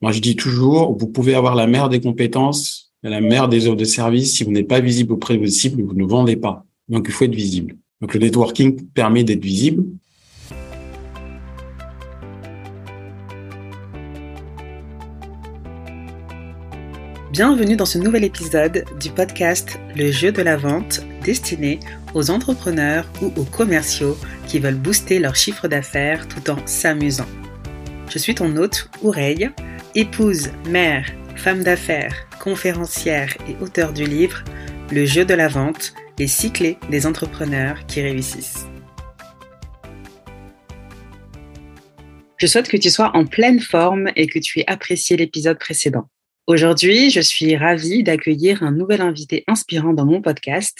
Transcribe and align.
Moi, 0.00 0.12
je 0.12 0.20
dis 0.20 0.36
toujours, 0.36 0.96
vous 0.96 1.08
pouvez 1.08 1.34
avoir 1.34 1.56
la 1.56 1.66
meilleure 1.66 1.88
des 1.88 2.00
compétences, 2.00 2.92
la 3.02 3.20
meilleure 3.20 3.48
des 3.48 3.66
offres 3.66 3.76
de 3.76 3.84
service. 3.84 4.36
Si 4.36 4.44
vous 4.44 4.52
n'êtes 4.52 4.68
pas 4.68 4.78
visible 4.78 5.12
auprès 5.12 5.34
de 5.34 5.40
vos 5.40 5.46
cibles, 5.48 5.82
vous 5.82 5.94
ne 5.94 6.04
vendez 6.04 6.36
pas. 6.36 6.64
Donc, 6.88 7.06
il 7.08 7.12
faut 7.12 7.24
être 7.24 7.34
visible. 7.34 7.74
Donc, 8.00 8.14
le 8.14 8.20
networking 8.20 8.80
permet 8.90 9.24
d'être 9.24 9.42
visible. 9.42 9.82
Bienvenue 17.32 17.74
dans 17.74 17.84
ce 17.84 17.98
nouvel 17.98 18.22
épisode 18.22 18.84
du 19.00 19.10
podcast 19.10 19.80
Le 19.96 20.12
jeu 20.12 20.30
de 20.30 20.42
la 20.42 20.56
vente 20.56 21.00
destiné 21.24 21.80
aux 22.14 22.30
entrepreneurs 22.30 23.10
ou 23.20 23.32
aux 23.36 23.44
commerciaux 23.44 24.16
qui 24.46 24.60
veulent 24.60 24.78
booster 24.78 25.18
leur 25.18 25.34
chiffre 25.34 25.66
d'affaires 25.66 26.28
tout 26.28 26.50
en 26.50 26.64
s'amusant. 26.66 27.26
Je 28.08 28.18
suis 28.18 28.36
ton 28.36 28.56
hôte, 28.56 28.88
Oureille, 29.02 29.50
épouse, 29.98 30.52
mère, 30.68 31.10
femme 31.34 31.64
d'affaires, 31.64 32.28
conférencière 32.40 33.36
et 33.48 33.60
auteur 33.60 33.92
du 33.92 34.04
livre 34.04 34.44
Le 34.92 35.04
jeu 35.04 35.24
de 35.24 35.34
la 35.34 35.48
vente, 35.48 35.92
les 36.20 36.28
six 36.28 36.52
clés 36.52 36.78
des 36.88 37.04
entrepreneurs 37.04 37.84
qui 37.86 38.00
réussissent. 38.00 38.68
Je 42.36 42.46
souhaite 42.46 42.68
que 42.68 42.76
tu 42.76 42.90
sois 42.90 43.10
en 43.16 43.26
pleine 43.26 43.58
forme 43.58 44.12
et 44.14 44.28
que 44.28 44.38
tu 44.38 44.60
aies 44.60 44.70
apprécié 44.70 45.16
l'épisode 45.16 45.58
précédent. 45.58 46.08
Aujourd'hui, 46.46 47.10
je 47.10 47.20
suis 47.20 47.56
ravie 47.56 48.04
d'accueillir 48.04 48.62
un 48.62 48.70
nouvel 48.70 49.00
invité 49.00 49.42
inspirant 49.48 49.94
dans 49.94 50.06
mon 50.06 50.22
podcast. 50.22 50.78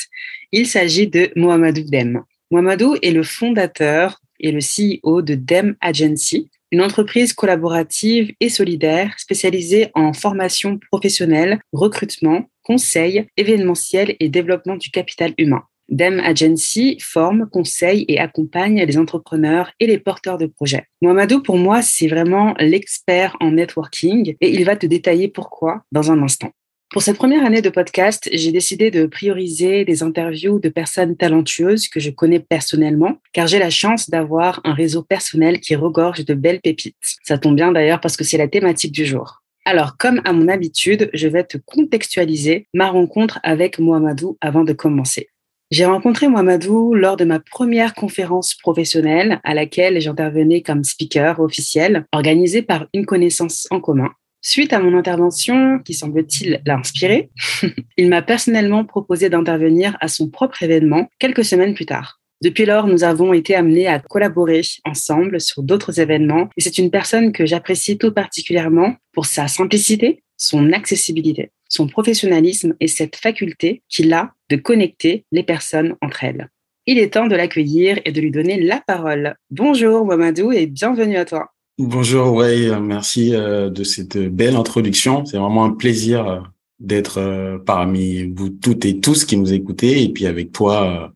Il 0.53 0.69
s'agit 0.69 1.09
de 1.09 1.33
Mohamedou 1.35 1.83
Dem. 1.91 2.23
Mohamedou 2.53 2.95
est 3.03 3.11
le 3.11 3.25
fondateur 3.25 4.21
et 4.39 4.53
le 4.53 4.61
CEO 4.61 5.23
de 5.23 5.35
Dem 5.35 5.75
Agency, 5.81 6.53
une 6.71 6.83
entreprise 6.83 7.33
collaborative 7.33 8.33
et 8.41 8.49
solidaire 8.49 9.15
spécialisée 9.19 9.91
en 9.95 10.13
formation 10.13 10.79
professionnelle, 10.91 11.61
recrutement, 11.73 12.51
conseil, 12.63 13.27
événementiel 13.37 14.17
et 14.21 14.29
développement 14.29 14.77
du 14.77 14.91
capital 14.91 15.33
humain. 15.39 15.63
DEM 15.89 16.21
Agency 16.21 16.99
forme, 17.01 17.49
conseille 17.51 18.05
et 18.09 18.19
accompagne 18.19 18.85
les 18.85 18.99
entrepreneurs 18.99 19.73
et 19.81 19.87
les 19.87 19.99
porteurs 19.99 20.37
de 20.37 20.47
projets. 20.47 20.85
Mohamedou, 21.01 21.43
pour 21.43 21.57
moi, 21.57 21.81
c'est 21.81 22.09
vraiment 22.09 22.55
l'expert 22.59 23.37
en 23.41 23.53
networking 23.53 24.37
et 24.41 24.51
il 24.51 24.65
va 24.65 24.77
te 24.77 24.85
détailler 24.85 25.29
pourquoi 25.29 25.83
dans 25.91 26.13
un 26.13 26.23
instant. 26.23 26.53
Pour 26.91 27.03
cette 27.03 27.19
première 27.19 27.45
année 27.45 27.61
de 27.61 27.69
podcast, 27.69 28.31
j'ai 28.33 28.51
décidé 28.51 28.91
de 28.91 29.05
prioriser 29.05 29.85
des 29.85 30.03
interviews 30.03 30.59
de 30.59 30.71
personnes 30.71 31.19
talentueuses 31.19 31.87
que 31.87 32.01
je 32.01 32.09
connais 32.09 32.41
personnellement, 32.41 33.19
car 33.35 33.47
j'ai 33.47 33.59
la 33.59 33.69
chance 33.69 34.09
d'avoir 34.09 34.63
un 34.65 34.73
réseau 34.73 35.03
personnel 35.03 35.61
qui 35.61 35.77
regorge 35.77 36.25
de 36.25 36.33
belles 36.33 36.63
pépites. 36.63 36.97
Ça 37.25 37.37
tombe 37.37 37.57
bien 37.57 37.73
d'ailleurs 37.73 38.01
parce 38.01 38.17
que 38.17 38.25
c'est 38.25 38.39
la 38.39 38.49
thématique 38.49 38.93
du 38.93 39.05
jour. 39.05 39.43
Alors, 39.67 39.99
comme 39.99 40.23
à 40.25 40.33
mon 40.33 40.49
habitude, 40.49 41.11
je 41.13 41.29
vais 41.29 41.45
te 41.45 41.59
contextualiser 41.59 42.67
ma 42.73 42.89
rencontre 42.89 43.39
avec 43.43 43.79
Mohamedou 43.79 44.39
avant 44.41 44.65
de 44.65 44.73
commencer. 44.73 45.29
J'ai 45.71 45.85
rencontré 45.85 46.29
Mohamedou 46.29 46.95
lors 46.95 47.19
de 47.19 47.27
ma 47.27 47.39
première 47.39 47.93
conférence 47.93 48.55
professionnelle 48.55 49.41
à 49.45 49.53
laquelle 49.53 50.01
j'intervenais 50.01 50.63
comme 50.63 50.85
speaker 50.85 51.39
officiel, 51.41 52.07
organisée 52.13 52.63
par 52.63 52.87
une 52.95 53.05
connaissance 53.05 53.69
en 53.71 53.79
commun. 53.79 54.09
Suite 54.41 54.73
à 54.73 54.79
mon 54.79 54.97
intervention, 54.97 55.81
qui 55.81 55.95
semble-t-il 55.95 56.61
l'a 56.65 56.77
inspiré, 56.77 57.31
il 57.97 58.09
m'a 58.09 58.23
personnellement 58.23 58.85
proposé 58.85 59.29
d'intervenir 59.29 59.97
à 60.01 60.09
son 60.09 60.31
propre 60.31 60.63
événement 60.63 61.09
quelques 61.19 61.45
semaines 61.45 61.75
plus 61.75 61.87
tard. 61.87 62.21
Depuis 62.41 62.67
lors, 62.67 62.87
nous 62.87 63.03
avons 63.03 63.33
été 63.33 63.57
amenés 63.57 63.89
à 63.89 63.99
collaborer 63.99 64.63
ensemble 64.85 65.41
sur 65.41 65.65
d'autres 65.65 65.99
événements 65.99 66.49
et 66.57 66.61
c'est 66.61 66.79
une 66.79 66.91
personne 66.91 67.33
que 67.33 67.47
j'apprécie 67.47 67.99
tout 67.99 68.13
particulièrement 68.13 68.95
pour 69.13 69.27
sa 69.27 69.49
simplicité, 69.49 70.23
son 70.37 70.73
accessibilité, 70.73 71.51
son 71.69 71.89
professionnalisme 71.89 72.75
et 72.79 72.87
cette 72.87 73.17
faculté 73.17 73.83
qu'il 73.89 74.13
a 74.13 74.33
de 74.51 74.57
connecter 74.57 75.25
les 75.33 75.43
personnes 75.43 75.97
entre 76.01 76.23
elles. 76.23 76.49
Il 76.87 77.01
est 77.01 77.15
temps 77.15 77.27
de 77.27 77.35
l'accueillir 77.35 78.01
et 78.05 78.13
de 78.13 78.21
lui 78.21 78.31
donner 78.31 78.61
la 78.61 78.81
parole. 78.87 79.35
Bonjour 79.51 80.07
Mamadou 80.07 80.53
et 80.53 80.67
bienvenue 80.67 81.17
à 81.17 81.25
toi. 81.25 81.53
Bonjour, 81.81 82.41
Ray. 82.41 82.73
Merci 82.81 83.37
euh, 83.37 83.71
de 83.71 83.85
cette 83.85 84.19
belle 84.19 84.57
introduction. 84.57 85.25
C'est 85.25 85.39
vraiment 85.39 85.65
un 85.65 85.71
plaisir 85.71 86.27
euh, 86.27 86.41
d'être 86.81 87.19
euh, 87.19 87.57
parmi 87.59 88.25
vous 88.25 88.49
toutes 88.49 88.85
et 88.85 88.99
tous 88.99 89.25
qui 89.25 89.37
nous 89.37 89.53
écoutez 89.53 90.03
et 90.03 90.09
puis 90.09 90.27
avec 90.27 90.51
toi 90.51 91.13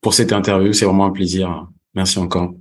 pour 0.00 0.12
cette 0.12 0.32
interview. 0.32 0.72
C'est 0.72 0.84
vraiment 0.84 1.06
un 1.06 1.12
plaisir. 1.12 1.68
Merci 1.94 2.18
encore. 2.18 2.52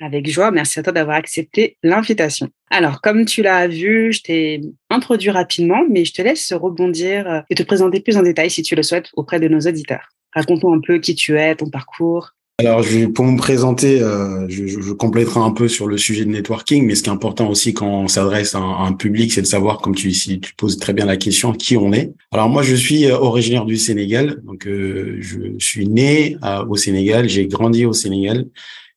Avec 0.00 0.28
joie. 0.28 0.50
Merci 0.50 0.80
à 0.80 0.82
toi 0.82 0.92
d'avoir 0.92 1.16
accepté 1.16 1.76
l'invitation. 1.84 2.48
Alors, 2.70 3.00
comme 3.00 3.24
tu 3.24 3.40
l'as 3.40 3.68
vu, 3.68 4.12
je 4.12 4.22
t'ai 4.22 4.60
introduit 4.90 5.30
rapidement, 5.30 5.84
mais 5.88 6.04
je 6.04 6.12
te 6.12 6.22
laisse 6.22 6.52
rebondir 6.52 7.44
et 7.48 7.54
te 7.54 7.62
présenter 7.62 8.00
plus 8.00 8.16
en 8.16 8.22
détail 8.22 8.50
si 8.50 8.62
tu 8.62 8.74
le 8.74 8.82
souhaites 8.82 9.10
auprès 9.14 9.38
de 9.38 9.46
nos 9.46 9.60
auditeurs. 9.60 10.08
Raconte-nous 10.32 10.72
un 10.72 10.80
peu 10.84 10.98
qui 10.98 11.14
tu 11.14 11.38
es, 11.38 11.54
ton 11.54 11.70
parcours. 11.70 12.32
Alors, 12.58 12.82
je, 12.82 13.04
pour 13.04 13.26
me 13.26 13.36
présenter, 13.36 14.00
euh, 14.00 14.46
je, 14.48 14.66
je, 14.66 14.92
compléterai 14.92 15.40
un 15.40 15.50
peu 15.50 15.68
sur 15.68 15.86
le 15.86 15.98
sujet 15.98 16.24
de 16.24 16.30
networking, 16.30 16.86
mais 16.86 16.94
ce 16.94 17.02
qui 17.02 17.10
est 17.10 17.12
important 17.12 17.50
aussi 17.50 17.74
quand 17.74 17.86
on 17.86 18.08
s'adresse 18.08 18.54
à, 18.54 18.60
un 18.60 18.94
public, 18.94 19.30
c'est 19.30 19.42
de 19.42 19.46
savoir, 19.46 19.76
comme 19.78 19.94
tu, 19.94 20.10
si 20.12 20.40
tu 20.40 20.54
poses 20.54 20.78
très 20.78 20.94
bien 20.94 21.04
la 21.04 21.18
question, 21.18 21.52
qui 21.52 21.76
on 21.76 21.92
est. 21.92 22.14
Alors 22.32 22.48
moi, 22.48 22.62
je 22.62 22.74
suis 22.74 23.04
euh, 23.04 23.18
originaire 23.18 23.66
du 23.66 23.76
Sénégal, 23.76 24.40
donc 24.42 24.66
euh, 24.66 25.18
je 25.20 25.58
suis 25.58 25.86
né 25.86 26.38
au 26.66 26.76
Sénégal, 26.76 27.28
j'ai 27.28 27.46
grandi 27.46 27.84
au 27.84 27.92
Sénégal, 27.92 28.46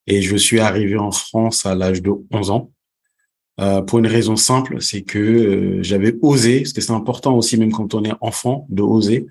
et 0.07 0.21
je 0.21 0.37
suis 0.37 0.61
arrivé 0.61 0.97
en 0.97 1.11
France 1.11 1.65
à 1.65 1.75
l'âge 1.75 2.01
de 2.01 2.11
11 2.31 2.51
ans. 2.51 2.71
pour 3.87 3.99
une 3.99 4.07
raison 4.07 4.37
simple, 4.37 4.77
c'est 4.79 5.01
que 5.01 5.79
j'avais 5.81 6.15
osé, 6.21 6.61
parce 6.61 6.71
que 6.71 6.79
c'est 6.79 6.93
important 6.93 7.35
aussi, 7.35 7.57
même 7.57 7.73
quand 7.73 7.93
on 7.93 8.05
est 8.05 8.13
enfant, 8.21 8.65
de 8.69 8.83
oser 8.83 9.27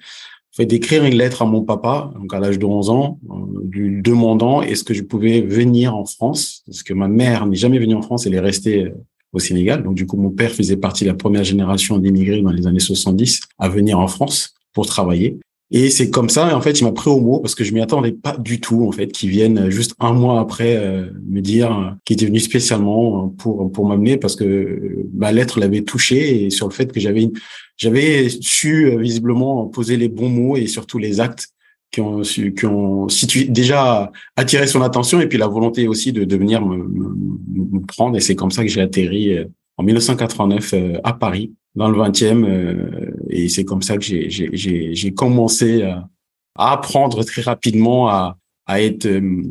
d'écrire 0.66 1.04
une 1.04 1.14
lettre 1.14 1.42
à 1.42 1.46
mon 1.46 1.62
papa, 1.62 2.10
donc 2.19 2.32
à 2.34 2.41
l'âge 2.41 2.58
de 2.58 2.64
11 2.66 2.91
ans, 2.91 3.19
euh, 3.30 3.34
lui 3.70 4.02
demandant 4.02 4.62
est-ce 4.62 4.84
que 4.84 4.94
je 4.94 5.02
pouvais 5.02 5.41
venir 5.41 5.94
en 5.94 6.04
France, 6.04 6.62
parce 6.66 6.82
que 6.82 6.94
ma 6.94 7.08
mère 7.08 7.46
n'est 7.46 7.56
jamais 7.56 7.78
venue 7.78 7.94
en 7.94 8.02
France, 8.02 8.26
elle 8.26 8.34
est 8.34 8.41
restée 8.41 8.84
euh, 8.84 8.94
au 9.32 9.38
Sénégal. 9.38 9.82
Donc 9.82 9.94
du 9.94 10.06
coup, 10.06 10.16
mon 10.16 10.30
père 10.30 10.50
faisait 10.52 10.76
partie 10.76 11.04
de 11.04 11.10
la 11.10 11.14
première 11.14 11.44
génération 11.44 11.98
d'immigrés 11.98 12.42
dans 12.42 12.50
les 12.50 12.66
années 12.66 12.80
70 12.80 13.41
à 13.58 13.69
venir 13.69 13.98
en 13.98 14.08
France 14.08 14.54
pour 14.72 14.86
travailler. 14.86 15.38
Et 15.70 15.90
c'est 15.90 16.08
comme 16.08 16.30
ça, 16.30 16.56
en 16.56 16.60
fait, 16.62 16.80
il 16.80 16.84
m'a 16.84 16.92
pris 16.92 17.10
au 17.10 17.20
mot 17.20 17.40
parce 17.40 17.54
que 17.54 17.62
je 17.62 17.74
m'y 17.74 17.82
attendais 17.82 18.12
pas 18.12 18.36
du 18.38 18.58
tout, 18.58 18.86
en 18.88 18.92
fait, 18.92 19.08
qu'ils 19.08 19.28
viennent 19.28 19.68
juste 19.68 19.94
un 20.00 20.14
mois 20.14 20.40
après 20.40 20.76
euh, 20.76 21.10
me 21.28 21.40
dire 21.42 21.78
euh, 21.78 21.90
qu'il 22.06 22.14
était 22.14 22.24
venu 22.24 22.40
spécialement 22.40 23.28
pour 23.28 23.70
pour 23.70 23.86
m'amener 23.86 24.16
parce 24.16 24.34
que 24.34 24.44
euh, 24.44 25.08
ma 25.12 25.30
lettre 25.30 25.60
l'avait 25.60 25.82
touché 25.82 26.44
et 26.44 26.50
sur 26.50 26.68
le 26.68 26.72
fait 26.72 26.90
que 26.90 27.00
j'avais 27.00 27.28
j'avais 27.76 28.30
su 28.30 28.96
visiblement 28.98 29.66
poser 29.66 29.98
les 29.98 30.08
bons 30.08 30.30
mots 30.30 30.56
et 30.56 30.66
surtout 30.66 30.96
les 30.96 31.20
actes 31.20 31.48
qui 31.90 32.00
ont 32.00 32.24
su, 32.24 32.54
qui 32.54 32.64
ont 32.66 33.08
situé, 33.08 33.44
déjà 33.44 34.10
attiré 34.36 34.66
son 34.66 34.80
attention 34.80 35.20
et 35.20 35.26
puis 35.26 35.38
la 35.38 35.48
volonté 35.48 35.86
aussi 35.86 36.12
de, 36.12 36.24
de 36.24 36.36
venir 36.36 36.64
me, 36.64 36.78
me 36.78 37.80
prendre 37.86 38.16
et 38.16 38.20
c'est 38.20 38.34
comme 38.34 38.50
ça 38.50 38.62
que 38.62 38.70
j'ai 38.70 38.80
atterri 38.80 39.36
en 39.76 39.82
1989 39.82 40.74
à 41.04 41.12
Paris 41.12 41.52
dans 41.74 41.88
le 41.90 41.98
20e. 41.98 43.07
Euh, 43.28 43.32
et 43.32 43.48
c'est 43.48 43.64
comme 43.64 43.82
ça 43.82 43.96
que 43.96 44.04
j'ai 44.04 45.14
commencé 45.14 45.82
à, 45.82 46.08
apprendre 46.56 47.22
très 47.24 47.42
rapidement 47.42 48.08
à, 48.08 48.36
à 48.68 48.82
être, 48.82 49.06
euh, 49.06 49.42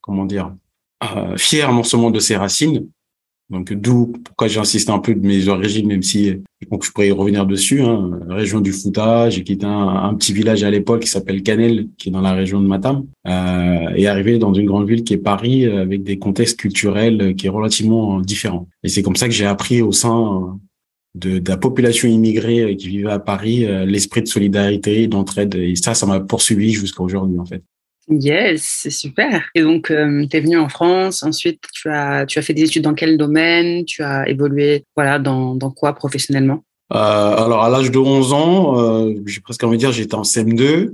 comment 0.00 0.26
dire, 0.26 0.54
euh, 1.04 1.36
fier 1.36 1.72
non 1.72 1.82
seulement 1.82 2.10
de 2.10 2.18
ses 2.18 2.36
racines, 2.36 2.86
donc 3.50 3.72
d'où 3.72 4.12
pourquoi 4.24 4.48
j'insiste 4.48 4.88
un 4.88 4.98
peu 4.98 5.14
de 5.14 5.24
mes 5.24 5.48
origines, 5.48 5.86
même 5.86 6.02
si 6.02 6.32
donc 6.70 6.84
je 6.84 6.90
pourrais 6.90 7.08
y 7.08 7.12
revenir 7.12 7.44
dessus. 7.46 7.82
Hein, 7.82 8.18
région 8.28 8.60
du 8.60 8.72
Fouta, 8.72 9.28
j'ai 9.28 9.44
quitté 9.44 9.66
un, 9.66 9.88
un, 9.88 10.14
petit 10.14 10.32
village 10.32 10.64
à 10.64 10.70
l'époque 10.70 11.02
qui 11.02 11.08
s'appelle 11.08 11.42
Canel, 11.42 11.88
qui 11.98 12.08
est 12.08 12.12
dans 12.12 12.22
la 12.22 12.32
région 12.32 12.60
de 12.60 12.66
Matam, 12.66 13.06
euh, 13.28 13.90
et 13.94 14.08
arrivé 14.08 14.38
dans 14.38 14.54
une 14.54 14.66
grande 14.66 14.88
ville 14.88 15.04
qui 15.04 15.12
est 15.12 15.18
Paris, 15.18 15.66
avec 15.66 16.02
des 16.02 16.18
contextes 16.18 16.58
culturels 16.58 17.36
qui 17.36 17.46
est 17.46 17.50
relativement 17.50 18.20
différents. 18.20 18.66
Et 18.82 18.88
c'est 18.88 19.02
comme 19.02 19.16
ça 19.16 19.28
que 19.28 19.34
j'ai 19.34 19.46
appris 19.46 19.82
au 19.82 19.92
sein 19.92 20.58
de, 21.14 21.38
de, 21.38 21.48
la 21.48 21.56
population 21.56 22.08
immigrée 22.08 22.60
euh, 22.60 22.74
qui 22.74 22.88
vivait 22.88 23.10
à 23.10 23.18
Paris, 23.18 23.64
euh, 23.64 23.84
l'esprit 23.84 24.22
de 24.22 24.28
solidarité, 24.28 25.06
d'entraide. 25.06 25.54
Et 25.54 25.76
ça, 25.76 25.94
ça 25.94 26.06
m'a 26.06 26.20
poursuivi 26.20 26.72
jusqu'à 26.72 27.02
aujourd'hui, 27.02 27.38
en 27.38 27.44
fait. 27.44 27.62
Yes, 28.08 28.62
c'est 28.82 28.90
super. 28.90 29.44
Et 29.54 29.62
donc, 29.62 29.90
euh, 29.90 30.26
tu 30.30 30.36
es 30.36 30.40
venu 30.40 30.58
en 30.58 30.68
France. 30.68 31.22
Ensuite, 31.22 31.62
tu 31.72 31.88
as, 31.88 32.26
tu 32.26 32.38
as 32.38 32.42
fait 32.42 32.52
des 32.52 32.64
études 32.64 32.84
dans 32.84 32.94
quel 32.94 33.16
domaine? 33.16 33.84
Tu 33.84 34.02
as 34.02 34.28
évolué 34.28 34.84
voilà, 34.94 35.18
dans, 35.18 35.54
dans 35.54 35.70
quoi 35.70 35.94
professionnellement? 35.94 36.64
Euh, 36.92 36.96
Alors, 36.96 37.62
à 37.62 37.70
l'âge 37.70 37.90
de 37.90 37.98
11 37.98 38.32
ans, 38.32 38.78
euh, 38.78 39.14
j'ai 39.26 39.40
presque 39.40 39.64
envie 39.64 39.78
de 39.78 39.80
dire, 39.80 39.92
j'étais 39.92 40.14
en 40.14 40.22
CM2. 40.22 40.92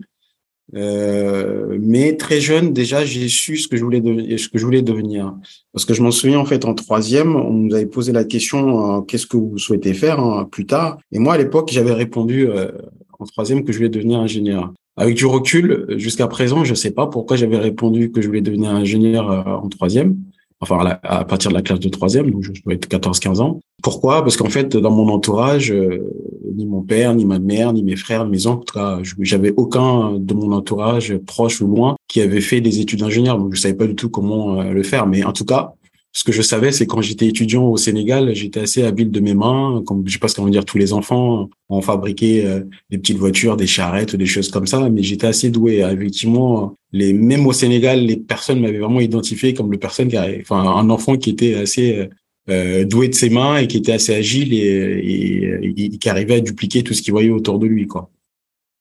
Euh, 0.76 1.78
mais 1.81 2.17
très 2.17 2.40
jeune, 2.40 2.72
déjà, 2.72 3.05
j'ai 3.05 3.28
su 3.28 3.56
ce 3.56 3.69
que 3.69 3.76
je 3.76 3.84
voulais 3.84 4.00
devenir, 4.00 4.38
ce 4.38 4.49
que 4.49 4.58
je 4.58 4.64
voulais 4.64 4.82
devenir. 4.82 5.34
Parce 5.72 5.84
que 5.84 5.94
je 5.94 6.02
m'en 6.02 6.11
souviens 6.11 6.38
en 6.38 6.44
fait 6.44 6.64
en 6.64 6.75
troisième, 6.75 7.34
on 7.37 7.52
nous 7.52 7.75
avait 7.75 7.87
posé 7.87 8.12
la 8.12 8.25
question 8.25 8.99
euh, 8.99 9.00
qu'est-ce 9.02 9.26
que 9.26 9.37
vous 9.37 9.58
souhaitez 9.58 9.94
faire 9.94 10.20
hein, 10.20 10.49
plus 10.50 10.67
tard. 10.67 10.99
Et 11.12 11.19
moi 11.19 11.34
à 11.34 11.38
l'époque, 11.38 11.70
j'avais 11.72 11.93
répondu 11.93 12.49
euh, 12.49 12.70
en 13.19 13.25
troisième 13.26 13.64
que 13.64 13.72
je 13.72 13.78
voulais 13.78 13.88
devenir 13.88 14.20
ingénieur. 14.20 14.72
Avec 14.96 15.17
du 15.17 15.26
recul, 15.26 15.87
jusqu'à 15.96 16.26
présent, 16.26 16.64
je 16.64 16.75
sais 16.75 16.90
pas 16.90 17.06
pourquoi 17.06 17.37
j'avais 17.37 17.56
répondu 17.56 18.11
que 18.11 18.20
je 18.20 18.26
voulais 18.26 18.43
devenir 18.43 18.70
ingénieur 18.70 19.46
en 19.46 19.69
troisième. 19.69 20.17
Enfin 20.60 20.98
à, 21.02 21.24
partir 21.24 21.50
de 21.50 21.56
la 21.56 21.62
classe 21.62 21.80
de 21.80 21.88
troisième, 21.88 22.30
donc 22.30 22.42
je 22.42 22.52
dois 22.62 22.74
être 22.74 22.88
14-15 22.88 23.40
ans. 23.40 23.60
Pourquoi? 23.82 24.22
Parce 24.22 24.36
qu'en 24.36 24.50
fait, 24.50 24.76
dans 24.76 24.90
mon 24.90 25.08
entourage, 25.08 25.72
euh, 25.72 26.06
ni 26.54 26.66
mon 26.66 26.82
père, 26.82 27.14
ni 27.14 27.24
ma 27.24 27.38
mère, 27.38 27.72
ni 27.72 27.82
mes 27.82 27.96
frères, 27.96 28.24
ni 28.26 28.32
mes 28.32 28.46
oncles, 28.46 28.60
en 28.60 28.64
tout 28.64 28.74
cas, 28.74 28.98
j'avais 29.20 29.52
aucun 29.56 30.12
de 30.18 30.34
mon 30.34 30.52
entourage 30.52 31.16
proche 31.18 31.62
ou 31.62 31.66
loin 31.66 31.96
qui 32.08 32.20
avait 32.20 32.42
fait 32.42 32.60
des 32.60 32.80
études 32.80 33.00
d'ingénieur, 33.00 33.38
donc 33.38 33.54
je 33.54 33.60
savais 33.60 33.74
pas 33.74 33.86
du 33.86 33.94
tout 33.94 34.10
comment 34.10 34.60
euh, 34.60 34.72
le 34.72 34.82
faire. 34.82 35.06
Mais 35.06 35.24
en 35.24 35.32
tout 35.32 35.46
cas, 35.46 35.74
ce 36.12 36.24
que 36.24 36.32
je 36.32 36.42
savais, 36.42 36.72
c'est 36.72 36.86
quand 36.86 37.00
j'étais 37.00 37.26
étudiant 37.26 37.66
au 37.68 37.76
Sénégal, 37.76 38.34
j'étais 38.34 38.60
assez 38.60 38.82
habile 38.82 39.10
de 39.10 39.20
mes 39.20 39.34
mains. 39.34 39.82
Comme 39.86 40.02
je 40.06 40.12
sais 40.12 40.18
pas 40.18 40.26
ce 40.26 40.34
qu'on 40.34 40.44
va 40.44 40.50
dire, 40.50 40.64
tous 40.64 40.78
les 40.78 40.92
enfants 40.92 41.48
ont 41.68 41.80
fabriqué 41.82 42.44
euh, 42.44 42.60
des 42.90 42.98
petites 42.98 43.18
voitures, 43.18 43.56
des 43.56 43.68
charrettes, 43.68 44.16
des 44.16 44.26
choses 44.26 44.50
comme 44.50 44.66
ça. 44.66 44.90
Mais 44.90 45.02
j'étais 45.04 45.28
assez 45.28 45.50
doué. 45.50 45.78
Effectivement, 45.78 46.74
les 46.92 47.12
même 47.12 47.46
au 47.46 47.52
Sénégal, 47.52 48.00
les 48.04 48.16
personnes 48.16 48.60
m'avaient 48.60 48.78
vraiment 48.78 49.00
identifié 49.00 49.54
comme 49.54 49.70
le 49.70 49.78
personne 49.78 50.08
qui, 50.08 50.16
enfin, 50.18 50.58
un 50.60 50.90
enfant 50.90 51.16
qui 51.16 51.30
était 51.30 51.54
assez 51.54 52.08
euh, 52.48 52.84
doué 52.84 53.08
de 53.08 53.14
ses 53.14 53.30
mains 53.30 53.58
et 53.58 53.68
qui 53.68 53.76
était 53.76 53.92
assez 53.92 54.12
agile 54.12 54.52
et, 54.52 55.62
et, 55.76 55.90
qui 55.90 56.08
arrivait 56.08 56.34
à 56.34 56.40
dupliquer 56.40 56.82
tout 56.82 56.94
ce 56.94 57.02
qu'il 57.02 57.12
voyait 57.12 57.30
autour 57.30 57.60
de 57.60 57.66
lui, 57.66 57.86
quoi. 57.86 58.10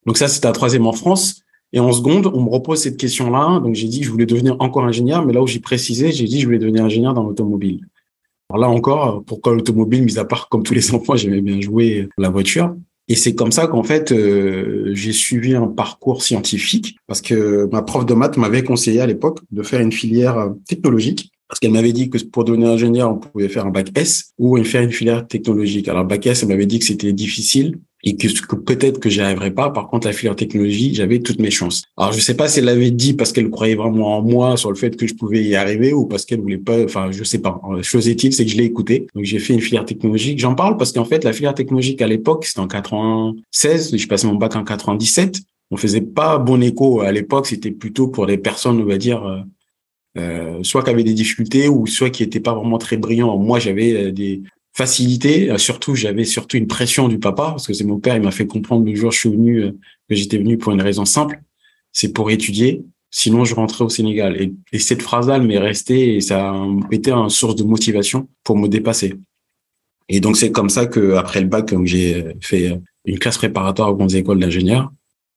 Donc 0.08 0.18
ça, 0.18 0.28
c'était 0.28 0.48
un 0.48 0.54
troisième 0.54 0.88
en 0.88 0.94
France. 0.94 1.44
Et 1.72 1.80
en 1.80 1.92
seconde, 1.92 2.28
on 2.28 2.44
me 2.44 2.50
repose 2.50 2.80
cette 2.80 2.98
question-là. 2.98 3.60
Donc, 3.60 3.76
j'ai 3.76 3.88
dit 3.88 4.00
que 4.00 4.06
je 4.06 4.12
voulais 4.12 4.26
devenir 4.26 4.56
encore 4.60 4.86
ingénieur, 4.86 5.26
mais 5.26 5.34
là 5.34 5.42
où 5.42 5.48
j'ai 5.48 5.60
précisé, 5.60 6.12
j'ai 6.12 6.26
dit 6.26 6.36
que 6.36 6.42
je 6.42 6.46
voulais 6.46 6.60
devenir 6.60 6.84
ingénieur 6.84 7.14
dans 7.14 7.24
l'automobile. 7.24 7.86
Alors 8.52 8.62
là 8.62 8.76
encore, 8.76 9.24
pourquoi 9.26 9.54
l'automobile, 9.54 10.04
mis 10.04 10.18
à 10.18 10.26
part 10.26 10.50
comme 10.50 10.64
tous 10.64 10.74
les 10.74 10.92
enfants, 10.96 11.16
j'aimais 11.16 11.42
bien 11.42 11.62
jouer 11.62 12.10
la 12.18 12.30
voiture? 12.30 12.76
Et 13.08 13.16
c'est 13.16 13.34
comme 13.34 13.52
ça 13.52 13.68
qu'en 13.68 13.84
fait, 13.84 14.12
euh, 14.12 14.92
j'ai 14.94 15.14
suivi 15.14 15.56
un 15.56 15.68
parcours 15.68 16.22
scientifique 16.22 16.96
parce 17.08 17.22
que 17.22 17.68
ma 17.72 17.82
prof 17.82 18.06
de 18.06 18.14
maths 18.14 18.38
m'avait 18.38 18.64
conseillé 18.64 19.02
à 19.02 19.08
l'époque 19.08 19.40
de 19.52 19.64
faire 19.64 19.82
une 19.82 19.92
filière 19.92 20.38
euh, 20.38 20.50
technologique 20.68 21.32
parce 21.48 21.60
qu'elle 21.60 21.72
m'avait 21.72 21.94
dit 21.94 22.12
que 22.12 22.24
pour 22.26 22.44
devenir 22.44 22.70
ingénieur, 22.70 23.12
on 23.12 23.18
pouvait 23.18 23.50
faire 23.50 23.66
un 23.66 23.72
bac 23.72 23.90
S 23.96 24.34
ou 24.38 24.64
faire 24.64 24.84
une 24.84 24.92
filière 24.92 25.28
technologique. 25.28 25.88
Alors, 25.88 26.06
bac 26.06 26.28
S, 26.28 26.44
elle 26.44 26.50
m'avait 26.50 26.68
dit 26.68 26.78
que 26.78 26.86
c'était 26.86 27.12
difficile 27.12 27.80
et 28.04 28.16
que, 28.16 28.28
que 28.28 28.56
peut-être 28.56 29.00
que 29.00 29.10
j'y 29.10 29.22
arriverais 29.22 29.52
pas. 29.52 29.70
Par 29.72 29.88
contre, 29.88 30.08
la 30.08 30.14
filière 30.14 30.36
technologie, 30.36 30.94
j'avais 30.96 31.20
toutes 31.20 31.40
mes 31.40 31.52
chances. 31.52 31.84
Alors, 31.98 32.14
je 32.14 32.20
sais 32.20 32.36
pas 32.36 32.48
si 32.48 32.60
elle 32.60 32.66
l'avait 32.66 32.92
dit 32.92 33.14
parce 33.14 33.32
qu'elle 33.32 33.50
croyait 33.50 33.76
vraiment 33.76 34.18
en 34.18 34.22
moi 34.22 34.58
sur 34.58 34.70
le 34.70 34.78
fait 34.78 34.96
que 34.96 35.06
je 35.06 35.16
pouvais 35.16 35.44
y 35.44 35.56
arriver 35.56 35.92
ou 35.94 36.06
parce 36.06 36.26
qu'elle 36.26 36.40
voulait 36.40 36.58
pas, 36.58 36.84
enfin, 36.84 37.12
je 37.12 37.24
sais 37.24 37.40
pas. 37.40 37.60
Chose 37.82 38.08
est-il, 38.08 38.34
c'est 38.34 38.46
que 38.46 38.52
je 38.52 38.58
l'ai 38.58 38.64
écouté. 38.64 39.08
Donc, 39.16 39.26
j'ai 39.26 39.40
fait 39.40 39.54
une 39.54 39.62
filière 39.62 39.86
technologique. 39.86 40.40
J'en 40.40 40.56
parle 40.56 40.78
parce 40.78 40.94
qu'en 40.94 41.06
fait, 41.06 41.24
la 41.24 41.34
filière 41.34 41.54
technologique 41.54 42.02
à 42.02 42.08
l'époque, 42.08 42.46
c'était 42.46 42.60
en 42.60 42.68
96. 42.68 43.96
Je 43.96 44.08
passé 44.08 44.28
mon 44.28 44.36
bac 44.36 44.56
en 44.56 44.64
97. 44.64 45.40
On 45.72 45.78
faisait 45.78 46.02
pas 46.02 46.38
bon 46.38 46.64
écho 46.64 47.02
à 47.02 47.12
l'époque. 47.12 47.48
C'était 47.48 47.72
plutôt 47.72 48.08
pour 48.08 48.28
des 48.28 48.38
personnes, 48.38 48.82
on 48.82 48.86
va 48.86 48.98
dire, 48.98 49.26
euh, 49.26 49.42
euh 50.18 50.64
soit 50.64 50.84
qui 50.84 50.90
avaient 50.90 51.04
des 51.04 51.14
difficultés 51.14 51.68
ou 51.68 51.86
soit 51.86 52.10
qui 52.10 52.24
étaient 52.24 52.40
pas 52.40 52.54
vraiment 52.54 52.78
très 52.78 52.98
brillants. 52.98 53.38
Moi, 53.38 53.60
j'avais 53.60 54.08
euh, 54.08 54.12
des, 54.12 54.42
facilité. 54.80 55.52
Euh, 55.52 55.58
surtout, 55.58 55.94
j'avais 55.94 56.24
surtout 56.24 56.56
une 56.56 56.68
pression 56.68 57.10
du 57.10 57.20
papa 57.20 57.50
parce 57.52 57.68
que 57.68 57.74
c'est 57.74 57.84
mon 57.84 58.00
père. 58.00 58.16
Il 58.16 58.24
m'a 58.24 58.32
fait 58.32 58.48
comprendre 58.48 58.86
le 58.86 58.96
jour 58.96 59.12
je 59.12 59.20
suis 59.20 59.30
venu 59.30 59.58
euh, 59.58 59.72
que 60.08 60.16
j'étais 60.16 60.38
venu 60.38 60.58
pour 60.58 60.72
une 60.72 60.82
raison 60.82 61.04
simple, 61.04 61.42
c'est 61.92 62.14
pour 62.14 62.32
étudier. 62.32 62.82
Sinon, 63.12 63.44
je 63.44 63.56
rentrais 63.56 63.84
au 63.84 63.90
Sénégal. 63.90 64.32
Et, 64.72 64.80
cette 64.80 65.02
phrase-là, 65.02 65.40
m'est 65.40 65.58
restée 65.58 66.16
et 66.16 66.22
ça 66.22 66.52
a 66.52 66.68
été 66.92 67.12
une 67.12 67.30
source 67.30 67.56
de 67.56 67.64
motivation 67.64 68.30
pour 68.44 68.56
me 68.58 68.68
dépasser. 68.68 69.16
Et 70.08 70.20
donc, 70.20 70.38
c'est 70.38 70.52
comme 70.52 70.70
ça 70.70 70.86
que 70.86 71.16
après 71.16 71.42
le 71.42 71.48
bac, 71.48 71.74
j'ai 71.84 72.36
fait 72.40 72.80
une 73.06 73.20
classe 73.20 73.38
préparatoire 73.38 73.90
aux 73.92 73.96
grandes 73.96 74.14
écoles 74.14 74.40
d'ingénieurs. 74.40 74.92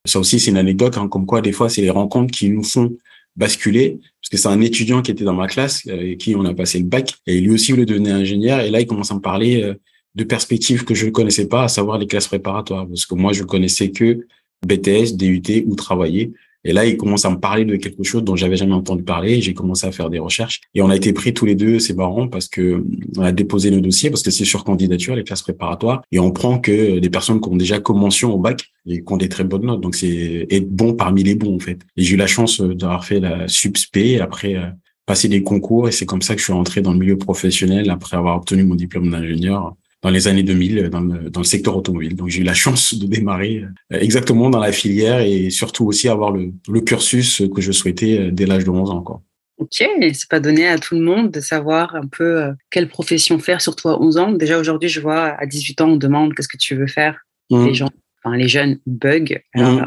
Ça 0.05 0.19
aussi, 0.19 0.39
c'est 0.39 0.51
une 0.51 0.57
anecdote, 0.57 0.97
hein, 0.97 1.07
comme 1.07 1.25
quoi 1.25 1.41
des 1.41 1.51
fois, 1.51 1.67
c'est 1.69 1.81
les 1.81 1.89
rencontres 1.89 2.31
qui 2.31 2.49
nous 2.49 2.63
font 2.63 2.95
basculer 3.35 3.99
c'est 4.37 4.47
un 4.47 4.61
étudiant 4.61 5.01
qui 5.01 5.11
était 5.11 5.23
dans 5.23 5.33
ma 5.33 5.47
classe 5.47 5.83
euh, 5.87 6.11
et 6.11 6.17
qui 6.17 6.35
on 6.35 6.45
a 6.45 6.53
passé 6.53 6.79
le 6.79 6.85
bac 6.85 7.15
et 7.27 7.39
lui 7.39 7.51
aussi 7.51 7.71
voulait 7.71 7.85
devenir 7.85 8.15
ingénieur 8.15 8.59
et 8.59 8.69
là 8.69 8.81
il 8.81 8.87
commence 8.87 9.11
à 9.11 9.15
me 9.15 9.21
parler 9.21 9.63
euh, 9.63 9.73
de 10.15 10.23
perspectives 10.23 10.85
que 10.85 10.93
je 10.93 11.05
ne 11.05 11.11
connaissais 11.11 11.47
pas 11.47 11.63
à 11.63 11.67
savoir 11.67 11.97
les 11.97 12.07
classes 12.07 12.27
préparatoires 12.27 12.87
parce 12.87 13.05
que 13.05 13.15
moi 13.15 13.33
je 13.33 13.43
connaissais 13.43 13.91
que 13.91 14.25
BTS, 14.65 15.15
DUT 15.15 15.65
ou 15.67 15.75
travailler 15.75 16.33
et 16.65 16.71
là, 16.71 16.85
il 16.85 16.97
commence 16.97 17.25
à 17.25 17.29
me 17.29 17.37
parler 17.37 17.65
de 17.65 17.75
quelque 17.75 18.03
chose 18.03 18.23
dont 18.23 18.35
j'avais 18.35 18.55
jamais 18.55 18.73
entendu 18.73 19.03
parler. 19.03 19.41
J'ai 19.41 19.53
commencé 19.53 19.85
à 19.85 19.91
faire 19.91 20.09
des 20.09 20.19
recherches 20.19 20.61
et 20.73 20.81
on 20.81 20.89
a 20.89 20.95
été 20.95 21.11
pris 21.11 21.33
tous 21.33 21.45
les 21.45 21.55
deux, 21.55 21.79
c'est 21.79 21.95
marrant 21.95 22.27
parce 22.27 22.47
que 22.47 22.85
on 23.17 23.21
a 23.21 23.31
déposé 23.31 23.69
nos 23.69 23.81
dossiers 23.81 24.09
parce 24.09 24.23
que 24.23 24.31
c'est 24.31 24.45
sur 24.45 24.63
candidature, 24.63 25.15
les 25.15 25.23
classes 25.23 25.41
préparatoires 25.41 26.01
et 26.11 26.19
on 26.19 26.31
prend 26.31 26.59
que 26.59 26.99
des 26.99 27.09
personnes 27.09 27.41
qui 27.41 27.49
ont 27.49 27.57
déjà 27.57 27.79
commencé 27.79 28.25
au 28.25 28.37
bac 28.37 28.71
et 28.85 29.03
qui 29.03 29.13
ont 29.13 29.17
des 29.17 29.29
très 29.29 29.43
bonnes 29.43 29.65
notes. 29.65 29.81
Donc 29.81 29.95
c'est 29.95 30.47
être 30.49 30.69
bon 30.69 30.93
parmi 30.93 31.23
les 31.23 31.35
bons 31.35 31.55
en 31.55 31.59
fait. 31.59 31.79
Et 31.97 32.03
j'ai 32.03 32.13
eu 32.13 32.17
la 32.17 32.27
chance 32.27 32.61
d'avoir 32.61 33.03
fait 33.03 33.19
la 33.19 33.47
SUPSP 33.47 33.97
et 33.97 34.19
après 34.21 34.55
euh, 34.55 34.67
passer 35.05 35.27
des 35.27 35.43
concours 35.43 35.89
et 35.89 35.91
c'est 35.91 36.05
comme 36.05 36.21
ça 36.21 36.33
que 36.33 36.39
je 36.39 36.45
suis 36.45 36.53
rentré 36.53 36.81
dans 36.81 36.93
le 36.93 36.99
milieu 36.99 37.17
professionnel 37.17 37.89
après 37.89 38.15
avoir 38.15 38.37
obtenu 38.37 38.63
mon 38.63 38.75
diplôme 38.75 39.11
d'ingénieur 39.11 39.75
dans 40.03 40.09
les 40.09 40.27
années 40.27 40.43
2000 40.43 40.89
dans 40.89 40.99
le, 40.99 41.29
dans 41.29 41.39
le 41.39 41.45
secteur 41.45 41.75
automobile. 41.75 42.15
Donc 42.15 42.27
j'ai 42.27 42.41
eu 42.41 42.43
la 42.43 42.53
chance 42.53 42.93
de 42.93 43.07
démarrer 43.07 43.63
euh, 43.91 43.97
exactement 43.99 44.49
dans 44.49 44.59
la 44.59 44.73
filière 44.73 45.21
et 45.21 45.49
surtout 45.49 45.85
aussi 45.85 46.09
avoir 46.09 46.31
le, 46.31 46.51
le 46.67 46.81
cursus 46.81 47.41
que 47.55 47.61
je 47.61 47.71
souhaitais 47.71 48.19
euh, 48.19 48.31
dès 48.31 48.45
l'âge 48.45 48.65
de 48.65 48.69
11 48.69 48.91
ans. 48.91 49.01
Quoi. 49.01 49.21
Ok, 49.57 49.69
c'est 49.71 50.29
pas 50.29 50.41
donné 50.41 50.67
à 50.67 50.77
tout 50.77 50.95
le 50.95 51.01
monde 51.01 51.31
de 51.31 51.39
savoir 51.39 51.95
un 51.95 52.07
peu 52.07 52.43
euh, 52.43 52.51
quelle 52.69 52.89
profession 52.89 53.39
faire, 53.39 53.61
surtout 53.61 53.87
à 53.87 54.01
11 54.01 54.17
ans. 54.17 54.31
Déjà 54.33 54.59
aujourd'hui, 54.59 54.89
je 54.89 54.99
vois 54.99 55.39
à 55.39 55.45
18 55.45 55.81
ans, 55.81 55.89
on 55.91 55.95
demande 55.95 56.33
qu'est-ce 56.35 56.49
que 56.49 56.57
tu 56.57 56.75
veux 56.75 56.87
faire. 56.87 57.17
Mmh. 57.49 57.65
Les 57.65 57.73
gens, 57.73 57.89
enfin 58.23 58.35
les 58.35 58.49
jeunes 58.49 58.79
bug. 58.85 59.41
Mmh. 59.55 59.85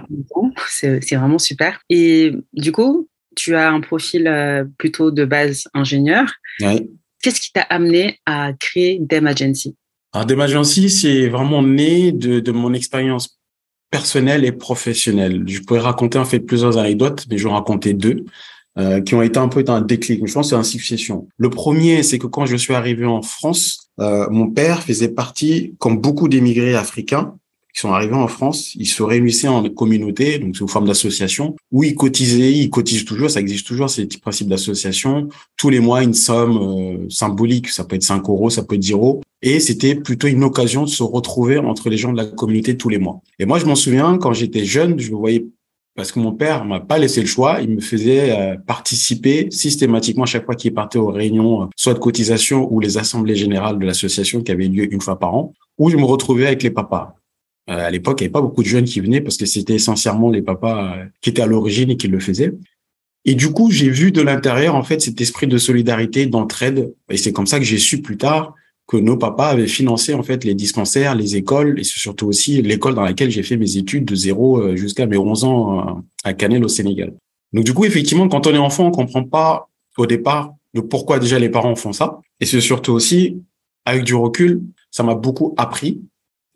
C'est 0.69 1.15
vraiment 1.15 1.39
super. 1.39 1.79
Et 1.91 2.33
du 2.55 2.73
coup, 2.73 3.07
tu 3.35 3.55
as 3.55 3.71
un 3.71 3.83
profil 3.83 4.33
plutôt 4.79 5.11
de 5.11 5.27
base 5.27 5.69
ingénieur. 5.75 6.33
Ouais. 6.61 6.89
Qu'est-ce 7.23 7.41
qui 7.41 7.53
t'a 7.53 7.63
amené 7.63 8.19
à 8.25 8.53
créer 8.59 8.99
Dem 8.99 9.27
Agency? 9.27 9.77
Alors, 10.21 10.67
c'est 10.67 11.29
vraiment 11.29 11.63
né 11.63 12.13
de, 12.13 12.41
de 12.41 12.53
mon 12.53 12.73
expérience 12.73 13.39
personnelle 13.91 14.45
et 14.45 14.53
professionnelle. 14.53 15.45
Je 15.47 15.61
pourrais 15.61 15.81
raconter 15.81 16.19
en 16.19 16.25
fait 16.25 16.41
plusieurs 16.41 16.79
anecdotes, 16.79 17.27
mais 17.31 17.39
je 17.39 17.45
vais 17.45 17.51
en 17.51 17.55
raconter 17.55 17.95
deux. 17.95 18.25
Euh, 18.79 19.01
qui 19.01 19.15
ont 19.15 19.23
été 19.23 19.39
un 19.39 19.49
peu 19.49 19.65
un 19.69 19.81
déclic. 19.81 20.27
Je 20.27 20.35
pense 20.35 20.51
c'est 20.51 20.55
une 20.55 20.63
succession. 20.63 21.29
Le 21.39 21.49
premier, 21.49 22.03
c'est 22.03 22.19
que 22.19 22.27
quand 22.27 22.45
je 22.45 22.57
suis 22.57 22.75
arrivé 22.75 23.07
en 23.07 23.23
France, 23.23 23.89
euh, 24.01 24.27
mon 24.29 24.51
père 24.51 24.83
faisait 24.83 25.09
partie, 25.09 25.75
comme 25.79 25.97
beaucoup 25.99 26.29
d'émigrés 26.29 26.75
africains, 26.75 27.39
qui 27.77 27.83
sont 27.83 27.93
arrivés 27.93 28.15
en 28.15 28.27
France, 28.27 28.75
ils 28.77 28.87
se 28.87 29.03
réunissaient 29.03 29.49
en 29.49 29.63
communauté, 29.69 30.39
donc 30.39 30.57
sous 30.57 30.67
forme 30.67 30.87
d'association, 30.87 31.55
où 31.71 31.85
ils 31.85 31.95
cotisaient, 31.95 32.51
ils 32.51 32.71
cotisent 32.71 33.05
toujours, 33.05 33.31
ça 33.31 33.41
existe 33.41 33.67
toujours, 33.67 33.91
ces 33.91 34.07
petits 34.07 34.19
principes 34.19 34.49
d'association. 34.49 35.29
Tous 35.59 35.69
les 35.69 35.79
mois, 35.79 36.03
une 36.03 36.15
somme 36.15 36.57
euh, 36.57 37.07
symbolique, 37.11 37.69
ça 37.69 37.85
peut 37.85 37.97
être 37.97 38.03
5 38.03 38.27
euros, 38.31 38.49
ça 38.49 38.63
peut 38.63 38.77
être 38.77 38.81
10 38.81 38.93
euros. 38.93 39.21
Et 39.43 39.61
c'était 39.61 39.95
plutôt 39.95 40.27
une 40.27 40.43
occasion 40.43 40.85
de 40.85 40.89
se 40.89 41.03
retrouver 41.03 41.59
entre 41.59 41.91
les 41.91 41.99
gens 41.99 42.13
de 42.13 42.17
la 42.17 42.25
communauté 42.25 42.79
tous 42.79 42.89
les 42.89 42.99
mois. 42.99 43.21
Et 43.39 43.45
moi, 43.45 43.59
je 43.59 43.67
m'en 43.67 43.75
souviens, 43.75 44.17
quand 44.17 44.33
j'étais 44.33 44.65
jeune, 44.65 44.99
je 44.99 45.11
le 45.11 45.17
voyais 45.17 45.45
parce 45.95 46.13
que 46.13 46.19
mon 46.19 46.33
père 46.33 46.65
m'a 46.65 46.81
pas 46.81 46.99
laissé 46.99 47.21
le 47.23 47.27
choix, 47.27 47.61
il 47.63 47.71
me 47.71 47.81
faisait 47.81 48.31
euh, 48.31 48.57
participer 48.67 49.49
systématiquement 49.51 50.25
à 50.25 50.27
chaque 50.27 50.45
fois 50.45 50.55
qu'il 50.55 50.73
partait 50.75 50.99
aux 50.99 51.11
réunions, 51.11 51.63
euh, 51.63 51.67
soit 51.75 51.95
de 51.95 51.99
cotisation 51.99 52.71
ou 52.71 52.81
les 52.81 52.99
assemblées 52.99 53.37
générales 53.37 53.79
de 53.79 53.87
l'association 53.87 54.43
qui 54.43 54.53
avaient 54.53 54.69
lieu 54.69 54.93
une 54.93 55.01
fois 55.01 55.19
par 55.19 55.35
an, 55.35 55.55
où 55.79 55.91
je 55.91 55.97
me 55.97 56.05
retrouvais 56.05 56.47
avec 56.47 56.63
les 56.63 56.71
papas. 56.71 57.17
Euh, 57.69 57.87
à 57.87 57.91
l'époque, 57.91 58.21
il 58.21 58.25
n'y 58.25 58.27
avait 58.27 58.33
pas 58.33 58.41
beaucoup 58.41 58.63
de 58.63 58.69
jeunes 58.69 58.85
qui 58.85 59.01
venaient 59.01 59.21
parce 59.21 59.37
que 59.37 59.47
c'était 59.47 59.75
essentiellement 59.75 60.31
les 60.31 60.43
papas 60.43 60.97
euh, 60.97 61.05
qui 61.21 61.31
étaient 61.31 61.43
à 61.43 61.47
l'origine 61.47 61.91
et 61.91 61.97
qui 61.97 62.09
le 62.09 62.21
faisaient. 62.21 62.53
Et 63.25 63.35
du 63.35 63.51
coup, 63.51 63.71
j'ai 63.73 63.91
vu 63.91 64.13
de 64.13 64.23
l'intérieur, 64.23 64.77
en 64.77 64.85
fait, 64.85 65.01
cet 65.01 65.21
esprit 65.21 65.49
de 65.49 65.59
solidarité, 65.59 66.27
d'entraide. 66.27 66.95
Et 67.11 67.17
c'est 67.17 67.33
comme 67.33 67.47
ça 67.47 67.59
que 67.59 67.65
j'ai 67.65 67.79
su 67.79 68.01
plus 68.01 68.17
tard 68.17 68.55
que 68.87 68.97
nos 68.97 69.17
papas 69.17 69.49
avaient 69.49 69.67
financé, 69.67 70.15
en 70.15 70.23
fait, 70.23 70.45
les 70.45 70.55
dispensaires, 70.55 71.17
les 71.17 71.35
écoles 71.35 71.81
et 71.81 71.83
surtout 71.83 72.29
aussi 72.29 72.63
l'école 72.63 72.95
dans 72.95 73.03
laquelle 73.03 73.33
j'ai 73.33 73.43
fait 73.43 73.57
mes 73.57 73.77
études 73.79 74.05
de 74.05 74.15
zéro 74.15 74.59
euh, 74.59 74.77
jusqu'à 74.77 75.07
mes 75.07 75.17
11 75.17 75.43
ans 75.45 76.05
à 76.23 76.35
Canel 76.35 76.65
au 76.65 76.69
Sénégal. 76.69 77.15
Donc, 77.53 77.65
du 77.65 77.75
coup, 77.75 77.85
effectivement, 77.85 78.29
quand 78.29 78.47
on 78.47 78.55
est 78.55 78.59
enfant, 78.59 78.87
on 78.87 78.91
comprend 78.93 79.25
pas 79.25 79.69
au 79.99 80.07
départ 80.07 80.55
de 80.75 80.81
pourquoi 80.81 81.19
déjà 81.19 81.41
les 81.41 81.49
parents 81.49 81.75
font 81.75 81.93
ça. 81.93 82.21
Et 82.41 82.47
c'est 82.47 82.61
surtout 82.61 82.93
aussi, 82.93 83.43
avec 83.85 84.05
du 84.05 84.15
recul, 84.15 84.63
ça 84.93 85.03
m'a 85.03 85.17
beaucoup 85.17 85.55
appris 85.57 86.01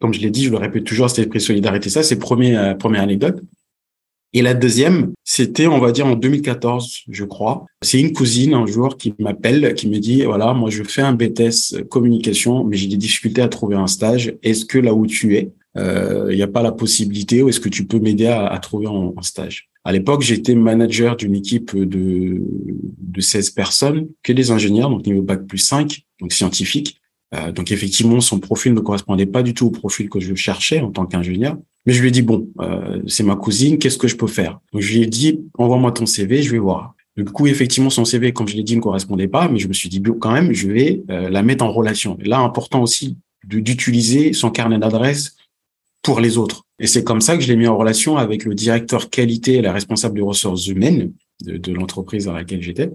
comme 0.00 0.14
je 0.14 0.20
l'ai 0.20 0.30
dit, 0.30 0.44
je 0.44 0.50
le 0.50 0.56
répète 0.56 0.84
toujours, 0.84 1.08
cet 1.10 1.18
esprit 1.20 1.38
de 1.38 1.44
solidarité. 1.44 1.90
Ça, 1.90 2.02
c'est 2.02 2.18
première 2.18 2.62
euh, 2.62 2.74
première 2.74 3.02
anecdote. 3.02 3.40
Et 4.32 4.42
la 4.42 4.54
deuxième, 4.54 5.12
c'était, 5.24 5.66
on 5.66 5.80
va 5.80 5.90
dire, 5.90 6.06
en 6.06 6.14
2014, 6.14 7.02
je 7.08 7.24
crois. 7.24 7.66
C'est 7.82 8.00
une 8.00 8.12
cousine 8.12 8.54
un 8.54 8.64
jour 8.64 8.96
qui 8.96 9.12
m'appelle, 9.18 9.74
qui 9.74 9.88
me 9.88 9.98
dit, 9.98 10.22
voilà, 10.22 10.54
moi, 10.54 10.70
je 10.70 10.84
fais 10.84 11.02
un 11.02 11.14
BTS 11.14 11.82
communication, 11.88 12.62
mais 12.62 12.76
j'ai 12.76 12.86
des 12.86 12.96
difficultés 12.96 13.42
à 13.42 13.48
trouver 13.48 13.74
un 13.74 13.88
stage. 13.88 14.34
Est-ce 14.44 14.64
que 14.64 14.78
là 14.78 14.94
où 14.94 15.06
tu 15.06 15.36
es, 15.36 15.52
il 15.74 15.80
euh, 15.80 16.34
n'y 16.34 16.42
a 16.42 16.46
pas 16.46 16.62
la 16.62 16.70
possibilité 16.70 17.42
ou 17.42 17.48
est-ce 17.48 17.58
que 17.58 17.68
tu 17.68 17.86
peux 17.86 17.98
m'aider 17.98 18.26
à, 18.26 18.56
trouver 18.62 18.86
un, 18.86 19.12
un 19.16 19.22
stage? 19.22 19.68
À 19.82 19.90
l'époque, 19.90 20.22
j'étais 20.22 20.54
manager 20.54 21.16
d'une 21.16 21.34
équipe 21.34 21.76
de, 21.76 22.40
de 22.98 23.20
16 23.20 23.50
personnes, 23.50 24.08
que 24.22 24.32
des 24.32 24.52
ingénieurs, 24.52 24.90
donc 24.90 25.04
niveau 25.06 25.22
bac 25.22 25.44
plus 25.46 25.58
5, 25.58 26.02
donc 26.20 26.32
scientifiques. 26.32 26.99
Euh, 27.34 27.52
donc 27.52 27.70
effectivement, 27.70 28.20
son 28.20 28.40
profil 28.40 28.74
ne 28.74 28.80
correspondait 28.80 29.26
pas 29.26 29.42
du 29.42 29.54
tout 29.54 29.66
au 29.66 29.70
profil 29.70 30.08
que 30.08 30.20
je 30.20 30.34
cherchais 30.34 30.80
en 30.80 30.90
tant 30.90 31.06
qu'ingénieur. 31.06 31.56
Mais 31.86 31.92
je 31.92 32.00
lui 32.00 32.08
ai 32.08 32.10
dit 32.10 32.22
bon, 32.22 32.48
euh, 32.60 33.00
c'est 33.06 33.22
ma 33.22 33.36
cousine, 33.36 33.78
qu'est-ce 33.78 33.98
que 33.98 34.08
je 34.08 34.16
peux 34.16 34.26
faire? 34.26 34.60
Donc 34.72 34.82
je 34.82 34.92
lui 34.92 35.02
ai 35.02 35.06
dit 35.06 35.40
envoie-moi 35.56 35.92
ton 35.92 36.06
CV, 36.06 36.42
je 36.42 36.50
vais 36.50 36.58
voir. 36.58 36.94
Du 37.16 37.24
coup, 37.24 37.46
effectivement, 37.46 37.90
son 37.90 38.04
CV, 38.04 38.32
comme 38.32 38.48
je 38.48 38.56
l'ai 38.56 38.62
dit, 38.62 38.76
ne 38.76 38.80
correspondait 38.80 39.28
pas, 39.28 39.48
mais 39.48 39.58
je 39.58 39.68
me 39.68 39.72
suis 39.72 39.88
dit, 39.88 40.00
quand 40.20 40.32
même, 40.32 40.52
je 40.52 40.68
vais 40.68 41.02
la 41.08 41.42
mettre 41.42 41.64
en 41.64 41.72
relation. 41.72 42.16
Et 42.20 42.24
là, 42.28 42.38
important 42.38 42.82
aussi 42.82 43.18
d'utiliser 43.44 44.32
son 44.32 44.50
carnet 44.50 44.78
d'adresses 44.78 45.36
pour 46.02 46.20
les 46.20 46.38
autres. 46.38 46.64
Et 46.78 46.86
c'est 46.86 47.04
comme 47.04 47.20
ça 47.20 47.36
que 47.36 47.42
je 47.42 47.48
l'ai 47.48 47.56
mis 47.56 47.66
en 47.66 47.76
relation 47.76 48.16
avec 48.16 48.44
le 48.44 48.54
directeur 48.54 49.10
qualité 49.10 49.54
et 49.54 49.60
la 49.60 49.72
responsable 49.72 50.14
des 50.14 50.22
ressources 50.22 50.66
humaines 50.68 51.12
de 51.44 51.72
l'entreprise 51.72 52.24
dans 52.24 52.32
laquelle 52.32 52.62
j'étais, 52.62 52.90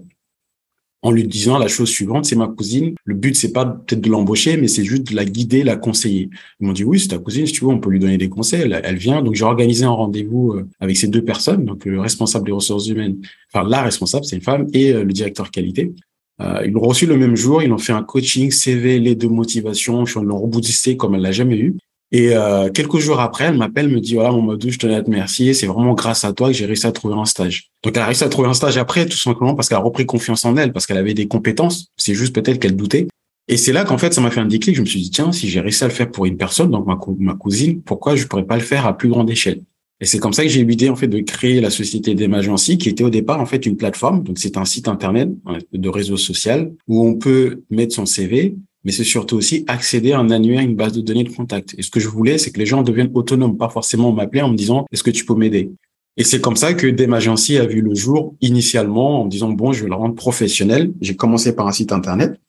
en 1.06 1.12
lui 1.12 1.24
disant 1.24 1.56
la 1.56 1.68
chose 1.68 1.88
suivante, 1.88 2.24
c'est 2.24 2.34
ma 2.34 2.48
cousine. 2.48 2.96
Le 3.04 3.14
but, 3.14 3.36
c'est 3.36 3.52
pas 3.52 3.64
peut-être 3.64 4.00
de 4.00 4.10
l'embaucher, 4.10 4.56
mais 4.56 4.66
c'est 4.66 4.82
juste 4.82 5.12
de 5.12 5.14
la 5.14 5.24
guider, 5.24 5.62
la 5.62 5.76
conseiller. 5.76 6.30
Ils 6.58 6.66
m'ont 6.66 6.72
dit, 6.72 6.82
oui, 6.82 6.98
c'est 6.98 7.06
ta 7.06 7.18
cousine, 7.18 7.46
si 7.46 7.52
tu 7.52 7.64
veux, 7.64 7.70
on 7.70 7.78
peut 7.78 7.90
lui 7.90 8.00
donner 8.00 8.18
des 8.18 8.28
conseils. 8.28 8.68
Elle, 8.82 8.96
vient. 8.96 9.22
Donc, 9.22 9.36
j'ai 9.36 9.44
organisé 9.44 9.84
un 9.84 9.90
rendez-vous 9.90 10.54
euh, 10.54 10.68
avec 10.80 10.96
ces 10.96 11.06
deux 11.06 11.22
personnes, 11.22 11.64
donc 11.64 11.84
le 11.84 12.00
responsable 12.00 12.46
des 12.46 12.50
ressources 12.50 12.88
humaines, 12.88 13.18
enfin, 13.54 13.68
la 13.68 13.82
responsable, 13.82 14.24
c'est 14.24 14.34
une 14.34 14.42
femme, 14.42 14.66
et 14.72 14.92
euh, 14.92 15.04
le 15.04 15.12
directeur 15.12 15.52
qualité. 15.52 15.94
Euh, 16.40 16.62
ils 16.64 16.72
l'ont 16.72 16.80
reçu 16.80 17.06
le 17.06 17.16
même 17.16 17.36
jour, 17.36 17.62
ils 17.62 17.72
ont 17.72 17.78
fait 17.78 17.92
un 17.92 18.02
coaching, 18.02 18.50
CV, 18.50 18.98
les 18.98 19.14
deux 19.14 19.28
motivations, 19.28 20.04
ils 20.06 20.22
l'ont 20.22 20.40
reboosté 20.40 20.96
comme 20.96 21.14
elle 21.14 21.22
l'a 21.22 21.30
jamais 21.30 21.56
eu. 21.56 21.76
Et 22.12 22.36
euh, 22.36 22.70
quelques 22.70 22.98
jours 22.98 23.20
après, 23.20 23.44
elle 23.44 23.56
m'appelle, 23.56 23.88
me 23.88 24.00
dit 24.00 24.14
voilà 24.14 24.30
mon 24.30 24.42
modou, 24.42 24.70
je 24.70 24.78
tenais 24.78 24.94
à 24.94 25.02
te 25.02 25.06
remercier, 25.06 25.54
c'est 25.54 25.66
vraiment 25.66 25.94
grâce 25.94 26.24
à 26.24 26.32
toi 26.32 26.48
que 26.48 26.54
j'ai 26.54 26.66
réussi 26.66 26.86
à 26.86 26.92
trouver 26.92 27.14
un 27.14 27.24
stage. 27.24 27.70
Donc 27.82 27.96
elle 27.96 28.02
a 28.02 28.06
réussi 28.06 28.22
à 28.22 28.28
trouver 28.28 28.48
un 28.48 28.54
stage 28.54 28.76
après, 28.76 29.06
tout 29.06 29.16
simplement 29.16 29.54
parce 29.54 29.68
qu'elle 29.68 29.78
a 29.78 29.82
repris 29.82 30.06
confiance 30.06 30.44
en 30.44 30.56
elle, 30.56 30.72
parce 30.72 30.86
qu'elle 30.86 30.98
avait 30.98 31.14
des 31.14 31.26
compétences. 31.26 31.88
C'est 31.96 32.14
juste 32.14 32.34
peut-être 32.34 32.60
qu'elle 32.60 32.76
doutait. 32.76 33.08
Et 33.48 33.56
c'est 33.56 33.72
là 33.72 33.84
qu'en 33.84 33.98
fait 33.98 34.14
ça 34.14 34.20
m'a 34.20 34.30
fait 34.30 34.40
un 34.40 34.46
déclic. 34.46 34.76
Je 34.76 34.80
me 34.82 34.86
suis 34.86 35.00
dit 35.00 35.10
tiens, 35.10 35.32
si 35.32 35.48
j'ai 35.48 35.60
réussi 35.60 35.82
à 35.82 35.88
le 35.88 35.92
faire 35.92 36.10
pour 36.10 36.26
une 36.26 36.36
personne, 36.36 36.70
donc 36.70 36.86
ma, 36.86 37.34
cousine, 37.34 37.82
pourquoi 37.82 38.14
je 38.14 38.26
pourrais 38.26 38.46
pas 38.46 38.56
le 38.56 38.62
faire 38.62 38.86
à 38.86 38.96
plus 38.96 39.08
grande 39.08 39.30
échelle? 39.30 39.62
Et 40.00 40.04
c'est 40.04 40.18
comme 40.18 40.34
ça 40.34 40.42
que 40.42 40.48
j'ai 40.48 40.60
eu 40.60 40.66
l'idée 40.66 40.90
en 40.90 40.96
fait 40.96 41.08
de 41.08 41.20
créer 41.20 41.60
la 41.60 41.70
société 41.70 42.14
d'Emagency, 42.14 42.76
qui 42.76 42.88
était 42.88 43.02
au 43.02 43.10
départ 43.10 43.40
en 43.40 43.46
fait 43.46 43.66
une 43.66 43.76
plateforme. 43.76 44.22
Donc 44.22 44.38
c'est 44.38 44.58
un 44.58 44.64
site 44.64 44.88
internet 44.88 45.30
de 45.72 45.88
réseau 45.88 46.18
social 46.18 46.70
où 46.86 47.04
on 47.04 47.14
peut 47.14 47.62
mettre 47.70 47.94
son 47.94 48.06
CV 48.06 48.54
mais 48.86 48.92
c'est 48.92 49.02
surtout 49.02 49.36
aussi 49.36 49.64
accéder 49.66 50.12
à 50.12 50.20
un 50.20 50.30
annuaire, 50.30 50.60
une 50.60 50.76
base 50.76 50.92
de 50.92 51.00
données 51.00 51.24
de 51.24 51.32
contact. 51.34 51.74
Et 51.76 51.82
ce 51.82 51.90
que 51.90 51.98
je 51.98 52.06
voulais, 52.06 52.38
c'est 52.38 52.52
que 52.52 52.60
les 52.60 52.66
gens 52.66 52.84
deviennent 52.84 53.10
autonomes, 53.14 53.56
pas 53.56 53.68
forcément 53.68 54.12
m'appeler 54.12 54.42
en 54.42 54.48
me 54.48 54.56
disant 54.56 54.86
est-ce 54.92 55.02
que 55.02 55.10
tu 55.10 55.24
peux 55.24 55.34
m'aider? 55.34 55.72
Et 56.16 56.22
c'est 56.22 56.40
comme 56.40 56.54
ça 56.54 56.72
que 56.72 56.86
Demagency 56.86 57.58
a 57.58 57.66
vu 57.66 57.80
le 57.80 57.96
jour 57.96 58.36
initialement 58.40 59.22
en 59.22 59.24
me 59.24 59.30
disant 59.30 59.50
bon, 59.50 59.72
je 59.72 59.82
vais 59.82 59.88
le 59.88 59.96
rendre 59.96 60.14
professionnel. 60.14 60.92
J'ai 61.00 61.16
commencé 61.16 61.56
par 61.56 61.66
un 61.66 61.72
site 61.72 61.90
internet 61.90 62.40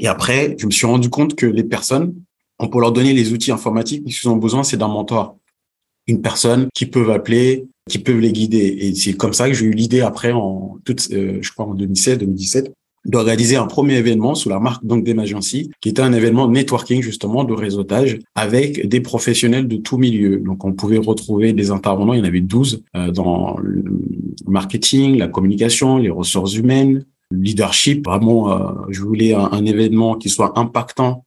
et 0.00 0.06
après, 0.06 0.56
je 0.58 0.64
me 0.64 0.70
suis 0.70 0.86
rendu 0.86 1.10
compte 1.10 1.34
que 1.34 1.44
les 1.44 1.64
personnes, 1.64 2.14
on 2.58 2.68
peut 2.68 2.80
leur 2.80 2.92
donner 2.92 3.12
les 3.12 3.34
outils 3.34 3.52
informatiques, 3.52 4.10
ce 4.10 4.22
qu'ils 4.22 4.30
ont 4.30 4.36
besoin, 4.36 4.62
c'est 4.62 4.78
d'un 4.78 4.88
mentor, 4.88 5.36
une 6.06 6.22
personne 6.22 6.68
qui 6.74 6.86
peut 6.86 7.12
appeler, 7.12 7.66
qui 7.90 7.98
peut 7.98 8.16
les 8.16 8.32
guider. 8.32 8.74
Et 8.80 8.94
c'est 8.94 9.12
comme 9.12 9.34
ça 9.34 9.48
que 9.48 9.54
j'ai 9.54 9.66
eu 9.66 9.72
l'idée 9.72 10.00
après 10.00 10.32
en 10.32 10.78
toute, 10.86 11.10
euh, 11.12 11.40
je 11.42 11.52
crois 11.52 11.66
en 11.66 11.74
2016, 11.74 12.16
2017 12.20 12.72
d'organiser 13.04 13.56
un 13.56 13.66
premier 13.66 13.96
événement 13.96 14.34
sous 14.34 14.48
la 14.48 14.58
marque 14.58 14.84
donc 14.84 15.04
qui 15.04 15.88
était 15.88 16.02
un 16.02 16.12
événement 16.12 16.48
networking 16.48 17.02
justement 17.02 17.44
de 17.44 17.52
réseautage 17.52 18.18
avec 18.34 18.88
des 18.88 19.00
professionnels 19.00 19.68
de 19.68 19.76
tout 19.76 19.98
milieu. 19.98 20.38
Donc 20.38 20.64
on 20.64 20.72
pouvait 20.72 20.98
retrouver 20.98 21.52
des 21.52 21.70
intervenants, 21.70 22.14
il 22.14 22.20
y 22.20 22.22
en 22.22 22.24
avait 22.24 22.40
12 22.40 22.82
euh, 22.96 23.10
dans 23.10 23.58
le 23.58 23.84
marketing, 24.46 25.18
la 25.18 25.28
communication, 25.28 25.98
les 25.98 26.10
ressources 26.10 26.54
humaines, 26.54 27.04
le 27.30 27.38
leadership. 27.38 28.06
Vraiment, 28.06 28.50
euh, 28.50 28.72
je 28.88 29.00
voulais 29.02 29.34
un, 29.34 29.48
un 29.52 29.64
événement 29.66 30.16
qui 30.16 30.30
soit 30.30 30.58
impactant, 30.58 31.24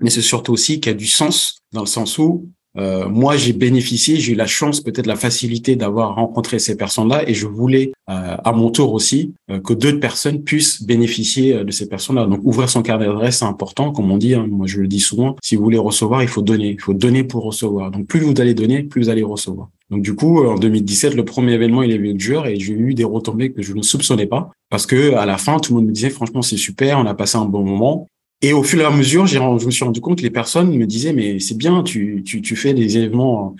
mais 0.00 0.10
c'est 0.10 0.22
surtout 0.22 0.52
aussi 0.52 0.80
qui 0.80 0.88
a 0.88 0.94
du 0.94 1.06
sens 1.06 1.62
dans 1.72 1.80
le 1.80 1.86
sens 1.86 2.18
où 2.18 2.48
euh, 2.78 3.08
moi, 3.08 3.36
j'ai 3.36 3.52
bénéficié, 3.52 4.16
j'ai 4.16 4.32
eu 4.32 4.34
la 4.34 4.46
chance, 4.46 4.80
peut-être 4.80 5.06
la 5.06 5.16
facilité 5.16 5.76
d'avoir 5.76 6.14
rencontré 6.14 6.58
ces 6.58 6.76
personnes-là, 6.76 7.28
et 7.28 7.34
je 7.34 7.46
voulais, 7.46 7.92
euh, 8.08 8.36
à 8.42 8.52
mon 8.52 8.70
tour 8.70 8.92
aussi, 8.94 9.34
euh, 9.50 9.60
que 9.60 9.74
d'autres 9.74 10.00
personnes 10.00 10.42
puissent 10.42 10.82
bénéficier 10.82 11.64
de 11.64 11.70
ces 11.70 11.88
personnes-là. 11.88 12.26
Donc, 12.26 12.40
ouvrir 12.44 12.70
son 12.70 12.82
carnet 12.82 13.06
d'adresse, 13.06 13.38
c'est 13.38 13.44
important, 13.44 13.92
comme 13.92 14.10
on 14.10 14.16
dit. 14.16 14.34
Hein, 14.34 14.46
moi, 14.48 14.66
je 14.66 14.80
le 14.80 14.88
dis 14.88 15.00
souvent. 15.00 15.36
Si 15.42 15.56
vous 15.56 15.62
voulez 15.62 15.78
recevoir, 15.78 16.22
il 16.22 16.28
faut 16.28 16.42
donner. 16.42 16.70
Il 16.70 16.80
faut 16.80 16.94
donner 16.94 17.24
pour 17.24 17.44
recevoir. 17.44 17.90
Donc, 17.90 18.06
plus 18.06 18.20
vous 18.20 18.34
allez 18.40 18.54
donner, 18.54 18.82
plus 18.82 19.02
vous 19.02 19.08
allez 19.10 19.22
recevoir. 19.22 19.68
Donc, 19.90 20.02
du 20.02 20.14
coup, 20.14 20.42
en 20.46 20.54
2017, 20.54 21.14
le 21.14 21.24
premier 21.24 21.52
événement, 21.52 21.82
il 21.82 21.92
avait 21.92 22.08
eu 22.08 22.16
lieu 22.16 22.40
et 22.46 22.58
j'ai 22.58 22.72
eu 22.72 22.94
des 22.94 23.04
retombées 23.04 23.52
que 23.52 23.60
je 23.60 23.74
ne 23.74 23.82
soupçonnais 23.82 24.26
pas, 24.26 24.50
parce 24.70 24.86
que 24.86 25.14
à 25.14 25.26
la 25.26 25.36
fin, 25.36 25.58
tout 25.58 25.74
le 25.74 25.80
monde 25.80 25.88
me 25.88 25.92
disait, 25.92 26.08
franchement, 26.08 26.40
c'est 26.40 26.56
super, 26.56 26.98
on 26.98 27.04
a 27.04 27.12
passé 27.12 27.36
un 27.36 27.44
bon 27.44 27.62
moment. 27.62 28.08
Et 28.42 28.52
au 28.52 28.64
fur 28.64 28.80
et 28.80 28.84
à 28.84 28.90
mesure, 28.90 29.26
je 29.26 29.38
me 29.38 29.70
suis 29.70 29.84
rendu 29.84 30.00
compte 30.00 30.18
que 30.18 30.22
les 30.22 30.30
personnes 30.30 30.76
me 30.76 30.86
disaient, 30.86 31.12
mais 31.12 31.38
c'est 31.38 31.56
bien, 31.56 31.84
tu, 31.84 32.22
tu, 32.26 32.42
tu 32.42 32.56
fais 32.56 32.74
des 32.74 32.98
événements 32.98 33.54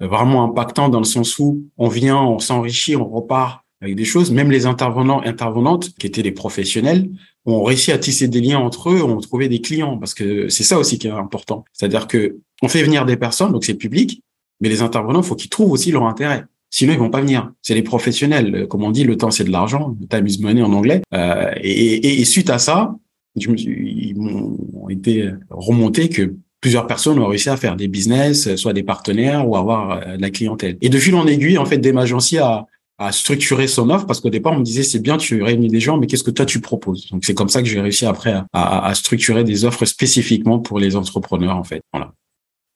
euh, 0.00 0.06
vraiment 0.06 0.44
impactants 0.44 0.88
dans 0.88 1.00
le 1.00 1.04
sens 1.04 1.38
où 1.40 1.64
on 1.76 1.88
vient, 1.88 2.18
on 2.18 2.38
s'enrichit, 2.38 2.94
on 2.94 3.08
repart 3.08 3.64
avec 3.80 3.96
des 3.96 4.04
choses. 4.04 4.30
Même 4.30 4.50
les 4.50 4.66
intervenants, 4.66 5.20
intervenantes, 5.24 5.90
qui 5.98 6.06
étaient 6.06 6.22
des 6.22 6.32
professionnels, 6.32 7.10
ont 7.46 7.64
réussi 7.64 7.90
à 7.90 7.98
tisser 7.98 8.28
des 8.28 8.40
liens 8.40 8.58
entre 8.58 8.90
eux, 8.90 9.02
ont 9.02 9.18
trouvé 9.18 9.48
des 9.48 9.60
clients, 9.60 9.98
parce 9.98 10.14
que 10.14 10.48
c'est 10.48 10.64
ça 10.64 10.78
aussi 10.78 10.98
qui 10.98 11.08
est 11.08 11.10
important. 11.10 11.64
C'est-à-dire 11.72 12.06
que 12.06 12.38
on 12.62 12.68
fait 12.68 12.82
venir 12.82 13.06
des 13.06 13.16
personnes, 13.16 13.52
donc 13.52 13.64
c'est 13.64 13.74
public, 13.74 14.22
mais 14.60 14.68
les 14.68 14.82
intervenants, 14.82 15.22
faut 15.22 15.36
qu'ils 15.36 15.50
trouvent 15.50 15.72
aussi 15.72 15.90
leur 15.90 16.04
intérêt. 16.04 16.44
Sinon, 16.70 16.92
ils 16.92 16.98
vont 16.98 17.10
pas 17.10 17.22
venir. 17.22 17.50
C'est 17.62 17.74
les 17.74 17.82
professionnels. 17.82 18.66
Comme 18.68 18.84
on 18.84 18.90
dit, 18.90 19.04
le 19.04 19.16
temps, 19.16 19.30
c'est 19.30 19.44
de 19.44 19.50
l'argent. 19.50 19.96
Time 20.10 20.26
is 20.26 20.38
money 20.42 20.62
en 20.62 20.72
anglais. 20.72 21.02
Euh, 21.14 21.50
et, 21.62 21.70
et, 21.70 22.20
et, 22.20 22.24
suite 22.24 22.50
à 22.50 22.58
ça, 22.58 22.94
ils 23.36 24.14
m'ont 24.16 24.88
été 24.88 25.30
remontés 25.50 26.08
que 26.08 26.34
plusieurs 26.60 26.86
personnes 26.86 27.18
ont 27.18 27.26
réussi 27.26 27.48
à 27.48 27.56
faire 27.56 27.76
des 27.76 27.88
business, 27.88 28.54
soit 28.56 28.72
des 28.72 28.82
partenaires 28.82 29.48
ou 29.48 29.56
avoir 29.56 30.02
euh, 30.02 30.16
de 30.16 30.22
la 30.22 30.30
clientèle. 30.30 30.76
Et 30.80 30.88
de 30.88 30.98
fil 30.98 31.14
en 31.14 31.26
aiguille, 31.26 31.58
en 31.58 31.64
fait, 31.64 31.78
Demagency 31.78 32.38
a, 32.38 32.66
a 32.98 33.12
structuré 33.12 33.68
son 33.68 33.90
offre 33.90 34.06
parce 34.06 34.20
qu'au 34.20 34.30
départ, 34.30 34.52
on 34.52 34.58
me 34.58 34.64
disait, 34.64 34.82
c'est 34.82 34.98
bien, 34.98 35.16
tu 35.16 35.42
réunis 35.42 35.68
des 35.68 35.80
gens, 35.80 35.98
mais 35.98 36.06
qu'est-ce 36.06 36.24
que 36.24 36.30
toi, 36.30 36.46
tu 36.46 36.60
proposes? 36.60 37.08
Donc, 37.10 37.24
c'est 37.24 37.34
comme 37.34 37.48
ça 37.48 37.62
que 37.62 37.68
j'ai 37.68 37.80
réussi 37.80 38.06
après 38.06 38.34
à, 38.52 38.94
structurer 38.94 39.44
des 39.44 39.64
offres 39.64 39.84
spécifiquement 39.84 40.58
pour 40.58 40.78
les 40.78 40.96
entrepreneurs, 40.96 41.56
en 41.56 41.64
fait. 41.64 41.82
Voilà. 41.92 42.12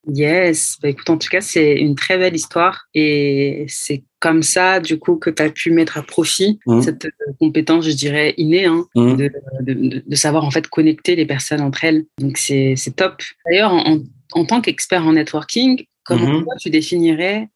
Yes, 0.09 0.79
bah, 0.81 0.89
écoute, 0.89 1.11
en 1.11 1.19
tout 1.19 1.29
cas, 1.29 1.41
c'est 1.41 1.75
une 1.75 1.95
très 1.95 2.19
belle 2.19 2.35
histoire 2.35 2.87
et 2.95 3.67
c'est 3.69 4.05
comme 4.23 4.45
ça, 4.45 4.79
du 4.79 5.01
coup, 5.01 5.17
que 5.17 5.31
tu 5.31 5.43
as 5.43 5.51
pu 5.51 5.73
mettre 5.73 5.99
à 5.99 6.03
profit 6.03 6.61
mmh. 6.65 6.83
cette 6.83 7.07
euh, 7.07 7.33
compétence, 7.41 7.85
je 7.85 7.91
dirais, 7.91 8.35
innée, 8.37 8.67
hein, 8.67 8.87
mmh. 8.95 9.17
de, 9.17 9.31
de, 9.63 10.03
de, 10.07 10.15
savoir 10.15 10.45
en 10.45 10.53
fait 10.53 10.69
connecter 10.69 11.17
les 11.17 11.27
personnes 11.27 11.61
entre 11.61 11.85
elles. 11.85 12.05
Donc, 12.21 12.39
c'est 12.39 12.77
top. 12.95 13.21
D'ailleurs, 13.45 13.73
en, 13.73 13.99
en, 14.35 14.45
tant 14.45 14.61
qu'expert 14.61 15.05
en 15.05 15.15
networking, 15.15 15.85
comment 16.05 16.39
mmh. 16.39 16.47
tu 16.61 16.71
définirais 16.71 17.49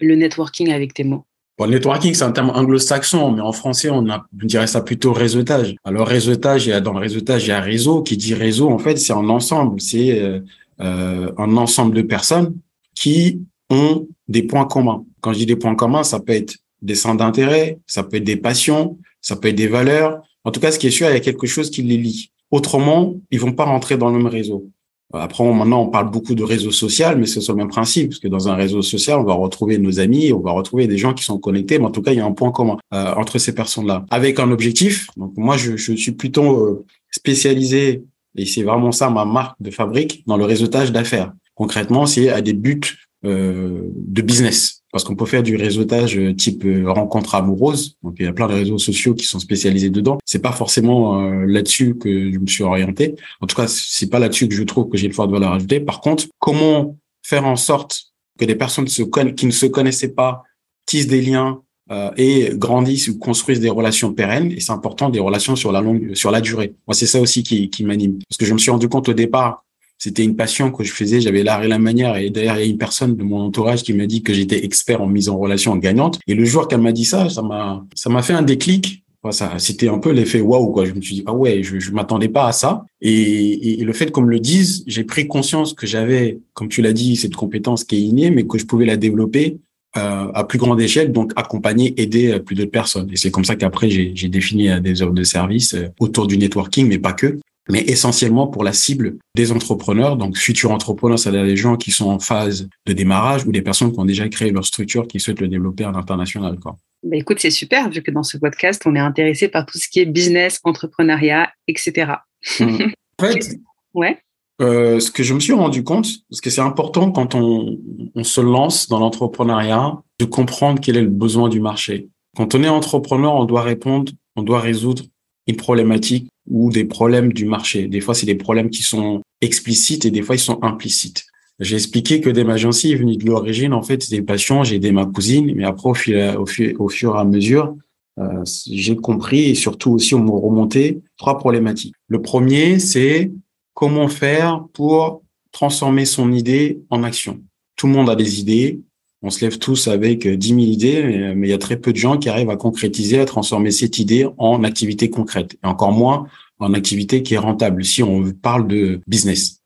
le 0.00 0.14
networking 0.14 0.70
avec 0.70 0.92
tes 0.92 1.04
mots? 1.04 1.24
Bon, 1.56 1.66
networking, 1.66 2.12
c'est 2.12 2.24
un 2.24 2.32
terme 2.32 2.50
anglo-saxon, 2.50 3.30
mais 3.30 3.40
en 3.40 3.52
français, 3.52 3.88
on, 3.88 4.10
a, 4.10 4.26
on 4.42 4.46
dirait 4.46 4.66
ça 4.66 4.82
plutôt 4.82 5.14
réseautage. 5.14 5.76
Alors, 5.82 6.06
réseautage, 6.06 6.66
dans 6.66 6.92
le 6.92 7.00
réseautage, 7.00 7.46
il 7.46 7.48
y 7.48 7.52
a 7.52 7.60
réseau. 7.60 8.02
Qui 8.02 8.18
dit 8.18 8.34
réseau, 8.34 8.68
en 8.68 8.78
fait, 8.78 8.96
c'est 8.96 9.14
un 9.14 9.30
ensemble. 9.30 9.80
C'est 9.80 10.20
euh, 10.20 10.40
euh, 10.80 11.32
un 11.38 11.56
ensemble 11.56 11.96
de 11.96 12.02
personnes 12.02 12.54
qui 12.94 13.40
ont 13.70 14.06
des 14.32 14.42
points 14.42 14.64
communs. 14.64 15.04
Quand 15.20 15.32
je 15.32 15.38
dis 15.38 15.46
des 15.46 15.56
points 15.56 15.76
communs, 15.76 16.02
ça 16.02 16.18
peut 16.18 16.32
être 16.32 16.56
des 16.80 16.96
centres 16.96 17.18
d'intérêt, 17.18 17.78
ça 17.86 18.02
peut 18.02 18.16
être 18.16 18.24
des 18.24 18.36
passions, 18.36 18.98
ça 19.20 19.36
peut 19.36 19.48
être 19.48 19.56
des 19.56 19.68
valeurs. 19.68 20.20
En 20.44 20.50
tout 20.50 20.58
cas, 20.58 20.72
ce 20.72 20.78
qui 20.78 20.88
est 20.88 20.90
sûr, 20.90 21.08
il 21.08 21.12
y 21.12 21.16
a 21.16 21.20
quelque 21.20 21.46
chose 21.46 21.70
qui 21.70 21.82
les 21.82 21.96
lie. 21.96 22.32
Autrement, 22.50 23.14
ils 23.30 23.38
vont 23.38 23.52
pas 23.52 23.64
rentrer 23.64 23.96
dans 23.96 24.10
le 24.10 24.16
même 24.16 24.26
réseau. 24.26 24.68
Après, 25.14 25.44
maintenant, 25.44 25.82
on 25.82 25.88
parle 25.88 26.10
beaucoup 26.10 26.34
de 26.34 26.42
réseau 26.42 26.70
social, 26.70 27.18
mais 27.18 27.26
c'est 27.26 27.42
sur 27.42 27.52
le 27.52 27.58
même 27.58 27.68
principe, 27.68 28.10
parce 28.10 28.18
que 28.18 28.28
dans 28.28 28.48
un 28.48 28.54
réseau 28.54 28.80
social, 28.80 29.18
on 29.18 29.24
va 29.24 29.34
retrouver 29.34 29.76
nos 29.76 30.00
amis, 30.00 30.32
on 30.32 30.40
va 30.40 30.52
retrouver 30.52 30.86
des 30.86 30.96
gens 30.96 31.12
qui 31.12 31.22
sont 31.22 31.38
connectés, 31.38 31.78
mais 31.78 31.84
en 31.84 31.90
tout 31.90 32.00
cas, 32.00 32.12
il 32.12 32.16
y 32.16 32.20
a 32.20 32.24
un 32.24 32.32
point 32.32 32.50
commun 32.50 32.78
euh, 32.94 33.14
entre 33.14 33.38
ces 33.38 33.54
personnes-là, 33.54 34.06
avec 34.10 34.40
un 34.40 34.50
objectif. 34.50 35.08
Donc, 35.18 35.32
moi, 35.36 35.58
je, 35.58 35.76
suis 35.76 36.12
plutôt 36.12 36.64
euh, 36.64 36.86
spécialisé 37.10 38.04
et 38.36 38.46
c'est 38.46 38.62
vraiment 38.62 38.92
ça 38.92 39.10
ma 39.10 39.26
marque 39.26 39.56
de 39.60 39.70
fabrique 39.70 40.24
dans 40.26 40.38
le 40.38 40.44
réseautage 40.44 40.90
d'affaires. 40.92 41.32
Concrètement, 41.54 42.06
c'est 42.06 42.30
à 42.30 42.40
des 42.40 42.54
buts 42.54 42.80
de 43.24 44.22
business. 44.22 44.82
Parce 44.92 45.04
qu'on 45.04 45.16
peut 45.16 45.26
faire 45.26 45.42
du 45.42 45.56
réseautage 45.56 46.18
euh, 46.18 46.34
type 46.34 46.66
euh, 46.66 46.84
rencontre 46.86 47.34
amoureuse. 47.34 47.96
Donc 48.02 48.16
il 48.18 48.26
y 48.26 48.28
a 48.28 48.32
plein 48.34 48.46
de 48.46 48.52
réseaux 48.52 48.76
sociaux 48.76 49.14
qui 49.14 49.24
sont 49.24 49.38
spécialisés 49.38 49.88
dedans. 49.88 50.18
C'est 50.26 50.42
pas 50.42 50.52
forcément 50.52 51.18
euh, 51.18 51.46
là-dessus 51.46 51.94
que 51.94 52.30
je 52.30 52.38
me 52.38 52.46
suis 52.46 52.62
orienté. 52.62 53.14
En 53.40 53.46
tout 53.46 53.56
cas, 53.56 53.68
c'est 53.68 54.10
pas 54.10 54.18
là-dessus 54.18 54.48
que 54.48 54.54
je 54.54 54.62
trouve 54.64 54.90
que 54.90 54.98
j'ai 54.98 55.08
le 55.08 55.14
fort 55.14 55.28
de 55.28 55.32
valeur 55.32 55.52
ajoutée. 55.52 55.80
Par 55.80 56.02
contre, 56.02 56.26
comment 56.38 56.98
faire 57.22 57.46
en 57.46 57.56
sorte 57.56 58.12
que 58.38 58.44
des 58.44 58.54
personnes 58.54 58.86
se 58.86 59.02
qui 59.02 59.46
ne 59.46 59.50
se 59.50 59.64
connaissaient 59.64 60.12
pas 60.12 60.42
tissent 60.84 61.06
des 61.06 61.22
liens, 61.22 61.62
euh, 61.90 62.10
et 62.16 62.50
grandissent 62.54 63.08
ou 63.08 63.18
construisent 63.18 63.60
des 63.60 63.68
relations 63.68 64.12
pérennes. 64.12 64.52
Et 64.52 64.60
c'est 64.60 64.72
important 64.72 65.10
des 65.10 65.20
relations 65.20 65.56
sur 65.56 65.72
la 65.72 65.80
longue, 65.80 66.14
sur 66.14 66.30
la 66.30 66.40
durée. 66.40 66.74
Moi, 66.86 66.94
c'est 66.94 67.06
ça 67.06 67.20
aussi 67.20 67.42
qui, 67.42 67.70
qui 67.70 67.84
m'anime. 67.84 68.18
Parce 68.28 68.38
que 68.38 68.46
je 68.46 68.52
me 68.52 68.58
suis 68.58 68.70
rendu 68.70 68.88
compte 68.88 69.08
au 69.08 69.14
départ, 69.14 69.64
c'était 70.02 70.24
une 70.24 70.34
passion 70.34 70.72
que 70.72 70.82
je 70.82 70.92
faisais. 70.92 71.20
J'avais 71.20 71.44
l'art 71.44 71.62
et 71.62 71.68
la 71.68 71.78
manière. 71.78 72.16
Et 72.16 72.28
d'ailleurs, 72.28 72.56
il 72.56 72.60
y 72.60 72.62
a 72.64 72.66
une 72.66 72.76
personne 72.76 73.14
de 73.14 73.22
mon 73.22 73.38
entourage 73.42 73.84
qui 73.84 73.92
m'a 73.92 74.06
dit 74.06 74.24
que 74.24 74.34
j'étais 74.34 74.64
expert 74.64 75.00
en 75.00 75.06
mise 75.06 75.28
en 75.28 75.38
relation 75.38 75.76
gagnante. 75.76 76.18
Et 76.26 76.34
le 76.34 76.44
jour 76.44 76.66
qu'elle 76.66 76.80
m'a 76.80 76.90
dit 76.90 77.04
ça, 77.04 77.28
ça 77.28 77.40
m'a, 77.40 77.84
ça 77.94 78.10
m'a 78.10 78.20
fait 78.22 78.32
un 78.32 78.42
déclic. 78.42 79.04
Ça, 79.30 79.52
c'était 79.58 79.86
un 79.86 79.98
peu 79.98 80.10
l'effet 80.10 80.40
waouh. 80.40 80.84
Je 80.84 80.92
me 80.92 81.00
suis 81.00 81.14
dit 81.14 81.22
ah 81.26 81.32
ouais, 81.32 81.62
je, 81.62 81.92
m'attendais 81.92 82.28
pas 82.28 82.48
à 82.48 82.52
ça. 82.52 82.84
Et, 83.00 83.76
le 83.80 83.92
fait 83.92 84.10
qu'on 84.10 84.22
me 84.22 84.30
le 84.30 84.40
dise, 84.40 84.82
j'ai 84.88 85.04
pris 85.04 85.28
conscience 85.28 85.72
que 85.72 85.86
j'avais, 85.86 86.40
comme 86.52 86.68
tu 86.68 86.82
l'as 86.82 86.92
dit, 86.92 87.14
cette 87.14 87.36
compétence 87.36 87.84
qui 87.84 87.94
est 87.94 88.00
innée, 88.00 88.32
mais 88.32 88.44
que 88.44 88.58
je 88.58 88.66
pouvais 88.66 88.86
la 88.86 88.96
développer 88.96 89.58
euh, 89.96 90.32
à 90.34 90.42
plus 90.42 90.58
grande 90.58 90.80
échelle, 90.80 91.12
donc 91.12 91.30
accompagner, 91.36 91.94
aider 92.02 92.40
plus 92.40 92.56
d'autres 92.56 92.72
personnes. 92.72 93.08
Et 93.12 93.16
c'est 93.16 93.30
comme 93.30 93.44
ça 93.44 93.54
qu'après, 93.54 93.88
j'ai 93.88 94.28
défini 94.28 94.68
des 94.80 95.00
offres 95.00 95.14
de 95.14 95.22
services 95.22 95.76
autour 96.00 96.26
du 96.26 96.36
networking, 96.38 96.88
mais 96.88 96.98
pas 96.98 97.12
que 97.12 97.38
mais 97.72 97.80
essentiellement 97.86 98.48
pour 98.48 98.64
la 98.64 98.74
cible 98.74 99.16
des 99.34 99.50
entrepreneurs, 99.50 100.18
donc 100.18 100.36
futurs 100.36 100.72
entrepreneurs, 100.72 101.18
c'est-à-dire 101.18 101.44
des 101.44 101.56
gens 101.56 101.76
qui 101.76 101.90
sont 101.90 102.10
en 102.10 102.18
phase 102.18 102.68
de 102.84 102.92
démarrage 102.92 103.46
ou 103.46 103.50
des 103.50 103.62
personnes 103.62 103.90
qui 103.90 103.98
ont 103.98 104.04
déjà 104.04 104.28
créé 104.28 104.50
leur 104.50 104.66
structure, 104.66 105.08
qui 105.08 105.18
souhaitent 105.18 105.40
le 105.40 105.48
développer 105.48 105.84
à 105.84 105.90
l'international. 105.90 106.58
Bah 107.02 107.16
écoute, 107.16 107.38
c'est 107.40 107.50
super, 107.50 107.88
vu 107.88 108.02
que 108.02 108.10
dans 108.10 108.24
ce 108.24 108.36
podcast, 108.36 108.82
on 108.84 108.94
est 108.94 109.00
intéressé 109.00 109.48
par 109.48 109.64
tout 109.64 109.78
ce 109.78 109.88
qui 109.88 110.00
est 110.00 110.04
business, 110.04 110.60
entrepreneuriat, 110.64 111.50
etc. 111.66 112.12
Mmh. 112.60 112.92
En 113.18 113.26
fait, 113.26 113.56
ouais. 113.94 114.18
Euh, 114.60 114.98
ce 114.98 115.10
que 115.10 115.22
je 115.22 115.32
me 115.32 115.40
suis 115.40 115.52
rendu 115.52 115.84
compte, 115.84 116.08
parce 116.28 116.40
que 116.40 116.50
c'est 116.50 116.60
important 116.60 117.10
quand 117.12 117.34
on, 117.34 117.78
on 118.14 118.24
se 118.24 118.40
lance 118.40 118.88
dans 118.88 118.98
l'entrepreneuriat, 118.98 119.96
de 120.18 120.24
comprendre 120.24 120.80
quel 120.80 120.96
est 120.96 121.02
le 121.02 121.08
besoin 121.08 121.48
du 121.48 121.60
marché. 121.60 122.08
Quand 122.36 122.54
on 122.54 122.62
est 122.64 122.68
entrepreneur, 122.68 123.34
on 123.34 123.44
doit 123.44 123.62
répondre, 123.62 124.10
on 124.34 124.42
doit 124.42 124.60
résoudre 124.60 125.04
une 125.46 125.56
problématique 125.56 126.28
ou 126.48 126.70
des 126.70 126.84
problèmes 126.84 127.32
du 127.32 127.44
marché. 127.44 127.88
Des 127.88 128.00
fois, 128.00 128.14
c'est 128.14 128.26
des 128.26 128.34
problèmes 128.34 128.70
qui 128.70 128.82
sont 128.82 129.22
explicites 129.40 130.04
et 130.04 130.10
des 130.10 130.22
fois, 130.22 130.34
ils 130.34 130.40
sont 130.40 130.62
implicites. 130.62 131.24
J'ai 131.60 131.76
expliqué 131.76 132.20
que 132.20 132.30
des 132.30 132.40
est 132.40 132.94
venu 132.94 133.16
de 133.16 133.26
l'origine, 133.26 133.72
en 133.72 133.82
fait, 133.82 134.10
des 134.10 134.22
patients, 134.22 134.64
j'ai 134.64 134.76
aidé 134.76 134.90
ma 134.90 135.06
cousine, 135.06 135.52
mais 135.54 135.64
après, 135.64 135.90
au 135.90 135.94
fur 135.94 137.16
et 137.16 137.18
à 137.18 137.24
mesure, 137.24 137.76
euh, 138.18 138.42
j'ai 138.70 138.96
compris 138.96 139.50
et 139.50 139.54
surtout 139.54 139.92
aussi, 139.92 140.14
on 140.14 140.20
m'a 140.20 140.32
remonté 140.32 141.00
trois 141.16 141.38
problématiques. 141.38 141.94
Le 142.08 142.20
premier, 142.20 142.78
c'est 142.78 143.30
comment 143.74 144.08
faire 144.08 144.64
pour 144.72 145.22
transformer 145.52 146.04
son 146.04 146.32
idée 146.32 146.80
en 146.90 147.04
action. 147.04 147.40
Tout 147.76 147.86
le 147.86 147.92
monde 147.92 148.10
a 148.10 148.16
des 148.16 148.40
idées, 148.40 148.80
on 149.22 149.30
se 149.30 149.44
lève 149.44 149.58
tous 149.58 149.88
avec 149.88 150.26
10 150.26 150.48
000 150.48 150.60
idées, 150.60 151.32
mais 151.36 151.48
il 151.48 151.50
y 151.50 151.54
a 151.54 151.58
très 151.58 151.76
peu 151.76 151.92
de 151.92 151.96
gens 151.96 152.18
qui 152.18 152.28
arrivent 152.28 152.50
à 152.50 152.56
concrétiser, 152.56 153.20
à 153.20 153.24
transformer 153.24 153.70
cette 153.70 153.98
idée 153.98 154.26
en 154.36 154.64
activité 154.64 155.10
concrète, 155.10 155.54
et 155.62 155.66
encore 155.66 155.92
moins 155.92 156.26
en 156.58 156.74
activité 156.74 157.22
qui 157.22 157.34
est 157.34 157.38
rentable, 157.38 157.84
si 157.84 158.02
on 158.02 158.32
parle 158.32 158.66
de 158.66 159.00
business. 159.06 159.62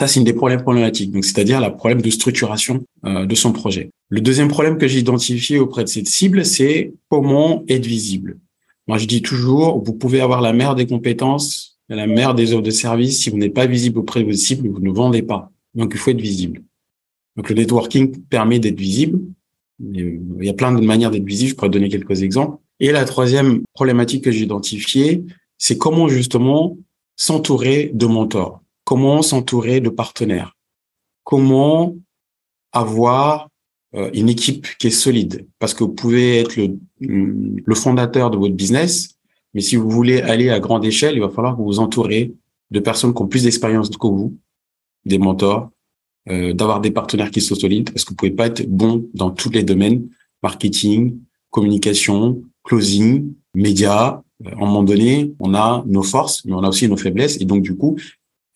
Ça, 0.00 0.06
c'est 0.06 0.18
une 0.18 0.24
des 0.24 0.32
problèmes 0.32 0.62
problématiques, 0.62 1.12
donc 1.12 1.24
c'est-à-dire 1.24 1.60
le 1.60 1.76
problème 1.76 2.00
de 2.00 2.08
structuration 2.08 2.84
euh, 3.04 3.26
de 3.26 3.34
son 3.34 3.52
projet. 3.52 3.90
Le 4.08 4.20
deuxième 4.20 4.48
problème 4.48 4.78
que 4.78 4.88
j'ai 4.88 4.98
identifié 4.98 5.58
auprès 5.58 5.84
de 5.84 5.88
cette 5.88 6.08
cible, 6.08 6.44
c'est 6.44 6.94
comment 7.10 7.64
être 7.68 7.84
visible. 7.84 8.38
Moi, 8.86 8.96
je 8.96 9.04
dis 9.04 9.20
toujours, 9.22 9.84
vous 9.84 9.92
pouvez 9.92 10.20
avoir 10.20 10.40
la 10.40 10.52
mère 10.52 10.74
des 10.74 10.86
compétences, 10.86 11.78
la 11.90 12.06
mère 12.06 12.34
des 12.34 12.52
offres 12.52 12.62
de 12.62 12.70
service. 12.70 13.20
Si 13.20 13.30
vous 13.30 13.36
n'êtes 13.36 13.52
pas 13.52 13.66
visible 13.66 13.98
auprès 13.98 14.20
de 14.22 14.26
vos 14.26 14.32
cibles, 14.32 14.68
vous 14.68 14.80
ne 14.80 14.90
vendez 14.90 15.22
pas. 15.22 15.50
Donc, 15.74 15.92
il 15.94 15.98
faut 15.98 16.10
être 16.10 16.20
visible. 16.20 16.62
Donc 17.40 17.48
le 17.48 17.54
networking 17.54 18.22
permet 18.24 18.58
d'être 18.58 18.78
visible. 18.78 19.18
Il 19.78 20.20
y 20.42 20.50
a 20.50 20.52
plein 20.52 20.72
de 20.72 20.84
manières 20.84 21.10
d'être 21.10 21.24
visible. 21.24 21.52
Je 21.52 21.54
pourrais 21.54 21.70
donner 21.70 21.88
quelques 21.88 22.20
exemples. 22.20 22.58
Et 22.80 22.92
la 22.92 23.06
troisième 23.06 23.62
problématique 23.72 24.24
que 24.24 24.30
j'ai 24.30 24.42
identifiée, 24.42 25.24
c'est 25.56 25.78
comment 25.78 26.06
justement 26.06 26.76
s'entourer 27.16 27.92
de 27.94 28.04
mentors, 28.04 28.60
comment 28.84 29.22
s'entourer 29.22 29.80
de 29.80 29.88
partenaires, 29.88 30.54
comment 31.24 31.96
avoir 32.72 33.48
euh, 33.94 34.10
une 34.12 34.28
équipe 34.28 34.66
qui 34.76 34.88
est 34.88 34.90
solide. 34.90 35.46
Parce 35.58 35.72
que 35.72 35.82
vous 35.82 35.94
pouvez 35.94 36.40
être 36.40 36.58
le 37.00 37.74
fondateur 37.74 38.30
de 38.30 38.36
votre 38.36 38.54
business, 38.54 39.16
mais 39.54 39.62
si 39.62 39.76
vous 39.76 39.88
voulez 39.88 40.20
aller 40.20 40.50
à 40.50 40.60
grande 40.60 40.84
échelle, 40.84 41.14
il 41.14 41.20
va 41.20 41.30
falloir 41.30 41.54
que 41.54 41.62
vous 41.62 41.68
vous 41.68 41.78
entourez 41.78 42.34
de 42.70 42.80
personnes 42.80 43.14
qui 43.14 43.22
ont 43.22 43.28
plus 43.28 43.44
d'expérience 43.44 43.88
que 43.88 44.06
vous, 44.06 44.36
des 45.06 45.16
mentors, 45.16 45.70
euh, 46.30 46.52
d'avoir 46.52 46.80
des 46.80 46.90
partenaires 46.90 47.30
qui 47.30 47.40
sont 47.40 47.54
solides 47.54 47.90
parce 47.90 48.04
que 48.04 48.10
vous 48.10 48.16
pouvez 48.16 48.30
pas 48.30 48.46
être 48.46 48.68
bon 48.68 49.06
dans 49.14 49.30
tous 49.30 49.50
les 49.50 49.62
domaines 49.62 50.08
marketing, 50.42 51.18
communication, 51.50 52.42
closing, 52.64 53.32
médias. 53.54 54.22
Euh, 54.46 54.50
à 54.50 54.54
un 54.54 54.58
moment 54.60 54.82
donné, 54.82 55.32
on 55.40 55.54
a 55.54 55.84
nos 55.86 56.02
forces, 56.02 56.44
mais 56.44 56.52
on 56.52 56.62
a 56.62 56.68
aussi 56.68 56.88
nos 56.88 56.96
faiblesses 56.96 57.40
et 57.40 57.44
donc 57.44 57.62
du 57.62 57.76
coup, 57.76 57.96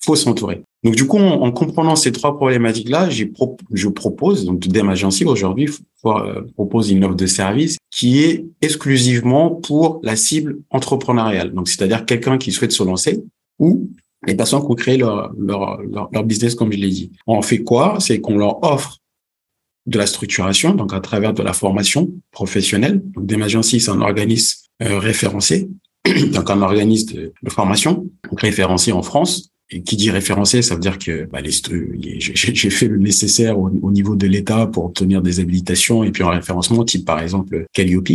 faut 0.02 0.16
s'entourer. 0.16 0.62
Donc 0.83 0.97
du 0.97 1.07
coup, 1.07 1.16
en, 1.19 1.50
comprenant 1.50 1.97
ces 1.97 2.12
trois 2.12 2.37
problématiques-là, 2.37 3.09
je 3.09 3.88
propose 3.88 4.45
donc 4.45 4.61
Dem 4.69 4.90
Agency 4.90 5.25
aujourd'hui 5.25 5.71
euh, 6.04 6.43
propose 6.54 6.91
une 6.91 7.04
offre 7.04 7.15
de 7.15 7.26
service 7.26 7.78
qui 7.91 8.23
est 8.23 8.45
exclusivement 8.60 9.50
pour 9.50 10.00
la 10.02 10.15
cible 10.15 10.58
entrepreneuriale. 10.69 11.54
Donc 11.54 11.69
c'est-à-dire 11.69 12.04
quelqu'un 12.04 12.37
qui 12.37 12.52
souhaite 12.52 12.73
se 12.73 12.82
lancer 12.82 13.25
ou 13.58 13.89
les 14.26 14.34
personnes 14.34 14.60
qui 14.60 14.67
ont 14.67 14.75
créé 14.75 14.97
leur, 14.97 15.32
leur, 15.39 15.80
leur, 15.82 16.25
business, 16.25 16.54
comme 16.54 16.73
je 16.73 16.78
l'ai 16.78 16.89
dit. 16.89 17.13
On 17.26 17.43
fait 17.43 17.63
quoi? 17.63 17.97
C'est 18.00 18.21
qu'on 18.21 18.39
leur 18.39 18.63
offre 18.65 18.99
de 19.87 19.99
la 19.99 20.06
structuration, 20.06 20.75
donc 20.75 20.95
à 20.95 21.00
travers 21.00 21.34
de 21.34 21.43
la 21.43 21.52
formation 21.52 22.10
professionnelle. 22.30 23.02
Donc, 23.15 23.26
Demagency, 23.26 23.80
c'est 23.80 23.91
un 23.91 24.00
organisme 24.00 24.67
euh, 24.82 24.99
référencé, 24.99 25.69
donc 26.32 26.50
un 26.50 26.63
organisme 26.63 27.15
de, 27.15 27.50
formation 27.50 28.06
référencé 28.32 28.93
en 28.93 29.02
France. 29.02 29.50
Et 29.71 29.82
qui 29.82 29.97
dit 29.97 30.10
référencé, 30.10 30.60
ça 30.60 30.75
veut 30.75 30.80
dire 30.80 30.99
que 30.99 31.25
bah, 31.25 31.41
j'ai 31.43 32.71
fait 32.71 32.87
le 32.87 32.99
nécessaire 32.99 33.58
au, 33.58 33.71
au 33.82 33.91
niveau 33.91 34.15
de 34.15 34.26
l'État 34.26 34.67
pour 34.67 34.84
obtenir 34.84 35.23
des 35.23 35.41
habilitations 35.41 36.04
et 36.04 36.13
puis 36.13 36.23
un 36.23 36.28
référencement 36.28 36.84
type 36.84 37.06
par 37.06 37.21
exemple 37.21 37.65
Calliope 37.73 38.10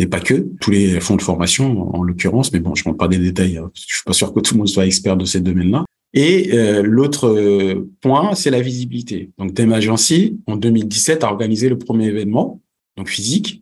et 0.00 0.06
pas 0.06 0.18
que, 0.18 0.48
tous 0.62 0.70
les 0.70 0.98
fonds 0.98 1.16
de 1.16 1.22
formation 1.22 1.94
en 1.94 2.02
l'occurrence, 2.02 2.54
mais 2.54 2.58
bon, 2.58 2.74
je 2.74 2.88
ne 2.88 2.94
pas 2.94 3.06
des 3.06 3.18
détails, 3.18 3.58
hein, 3.58 3.70
je 3.74 3.96
suis 3.96 4.04
pas 4.06 4.14
sûr 4.14 4.32
que 4.32 4.40
tout 4.40 4.54
le 4.54 4.58
monde 4.58 4.68
soit 4.68 4.86
expert 4.86 5.14
de 5.14 5.26
ces 5.26 5.42
domaines-là. 5.42 5.84
Et 6.14 6.54
euh, 6.54 6.82
l'autre 6.82 7.28
euh, 7.28 7.86
point, 8.00 8.34
c'est 8.34 8.50
la 8.50 8.62
visibilité. 8.62 9.30
Donc 9.36 9.52
Thème 9.52 9.74
Agency, 9.74 10.40
en 10.46 10.56
2017, 10.56 11.22
a 11.22 11.30
organisé 11.30 11.68
le 11.68 11.76
premier 11.76 12.06
événement, 12.06 12.62
donc 12.96 13.08
physique, 13.08 13.60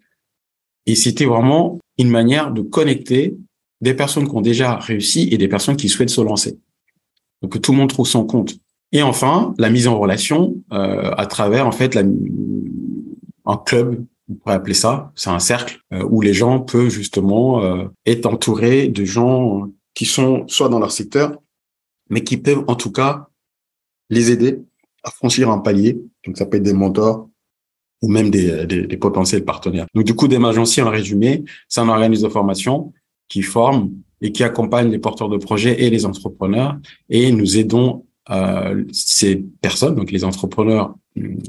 et 0.87 0.95
c'était 0.95 1.25
vraiment 1.25 1.81
une 1.99 2.09
manière 2.09 2.53
de 2.53 2.63
connecter 2.63 3.37
des 3.81 3.95
personnes 3.95 4.29
qui 4.29 4.35
ont 4.37 4.41
déjà 4.41 4.77
réussi 4.77 5.29
et 5.33 5.39
des 5.39 5.49
personnes 5.49 5.77
qui 5.77 5.89
souhaitent 5.89 6.09
se 6.09 6.21
lancer. 6.21 6.57
Donc 7.43 7.53
que 7.53 7.59
tout 7.59 7.73
le 7.73 7.79
monde 7.79 7.91
trouve 7.91 8.07
son 8.07 8.25
compte. 8.25 8.55
Et 8.93 9.03
enfin, 9.03 9.55
la 9.59 9.71
mise 9.71 9.89
en 9.89 9.99
relation 9.99 10.55
euh, 10.73 11.11
à 11.17 11.27
travers 11.27 11.67
en 11.67 11.73
fait 11.73 11.99
un 13.45 13.57
club 13.67 14.05
on 14.31 14.35
pourrait 14.35 14.55
appeler 14.55 14.75
ça, 14.75 15.13
c'est 15.15 15.31
un 15.31 15.39
cercle 15.39 15.81
euh, 15.93 16.07
où 16.09 16.21
les 16.21 16.35
gens 16.35 16.61
peuvent 16.61 16.89
justement 16.89 17.63
euh, 17.63 17.87
être 18.07 18.27
entourés 18.27 18.89
de 18.89 19.05
gens 19.05 19.69
qui 19.95 20.05
sont 20.05 20.47
soit 20.49 20.69
dans 20.69 20.79
leur 20.79 20.93
secteur, 20.93 21.39
mais 22.11 22.23
qui 22.23 22.37
peuvent 22.37 22.65
en 22.69 22.75
tout 22.75 22.93
cas 22.93 23.29
les 24.11 24.31
aider 24.31 24.61
à 25.03 25.11
franchir 25.11 25.51
un 25.51 25.59
palier. 25.59 26.01
Donc 26.27 26.37
ça 26.37 26.47
peut 26.47 26.59
être 26.59 26.63
des 26.63 26.73
mentors 26.73 27.29
ou 28.01 28.09
même 28.09 28.31
des, 28.31 28.65
des, 28.67 28.97
potentiels 28.97 29.45
partenaires. 29.45 29.87
Donc 29.93 30.05
du 30.05 30.15
coup, 30.15 30.29
des 30.29 30.37
agencies, 30.37 30.83
en 30.83 30.91
résumé, 30.91 31.45
c'est 31.69 31.81
un 31.81 31.89
organisme 31.89 32.29
de 32.29 32.33
formation 32.33 32.93
qui 33.29 33.43
forme 33.43 33.91
et 34.21 34.31
qui 34.31 34.45
accompagne 34.45 34.91
les 34.91 34.99
porteurs 34.99 35.29
de 35.29 35.37
projets 35.37 35.83
et 35.83 35.91
les 35.91 36.07
entrepreneurs 36.07 36.79
et 37.09 37.33
nous 37.33 37.59
aidons 37.59 38.05
euh, 38.31 38.85
ces 38.93 39.37
personnes, 39.37 39.95
donc 39.95 40.11
les 40.11 40.25
entrepreneurs 40.25 40.95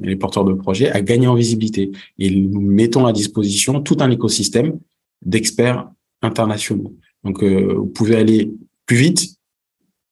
les 0.02 0.16
porteurs 0.16 0.46
de 0.46 0.54
projets, 0.54 0.90
à 0.92 1.02
gagner 1.02 1.28
en 1.28 1.36
visibilité. 1.36 1.92
Et 2.18 2.30
nous 2.30 2.62
mettons 2.62 3.06
à 3.06 3.14
disposition 3.14 3.82
tout 3.82 3.98
un 4.00 4.10
écosystème 4.12 4.80
d'experts 5.24 5.90
internationaux. 6.22 6.94
Donc, 7.24 7.44
euh, 7.44 7.76
vous 7.78 7.88
pouvez 7.88 8.16
aller 8.16 8.52
plus 8.86 8.98
vite 8.98 9.40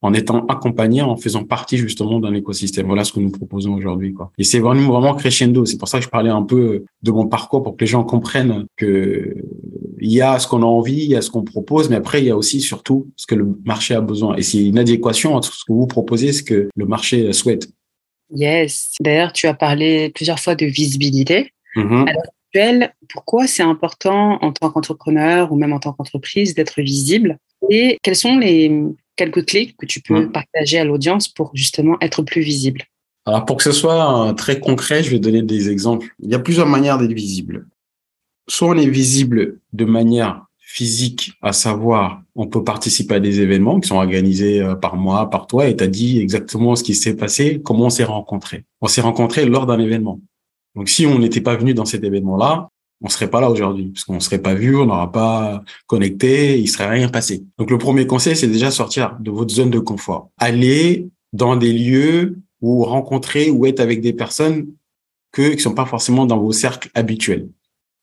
en 0.01 0.13
étant 0.13 0.45
accompagné, 0.45 1.01
en 1.01 1.17
faisant 1.17 1.43
partie 1.43 1.77
justement 1.77 2.19
d'un 2.19 2.33
écosystème. 2.33 2.85
Voilà 2.85 3.03
ce 3.03 3.11
que 3.11 3.19
nous 3.19 3.31
proposons 3.31 3.73
aujourd'hui. 3.73 4.13
Et 4.37 4.43
c'est 4.43 4.59
vraiment, 4.59 4.91
vraiment 4.91 5.15
crescendo. 5.15 5.65
C'est 5.65 5.77
pour 5.77 5.87
ça 5.87 5.97
que 5.97 6.05
je 6.05 6.09
parlais 6.09 6.29
un 6.29 6.43
peu 6.43 6.85
de 7.01 7.11
mon 7.11 7.27
parcours 7.27 7.63
pour 7.63 7.75
que 7.75 7.83
les 7.83 7.87
gens 7.87 8.03
comprennent 8.03 8.65
que 8.75 9.35
il 9.99 10.11
y 10.11 10.21
a 10.21 10.37
ce 10.37 10.47
qu'on 10.47 10.61
a 10.61 10.65
envie, 10.65 11.03
il 11.03 11.09
y 11.09 11.15
a 11.15 11.21
ce 11.21 11.31
qu'on 11.31 11.43
propose, 11.43 11.89
mais 11.89 11.95
après, 11.95 12.21
il 12.21 12.27
y 12.27 12.29
a 12.29 12.37
aussi 12.37 12.61
surtout 12.61 13.07
ce 13.15 13.25
que 13.25 13.33
le 13.33 13.59
marché 13.65 13.95
a 13.95 14.01
besoin. 14.01 14.35
Et 14.35 14.43
c'est 14.43 14.63
une 14.63 14.77
adéquation 14.77 15.33
entre 15.33 15.51
ce 15.51 15.65
que 15.65 15.73
vous 15.73 15.87
proposez 15.87 16.27
et 16.27 16.33
ce 16.33 16.43
que 16.43 16.69
le 16.75 16.85
marché 16.85 17.33
souhaite. 17.33 17.67
Yes. 18.33 18.93
D'ailleurs, 18.99 19.33
tu 19.33 19.47
as 19.47 19.53
parlé 19.53 20.09
plusieurs 20.09 20.39
fois 20.39 20.55
de 20.55 20.65
visibilité. 20.65 21.53
Mm-hmm. 21.75 22.09
Actuelle, 22.09 22.93
pourquoi 23.09 23.47
c'est 23.47 23.63
important 23.63 24.39
en 24.41 24.51
tant 24.51 24.69
qu'entrepreneur 24.69 25.51
ou 25.51 25.55
même 25.55 25.73
en 25.73 25.79
tant 25.79 25.93
qu'entreprise 25.93 26.53
d'être 26.53 26.81
visible? 26.81 27.37
Et 27.69 27.97
quelles 28.03 28.15
sont 28.15 28.37
les 28.37 28.71
quelques 29.15 29.45
clés 29.45 29.73
que 29.77 29.85
tu 29.85 30.01
peux 30.01 30.25
mm. 30.25 30.31
partager 30.31 30.79
à 30.79 30.85
l'audience 30.85 31.27
pour 31.27 31.51
justement 31.53 31.97
être 32.01 32.21
plus 32.23 32.41
visible? 32.41 32.83
Alors, 33.25 33.45
pour 33.45 33.57
que 33.57 33.63
ce 33.63 33.73
soit 33.73 34.29
euh, 34.29 34.33
très 34.33 34.59
concret, 34.59 35.03
je 35.03 35.11
vais 35.11 35.19
donner 35.19 35.41
des 35.41 35.69
exemples. 35.69 36.07
Il 36.19 36.31
y 36.31 36.35
a 36.35 36.39
plusieurs 36.39 36.67
manières 36.67 36.97
d'être 36.97 37.13
visible. 37.13 37.67
Soit 38.47 38.69
on 38.69 38.77
est 38.77 38.87
visible 38.87 39.59
de 39.73 39.83
manière 39.83 40.46
physique, 40.69 41.31
à 41.41 41.53
savoir, 41.53 42.21
on 42.35 42.47
peut 42.47 42.61
participer 42.61 43.15
à 43.15 43.19
des 43.21 43.39
événements 43.39 43.79
qui 43.79 43.87
sont 43.87 43.95
organisés 43.95 44.61
euh, 44.61 44.75
par 44.75 44.97
moi, 44.97 45.29
par 45.29 45.47
toi, 45.47 45.65
et 45.65 45.77
tu 45.77 45.83
as 45.85 45.87
dit 45.87 46.19
exactement 46.19 46.75
ce 46.75 46.83
qui 46.83 46.93
s'est 46.93 47.15
passé, 47.15 47.61
comment 47.63 47.85
on 47.85 47.89
s'est 47.89 48.03
rencontrés. 48.03 48.65
On 48.81 48.87
s'est 48.87 48.99
rencontrés 48.99 49.45
lors 49.45 49.65
d'un 49.65 49.79
événement. 49.79 50.19
Donc, 50.75 50.89
si 50.89 51.05
on 51.05 51.19
n'était 51.19 51.39
pas 51.39 51.55
venu 51.55 51.73
dans 51.73 51.85
cet 51.85 52.03
événement-là, 52.03 52.67
on 53.01 53.07
serait 53.07 53.29
pas 53.29 53.39
là 53.39 53.49
aujourd'hui, 53.49 53.91
parce 53.93 54.03
qu'on 54.03 54.19
serait 54.19 54.41
pas 54.41 54.55
vu, 54.55 54.75
on 54.75 54.87
n'aura 54.87 55.09
pas 55.09 55.63
connecté, 55.85 56.59
il 56.59 56.67
serait 56.67 56.89
rien 56.89 57.07
passé. 57.07 57.45
Donc, 57.57 57.71
le 57.71 57.77
premier 57.77 58.05
conseil, 58.05 58.35
c'est 58.35 58.47
déjà 58.47 58.69
sortir 58.69 59.15
de 59.21 59.31
votre 59.31 59.53
zone 59.53 59.69
de 59.69 59.79
confort. 59.79 60.31
Aller 60.37 61.07
dans 61.31 61.55
des 61.55 61.71
lieux 61.71 62.39
où 62.59 62.83
rencontrer 62.83 63.51
ou 63.51 63.65
être 63.67 63.79
avec 63.79 64.01
des 64.01 64.11
personnes 64.11 64.67
que 65.31 65.53
qui 65.53 65.59
sont 65.59 65.73
pas 65.73 65.85
forcément 65.85 66.25
dans 66.25 66.39
vos 66.39 66.51
cercles 66.51 66.89
habituels. 66.93 67.47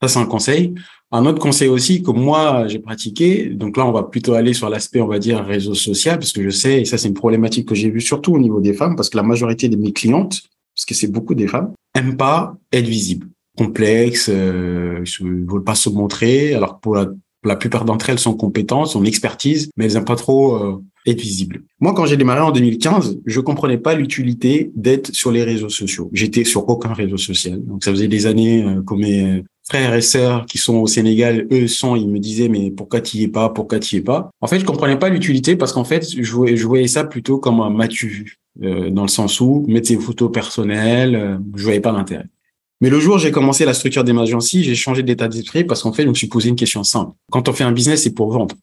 Ça, 0.01 0.09
c'est 0.09 0.19
un 0.19 0.27
conseil. 0.27 0.75
Un 1.15 1.27
autre 1.27 1.39
conseil 1.39 1.69
aussi 1.69 2.03
que 2.03 2.11
moi, 2.11 2.67
j'ai 2.67 2.81
pratiqué, 2.81 3.45
donc 3.45 3.77
là, 3.77 3.87
on 3.87 3.93
va 3.93 4.03
plutôt 4.03 4.35
aller 4.35 4.53
sur 4.53 4.69
l'aspect, 4.69 5.01
on 5.01 5.07
va 5.07 5.21
dire, 5.21 5.45
réseau 5.45 5.73
social, 5.73 6.19
parce 6.19 6.33
que 6.33 6.43
je 6.43 6.51
sais, 6.51 6.81
et 6.81 6.85
ça, 6.85 6.99
c'est 6.99 7.07
une 7.07 7.15
problématique 7.15 7.69
que 7.69 7.77
j'ai 7.77 7.89
vue 7.89 8.01
surtout 8.01 8.35
au 8.35 8.39
niveau 8.41 8.61
des 8.61 8.73
femmes, 8.73 8.97
parce 8.97 9.11
que 9.11 9.17
la 9.17 9.23
majorité 9.23 9.69
de 9.69 9.77
mes 9.77 9.93
clientes, 9.93 10.43
parce 10.75 10.85
que 10.85 10.93
c'est 10.93 11.07
beaucoup 11.07 11.37
des 11.37 11.47
femmes, 11.47 11.73
aiment 11.95 12.17
pas 12.17 12.57
être 12.73 12.89
visibles, 12.89 13.29
complexes, 13.57 14.29
euh, 14.29 15.05
ne 15.21 15.49
veulent 15.49 15.63
pas 15.63 15.77
se 15.77 15.89
montrer, 15.89 16.53
alors 16.53 16.81
pour 16.81 16.97
la, 16.97 17.57
plupart 17.57 17.85
d'entre 17.85 18.11
elles 18.11 18.19
sont 18.19 18.35
compétentes, 18.35 18.89
sont 18.89 19.05
expertise, 19.05 19.71
mais 19.77 19.85
elles 19.85 19.93
n'aiment 19.93 20.05
pas 20.05 20.17
trop 20.17 20.57
euh, 20.57 20.83
être 21.07 21.21
visibles. 21.21 21.63
Moi, 21.81 21.93
quand 21.95 22.07
j'ai 22.07 22.17
démarré 22.17 22.41
en 22.41 22.51
2015, 22.51 23.19
je 23.25 23.41
comprenais 23.41 23.79
pas 23.79 23.95
l'utilité 23.95 24.71
d'être 24.75 25.15
sur 25.15 25.31
les 25.31 25.45
réseaux 25.45 25.69
sociaux. 25.69 26.11
J'étais 26.13 26.45
sur 26.45 26.69
aucun 26.69 26.93
réseau 26.93 27.17
social. 27.17 27.63
Donc, 27.65 27.85
ça 27.85 27.91
faisait 27.91 28.09
des 28.09 28.27
années 28.27 28.63
euh, 28.63 28.83
que 28.83 28.95
mes 28.95 29.45
frères 29.69 29.95
et 29.95 30.01
sœurs 30.01 30.47
qui 30.47 30.59
sont 30.59 30.77
au 30.77 30.87
Sénégal, 30.87 31.47
eux 31.51 31.67
sont, 31.69 31.97
ils 31.97 32.09
me 32.09 32.19
disaient, 32.19 32.49
mais 32.49 32.71
pourquoi 32.71 33.01
tu 33.01 33.17
y 33.19 33.23
es 33.25 33.29
pas? 33.29 33.49
Pourquoi 33.49 33.79
tu 33.79 33.97
y 33.97 33.99
es 33.99 34.03
pas? 34.03 34.31
En 34.41 34.47
fait, 34.47 34.61
je 34.61 34.65
comprenais 34.65 34.99
pas 34.99 35.09
l'utilité 35.09 35.57
parce 35.57 35.73
qu'en 35.73 35.85
fait, 35.85 36.07
je 36.11 36.33
voyais, 36.33 36.57
je 36.57 36.67
voyais 36.67 36.89
ça 36.89 37.05
plutôt 37.05 37.39
comme 37.39 37.61
un 37.61 37.71
matu 37.71 38.39
euh, 38.63 38.91
dans 38.91 39.03
le 39.03 39.09
sens 39.09 39.41
où 39.41 39.65
mettre 39.67 39.89
ses 39.89 39.99
photos 39.99 40.31
personnelles, 40.31 41.17
euh, 41.17 41.39
je 41.57 41.65
voyais 41.65 41.81
pas 41.81 41.93
l'intérêt. 41.93 42.27
Mais 42.81 42.91
le 42.91 43.01
jour 43.01 43.17
où 43.17 43.19
j'ai 43.19 43.31
commencé 43.31 43.65
la 43.65 43.73
structure 43.73 44.05
d'Emergency, 44.05 44.63
j'ai 44.63 44.75
changé 44.75 45.03
d'état 45.03 45.29
d'esprit 45.29 45.65
parce 45.65 45.83
qu'en 45.83 45.93
fait, 45.93 46.03
je 46.03 46.09
me 46.09 46.15
suis 46.15 46.27
posé 46.27 46.51
une 46.51 46.57
question 46.57 46.85
simple. 46.85 47.13
Quand 47.31 47.49
on 47.49 47.53
fait 47.53 47.65
un 47.65 47.73
business, 47.73 48.03
c'est 48.03 48.15
pour 48.15 48.31
vendre. 48.31 48.55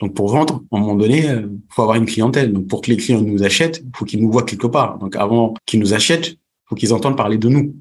Donc 0.00 0.14
pour 0.14 0.28
vendre, 0.28 0.62
à 0.70 0.76
un 0.76 0.80
moment 0.80 0.94
donné, 0.94 1.24
il 1.24 1.30
euh, 1.30 1.48
faut 1.70 1.82
avoir 1.82 1.96
une 1.96 2.06
clientèle. 2.06 2.52
Donc 2.52 2.66
pour 2.66 2.82
que 2.82 2.90
les 2.90 2.96
clients 2.96 3.22
nous 3.22 3.42
achètent, 3.42 3.82
il 3.84 3.96
faut 3.96 4.04
qu'ils 4.04 4.20
nous 4.22 4.30
voient 4.30 4.42
quelque 4.42 4.66
part. 4.66 4.98
Donc 4.98 5.16
avant 5.16 5.54
qu'ils 5.64 5.80
nous 5.80 5.94
achètent, 5.94 6.28
il 6.28 6.38
faut 6.68 6.74
qu'ils 6.74 6.92
entendent 6.92 7.16
parler 7.16 7.38
de 7.38 7.48
nous. 7.48 7.74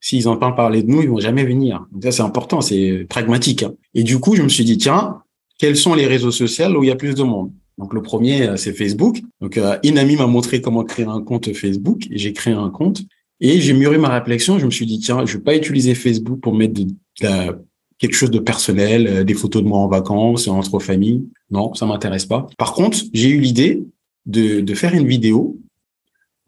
S'ils 0.00 0.28
entendent 0.28 0.56
parler 0.56 0.82
de 0.82 0.90
nous, 0.90 1.02
ils 1.02 1.08
vont 1.08 1.20
jamais 1.20 1.44
venir. 1.44 1.84
Donc 1.92 2.04
ça 2.04 2.12
c'est 2.12 2.22
important, 2.22 2.60
c'est 2.60 3.06
pragmatique. 3.08 3.64
Hein. 3.64 3.74
Et 3.94 4.02
du 4.02 4.18
coup, 4.18 4.36
je 4.36 4.42
me 4.42 4.48
suis 4.48 4.64
dit 4.64 4.78
tiens, 4.78 5.22
quels 5.58 5.76
sont 5.76 5.94
les 5.94 6.06
réseaux 6.06 6.30
sociaux 6.30 6.76
où 6.76 6.84
il 6.84 6.88
y 6.88 6.90
a 6.90 6.96
plus 6.96 7.14
de 7.14 7.22
monde? 7.22 7.52
Donc 7.78 7.94
le 7.94 8.02
premier, 8.02 8.48
euh, 8.48 8.56
c'est 8.56 8.72
Facebook. 8.72 9.20
Donc 9.40 9.56
euh, 9.58 9.78
Inami 9.82 10.16
m'a 10.16 10.26
montré 10.26 10.60
comment 10.60 10.84
créer 10.84 11.06
un 11.06 11.22
compte 11.22 11.52
Facebook 11.54 12.06
j'ai 12.10 12.32
créé 12.32 12.54
un 12.54 12.70
compte. 12.70 13.02
Et 13.40 13.60
j'ai 13.60 13.72
mûri 13.72 13.98
ma 13.98 14.08
réflexion. 14.08 14.60
Je 14.60 14.66
me 14.66 14.70
suis 14.70 14.86
dit 14.86 15.00
tiens, 15.00 15.26
je 15.26 15.36
vais 15.36 15.42
pas 15.42 15.56
utiliser 15.56 15.96
Facebook 15.96 16.40
pour 16.40 16.54
mettre 16.54 16.74
de, 16.74 16.84
de 17.20 17.58
quelque 18.02 18.16
chose 18.16 18.32
de 18.32 18.40
personnel, 18.40 19.06
euh, 19.06 19.24
des 19.24 19.34
photos 19.34 19.62
de 19.62 19.68
moi 19.68 19.78
en 19.78 19.86
vacances, 19.86 20.48
entre 20.48 20.80
familles. 20.80 21.22
Non, 21.52 21.72
ça 21.74 21.86
m'intéresse 21.86 22.26
pas. 22.26 22.48
Par 22.58 22.72
contre, 22.74 22.98
j'ai 23.12 23.28
eu 23.28 23.38
l'idée 23.38 23.84
de, 24.26 24.60
de 24.60 24.74
faire 24.74 24.92
une 24.92 25.06
vidéo 25.06 25.56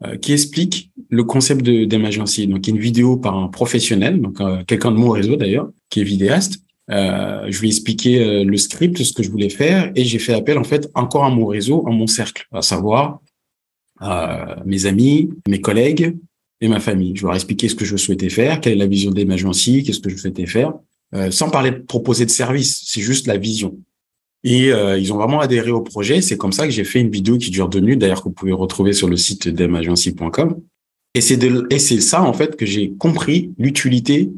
euh, 0.03 0.17
qui 0.17 0.33
explique 0.33 0.91
le 1.09 1.23
concept 1.23 1.61
de 1.61 1.85
d'emergency. 1.85 2.45
Donc, 2.47 2.67
une 2.67 2.77
vidéo 2.77 3.15
par 3.15 3.37
un 3.37 3.47
professionnel, 3.47 4.19
donc 4.19 4.41
euh, 4.41 4.65
quelqu'un 4.67 4.91
de 4.91 4.97
mon 4.97 5.11
réseau 5.11 5.37
d'ailleurs, 5.37 5.69
qui 5.89 6.01
est 6.01 6.03
vidéaste. 6.03 6.59
Je 6.89 7.59
lui 7.59 7.67
ai 7.67 7.71
expliqué 7.71 8.43
le 8.43 8.57
script, 8.57 9.01
ce 9.01 9.11
que 9.11 9.23
je 9.23 9.31
voulais 9.31 9.49
faire, 9.49 9.91
et 9.95 10.03
j'ai 10.05 10.19
fait 10.19 10.35
appel 10.35 10.59
en 10.59 10.63
fait 10.63 10.87
encore 10.93 11.25
à 11.25 11.31
mon 11.31 11.47
réseau, 11.47 11.83
à 11.87 11.91
mon 11.91 12.05
cercle, 12.05 12.45
à 12.51 12.61
savoir 12.61 13.21
mes 14.67 14.85
amis, 14.85 15.31
mes 15.47 15.61
collègues 15.61 16.15
et 16.61 16.67
ma 16.67 16.79
famille. 16.79 17.15
Je 17.15 17.23
leur 17.23 17.33
ai 17.33 17.37
expliqué 17.37 17.69
ce 17.69 17.73
que 17.73 17.85
je 17.85 17.97
souhaitais 17.97 18.29
faire, 18.29 18.61
quelle 18.61 18.73
est 18.73 18.83
la 18.85 18.85
vision 18.85 19.09
d'emergency, 19.09 19.83
qu'est-ce 19.83 19.99
que 19.99 20.11
je 20.11 20.17
souhaitais 20.17 20.45
faire. 20.45 20.73
Euh, 21.13 21.31
sans 21.31 21.49
parler 21.49 21.71
de 21.71 21.77
proposer 21.77 22.25
de 22.25 22.31
service, 22.31 22.83
c'est 22.85 23.01
juste 23.01 23.27
la 23.27 23.37
vision. 23.37 23.77
Et 24.43 24.71
euh, 24.71 24.97
ils 24.97 25.11
ont 25.13 25.17
vraiment 25.17 25.39
adhéré 25.39 25.71
au 25.71 25.81
projet. 25.81 26.21
C'est 26.21 26.37
comme 26.37 26.51
ça 26.51 26.65
que 26.65 26.71
j'ai 26.71 26.83
fait 26.83 26.99
une 26.99 27.09
vidéo 27.09 27.37
qui 27.37 27.51
dure 27.51 27.69
deux 27.69 27.79
minutes, 27.79 27.99
d'ailleurs 27.99 28.19
que 28.19 28.29
vous 28.29 28.35
pouvez 28.35 28.51
retrouver 28.51 28.93
sur 28.93 29.07
le 29.07 29.17
site 29.17 29.47
d'emagency.com. 29.47 30.61
Et 31.15 31.21
c'est 31.21 31.39
et 31.69 31.79
c'est 31.79 32.01
ça 32.01 32.21
en 32.21 32.33
fait 32.33 32.57
que 32.57 32.65
j'ai 32.65 32.91
compris 32.91 33.53
l'utilité 33.57 34.31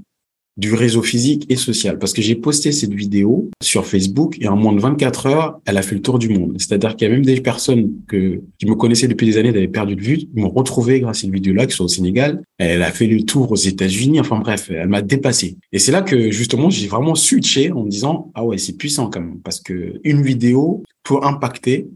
du 0.58 0.74
réseau 0.74 1.02
physique 1.02 1.46
et 1.50 1.56
social. 1.56 2.00
Parce 2.00 2.14
que 2.14 2.22
j'ai 2.22 2.36
posté 2.36 2.72
cette 2.72 2.94
vidéo 2.94 3.50
sur 3.62 3.86
Facebook 3.86 4.38
et 4.42 4.48
en 4.48 4.56
moins 4.56 4.74
de 4.74 4.80
24 4.80 5.26
heures, 5.28 5.60
elle 5.66 5.78
a 5.78 5.82
fait 5.82 5.96
le 5.96 6.02
tour 6.02 6.20
du 6.20 6.30
monde. 6.30 6.56
C'est-à-dire 6.58 6.96
qu'il 6.96 7.08
y 7.08 7.12
a 7.12 7.14
même 7.14 7.26
des 7.26 7.40
personnes 7.42 7.92
que, 8.08 8.42
qui 8.58 8.66
me 8.66 8.76
connaissaient 8.76 9.08
depuis 9.08 9.28
des 9.28 9.38
années, 9.38 9.52
d'avaient 9.52 9.68
perdu 9.68 9.96
de 9.96 10.02
vue, 10.02 10.20
m'ont 10.36 10.50
retrouvé 10.50 11.00
grâce 11.00 11.20
à 11.20 11.22
cette 11.22 11.32
vidéo-là, 11.32 11.68
qui 11.68 11.76
sont 11.76 11.86
au 11.86 11.90
Sénégal. 11.90 12.42
Elle 12.58 12.84
a 12.84 12.92
fait 12.92 13.08
le 13.08 13.22
tour 13.22 13.52
aux 13.52 13.56
États-Unis. 13.56 14.20
Enfin 14.20 14.40
bref, 14.40 14.72
elle 14.72 14.88
m'a 14.88 15.02
dépassé. 15.02 15.58
Et 15.72 15.80
c'est 15.80 15.92
là 15.92 16.02
que 16.02 16.32
justement, 16.32 16.70
j'ai 16.70 16.88
vraiment 16.88 17.16
switché 17.16 17.72
en 17.72 17.84
me 17.84 17.90
disant, 17.90 18.32
ah 18.34 18.44
ouais, 18.44 18.58
c'est 18.58 18.78
puissant 18.78 19.10
quand 19.10 19.22
même. 19.22 19.40
Parce 19.44 19.60
que 19.60 20.00
une 20.04 20.22
vidéo 20.22 20.84
peut 21.04 21.18
impacter 21.22 21.88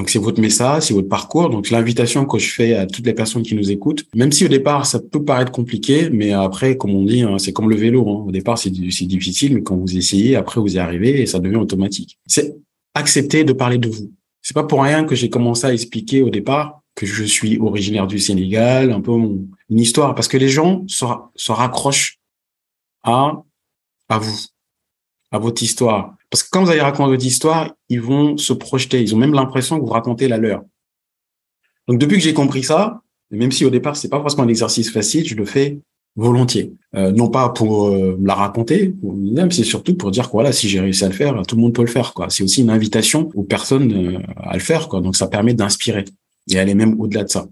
donc 0.00 0.08
c'est 0.08 0.18
votre 0.18 0.40
message, 0.40 0.84
c'est 0.84 0.94
votre 0.94 1.10
parcours. 1.10 1.50
Donc 1.50 1.68
l'invitation 1.68 2.24
que 2.24 2.38
je 2.38 2.50
fais 2.50 2.74
à 2.74 2.86
toutes 2.86 3.04
les 3.04 3.12
personnes 3.12 3.42
qui 3.42 3.54
nous 3.54 3.70
écoutent, 3.70 4.06
même 4.14 4.32
si 4.32 4.46
au 4.46 4.48
départ 4.48 4.86
ça 4.86 4.98
peut 4.98 5.22
paraître 5.22 5.52
compliqué, 5.52 6.08
mais 6.08 6.32
après 6.32 6.78
comme 6.78 6.94
on 6.94 7.04
dit, 7.04 7.20
hein, 7.20 7.36
c'est 7.36 7.52
comme 7.52 7.68
le 7.68 7.76
vélo. 7.76 8.08
Hein. 8.08 8.24
Au 8.26 8.32
départ 8.32 8.56
c'est 8.56 8.70
difficile, 8.70 9.56
mais 9.56 9.62
quand 9.62 9.76
vous 9.76 9.98
essayez, 9.98 10.36
après 10.36 10.58
vous 10.58 10.74
y 10.74 10.78
arrivez 10.78 11.20
et 11.20 11.26
ça 11.26 11.38
devient 11.38 11.56
automatique. 11.56 12.18
C'est 12.26 12.56
accepter 12.94 13.44
de 13.44 13.52
parler 13.52 13.76
de 13.76 13.90
vous. 13.90 14.10
C'est 14.40 14.54
pas 14.54 14.64
pour 14.64 14.82
rien 14.82 15.04
que 15.04 15.14
j'ai 15.14 15.28
commencé 15.28 15.66
à 15.66 15.72
expliquer 15.74 16.22
au 16.22 16.30
départ 16.30 16.80
que 16.94 17.04
je 17.04 17.22
suis 17.24 17.58
originaire 17.58 18.06
du 18.06 18.18
Sénégal, 18.18 18.92
un 18.92 19.02
peu 19.02 19.12
une 19.12 19.78
histoire, 19.78 20.14
parce 20.14 20.28
que 20.28 20.38
les 20.38 20.48
gens 20.48 20.82
se, 20.88 21.52
raccrochent 21.52 22.18
à 23.02 23.42
vous, 24.08 24.46
à 25.30 25.38
votre 25.38 25.62
histoire. 25.62 26.14
Parce 26.30 26.44
que 26.44 26.48
quand 26.50 26.64
vous 26.64 26.70
allez 26.70 26.80
raconter 26.80 27.10
votre 27.10 27.26
histoire, 27.26 27.74
ils 27.88 28.00
vont 28.00 28.36
se 28.36 28.52
projeter. 28.52 29.02
Ils 29.02 29.14
ont 29.14 29.18
même 29.18 29.34
l'impression 29.34 29.78
que 29.78 29.84
vous 29.84 29.90
racontez 29.90 30.28
la 30.28 30.38
leur. 30.38 30.62
Donc, 31.88 31.98
depuis 31.98 32.18
que 32.18 32.22
j'ai 32.22 32.34
compris 32.34 32.62
ça, 32.62 33.02
même 33.30 33.50
si 33.50 33.64
au 33.64 33.70
départ, 33.70 33.96
c'est 33.96 34.08
pas 34.08 34.20
forcément 34.20 34.44
un 34.44 34.48
exercice 34.48 34.90
facile, 34.90 35.26
je 35.26 35.34
le 35.34 35.44
fais 35.44 35.78
volontiers. 36.16 36.72
Euh, 36.94 37.12
non 37.12 37.28
pas 37.28 37.48
pour 37.50 37.88
euh, 37.88 38.18
la 38.22 38.34
raconter, 38.34 38.94
même 39.02 39.50
c'est 39.52 39.64
surtout 39.64 39.96
pour 39.96 40.10
dire 40.10 40.26
que 40.26 40.32
voilà, 40.32 40.52
si 40.52 40.68
j'ai 40.68 40.80
réussi 40.80 41.04
à 41.04 41.08
le 41.08 41.14
faire, 41.14 41.40
tout 41.46 41.56
le 41.56 41.62
monde 41.62 41.72
peut 41.72 41.82
le 41.82 41.88
faire. 41.88 42.12
quoi. 42.14 42.30
C'est 42.30 42.42
aussi 42.42 42.62
une 42.62 42.70
invitation 42.70 43.30
aux 43.34 43.44
personnes 43.44 43.92
euh, 43.92 44.18
à 44.36 44.54
le 44.54 44.60
faire. 44.60 44.88
quoi. 44.88 45.00
Donc, 45.00 45.16
ça 45.16 45.26
permet 45.26 45.54
d'inspirer 45.54 46.04
et 46.48 46.58
aller 46.58 46.74
même 46.74 47.00
au-delà 47.00 47.24
de 47.24 47.28
ça. 47.28 47.46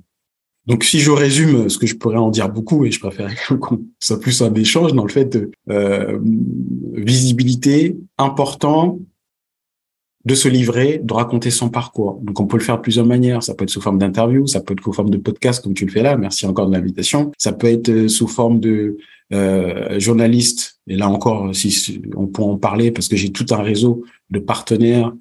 Donc, 0.68 0.84
si 0.84 1.00
je 1.00 1.10
résume 1.10 1.70
ce 1.70 1.78
que 1.78 1.86
je 1.86 1.96
pourrais 1.96 2.18
en 2.18 2.28
dire 2.28 2.50
beaucoup, 2.50 2.84
et 2.84 2.90
je 2.90 3.00
préfère 3.00 3.32
qu'on 3.60 3.80
soit 4.00 4.20
plus 4.20 4.42
un 4.42 4.52
échange 4.52 4.92
dans 4.92 5.04
le 5.04 5.10
fait 5.10 5.24
de 5.24 5.50
euh, 5.70 6.18
visibilité, 6.92 7.96
important 8.18 8.98
de 10.26 10.34
se 10.34 10.46
livrer, 10.46 11.00
de 11.02 11.14
raconter 11.14 11.50
son 11.50 11.70
parcours. 11.70 12.20
Donc, 12.22 12.38
on 12.38 12.46
peut 12.46 12.58
le 12.58 12.62
faire 12.62 12.76
de 12.76 12.82
plusieurs 12.82 13.06
manières. 13.06 13.42
Ça 13.42 13.54
peut 13.54 13.64
être 13.64 13.70
sous 13.70 13.80
forme 13.80 13.96
d'interview, 13.96 14.46
ça 14.46 14.60
peut 14.60 14.74
être 14.74 14.84
sous 14.84 14.92
forme 14.92 15.08
de 15.08 15.16
podcast, 15.16 15.64
comme 15.64 15.72
tu 15.72 15.86
le 15.86 15.90
fais 15.90 16.02
là. 16.02 16.18
Merci 16.18 16.44
encore 16.44 16.66
de 16.66 16.74
l'invitation. 16.74 17.32
Ça 17.38 17.52
peut 17.52 17.68
être 17.68 17.88
euh, 17.88 18.08
sous 18.08 18.28
forme 18.28 18.60
de 18.60 18.98
euh, 19.32 19.98
journaliste. 19.98 20.80
Et 20.86 20.96
là 20.96 21.08
encore, 21.08 21.54
si 21.54 22.02
on 22.14 22.26
peut 22.26 22.42
en 22.42 22.58
parler, 22.58 22.90
parce 22.90 23.08
que 23.08 23.16
j'ai 23.16 23.32
tout 23.32 23.46
un 23.50 23.62
réseau 23.62 24.04
de 24.30 24.38
partenaires 24.38 25.14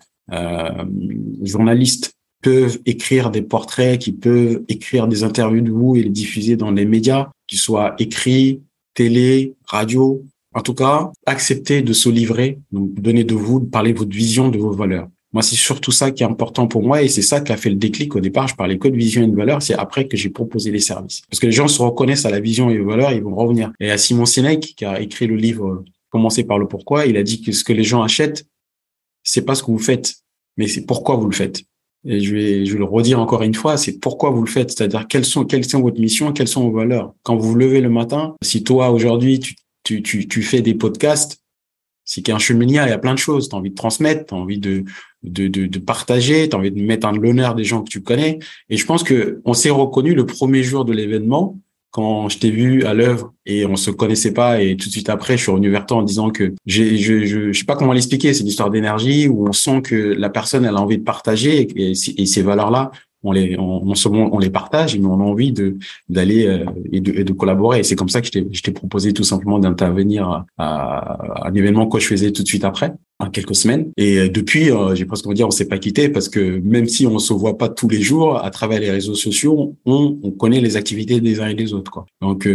journalistes 1.41 2.16
peuvent 2.47 2.79
écrire 2.85 3.29
des 3.29 3.41
portraits, 3.41 3.99
qui 3.99 4.13
peuvent 4.13 4.63
écrire 4.69 5.09
des 5.09 5.25
interviews 5.25 5.59
de 5.59 5.69
vous 5.69 5.97
et 5.97 6.03
les 6.03 6.09
diffuser 6.09 6.55
dans 6.55 6.71
les 6.71 6.85
médias, 6.85 7.27
qu'ils 7.45 7.59
soient 7.59 7.93
écrits, 7.99 8.61
télé, 8.93 9.53
radio. 9.65 10.23
En 10.53 10.61
tout 10.61 10.73
cas, 10.73 11.11
accepter 11.25 11.81
de 11.81 11.91
se 11.91 12.07
livrer, 12.07 12.59
donc 12.71 12.93
donner 12.93 13.25
de 13.25 13.35
vous, 13.35 13.59
de 13.59 13.65
parler 13.65 13.91
de 13.91 13.97
votre 13.99 14.15
vision, 14.15 14.47
de 14.47 14.57
vos 14.57 14.71
valeurs. 14.71 15.09
Moi, 15.33 15.43
c'est 15.43 15.57
surtout 15.57 15.91
ça 15.91 16.11
qui 16.11 16.23
est 16.23 16.25
important 16.25 16.67
pour 16.67 16.83
moi 16.83 17.03
et 17.03 17.09
c'est 17.09 17.21
ça 17.21 17.41
qui 17.41 17.51
a 17.51 17.57
fait 17.57 17.69
le 17.69 17.75
déclic 17.75 18.15
au 18.15 18.21
départ. 18.21 18.47
Je 18.47 18.55
parlais 18.55 18.77
que 18.77 18.87
de 18.87 18.95
vision 18.95 19.23
et 19.23 19.27
de 19.27 19.35
valeur. 19.35 19.61
C'est 19.61 19.75
après 19.75 20.07
que 20.07 20.15
j'ai 20.15 20.29
proposé 20.29 20.71
les 20.71 20.79
services. 20.79 21.23
Parce 21.29 21.41
que 21.41 21.47
les 21.47 21.51
gens 21.51 21.67
se 21.67 21.81
reconnaissent 21.81 22.25
à 22.25 22.31
la 22.31 22.39
vision 22.39 22.69
et 22.69 22.79
aux 22.79 22.87
valeurs, 22.87 23.11
ils 23.11 23.21
vont 23.21 23.35
revenir. 23.35 23.73
Et 23.81 23.91
à 23.91 23.97
Simon 23.97 24.25
Sinek, 24.25 24.61
qui 24.61 24.85
a 24.85 25.01
écrit 25.01 25.27
le 25.27 25.35
livre 25.35 25.83
Commencer 26.09 26.45
par 26.45 26.57
le 26.57 26.67
pourquoi, 26.69 27.07
il 27.07 27.17
a 27.17 27.23
dit 27.23 27.41
que 27.41 27.51
ce 27.51 27.65
que 27.65 27.73
les 27.73 27.83
gens 27.83 28.01
achètent, 28.01 28.45
c'est 29.21 29.43
pas 29.43 29.55
ce 29.55 29.63
que 29.63 29.71
vous 29.71 29.77
faites, 29.77 30.15
mais 30.55 30.69
c'est 30.69 30.85
pourquoi 30.85 31.17
vous 31.17 31.27
le 31.27 31.35
faites. 31.35 31.65
Et 32.07 32.21
je 32.21 32.33
vais, 32.33 32.65
je 32.65 32.73
vais 32.73 32.79
le 32.79 32.85
redire 32.85 33.19
encore 33.19 33.43
une 33.43 33.53
fois, 33.53 33.75
c'est 33.75 33.99
pourquoi 33.99 34.29
vous 34.29 34.41
le 34.41 34.49
faites. 34.49 34.71
C'est-à-dire 34.71 35.07
quelles 35.07 35.25
sont, 35.25 35.43
quelles 35.43 35.65
sont 35.65 35.81
votre 35.81 35.99
mission, 35.99 36.31
quelles 36.31 36.47
sont 36.47 36.63
vos 36.63 36.75
valeurs? 36.75 37.13
Quand 37.23 37.35
vous 37.35 37.49
vous 37.49 37.55
levez 37.55 37.81
le 37.81 37.89
matin, 37.89 38.35
si 38.41 38.63
toi 38.63 38.91
aujourd'hui 38.91 39.39
tu, 39.39 39.55
tu, 39.83 40.27
tu, 40.27 40.41
fais 40.41 40.61
des 40.61 40.73
podcasts, 40.73 41.41
c'est 42.05 42.21
qu'un 42.21 42.39
cheminier, 42.39 42.81
il 42.85 42.89
y 42.89 42.93
a 42.93 42.97
plein 42.97 43.13
de 43.13 43.19
choses. 43.19 43.49
Tu 43.49 43.55
as 43.55 43.59
envie 43.59 43.71
de 43.71 43.75
transmettre, 43.75 44.27
tu 44.27 44.33
as 44.33 44.37
envie 44.37 44.59
de, 44.59 44.85
de, 45.23 45.49
de, 45.49 45.65
de 45.65 45.79
partager, 45.79 46.47
tu 46.47 46.55
as 46.55 46.59
envie 46.59 46.71
de 46.71 46.81
mettre 46.81 47.07
en 47.07 47.11
l'honneur 47.11 47.55
des 47.55 47.65
gens 47.65 47.83
que 47.83 47.89
tu 47.89 48.01
connais. 48.01 48.39
Et 48.69 48.77
je 48.77 48.85
pense 48.85 49.03
que 49.03 49.41
on 49.43 49.53
s'est 49.53 49.69
reconnu 49.69 50.15
le 50.15 50.25
premier 50.25 50.63
jour 50.63 50.85
de 50.85 50.93
l'événement 50.93 51.59
quand 51.97 52.29
je 52.29 52.37
t'ai 52.37 52.51
vu 52.51 52.83
à 52.83 52.93
l'œuvre 52.93 53.33
et 53.47 53.65
on 53.65 53.75
se 53.75 53.89
connaissait 53.89 54.31
pas 54.31 54.61
et 54.61 54.77
tout 54.77 54.85
de 54.87 54.91
suite 54.91 55.09
après 55.09 55.35
je 55.35 55.41
suis 55.41 55.51
revenu 55.51 55.71
vers 55.71 55.87
toi 55.87 55.97
en 55.97 56.03
disant 56.03 56.29
que 56.29 56.53
je, 56.67 56.95
je, 56.95 57.25
je 57.25 57.57
sais 57.57 57.65
pas 57.65 57.75
comment 57.75 57.91
l'expliquer 57.91 58.35
c'est 58.35 58.41
une 58.41 58.47
histoire 58.49 58.69
d'énergie 58.69 59.27
où 59.27 59.47
on 59.47 59.51
sent 59.51 59.81
que 59.81 59.95
la 59.95 60.29
personne 60.29 60.63
elle 60.63 60.75
a 60.75 60.79
envie 60.79 60.99
de 60.99 61.03
partager 61.03 61.61
et, 61.61 61.91
et, 61.91 62.25
ces 62.27 62.43
valeurs 62.43 62.69
là 62.69 62.91
on 63.27 63.33
les, 63.33 63.57
on, 63.59 63.83
on 63.85 64.39
les 64.39 64.49
partage, 64.49 64.97
mais 64.97 65.05
on 65.05 65.19
a 65.19 65.23
envie 65.23 65.51
de 65.51 65.77
d'aller 66.07 66.47
euh, 66.47 66.65
et, 66.91 67.01
de, 67.01 67.11
et 67.11 67.23
de 67.23 67.33
collaborer. 67.33 67.79
Et 67.79 67.83
c'est 67.83 67.95
comme 67.95 68.09
ça 68.09 68.21
que 68.21 68.27
je 68.27 68.61
t'ai 68.61 68.71
proposé 68.71 69.13
tout 69.13 69.23
simplement 69.23 69.59
d'intervenir 69.59 70.45
à, 70.57 71.47
un 71.47 71.53
événement 71.53 71.87
que 71.87 71.99
je 71.99 72.07
faisais 72.07 72.31
tout 72.31 72.43
de 72.43 72.47
suite 72.47 72.63
après, 72.63 72.93
en 73.19 73.29
quelques 73.29 73.55
semaines. 73.55 73.91
Et 73.97 74.17
euh, 74.17 74.29
depuis, 74.29 74.71
euh, 74.71 74.95
j'ai 74.95 75.05
presque 75.05 75.25
envie 75.27 75.33
de 75.33 75.37
dire, 75.37 75.47
on 75.47 75.51
s'est 75.51 75.67
pas 75.67 75.77
quitté 75.77 76.07
parce 76.07 76.29
que 76.29 76.59
même 76.59 76.87
si 76.87 77.05
on 77.05 77.19
se 77.19 77.33
voit 77.33 77.57
pas 77.57 77.67
tous 77.67 77.89
les 77.89 78.01
jours, 78.01 78.43
à 78.43 78.49
travers 78.49 78.79
les 78.79 78.91
réseaux 78.91 79.15
sociaux, 79.15 79.75
on, 79.85 80.17
on 80.23 80.31
connaît 80.31 80.61
les 80.61 80.77
activités 80.77 81.19
des 81.19 81.41
uns 81.41 81.49
et 81.49 81.55
des 81.55 81.73
autres. 81.73 81.91
Quoi. 81.91 82.05
Donc, 82.21 82.47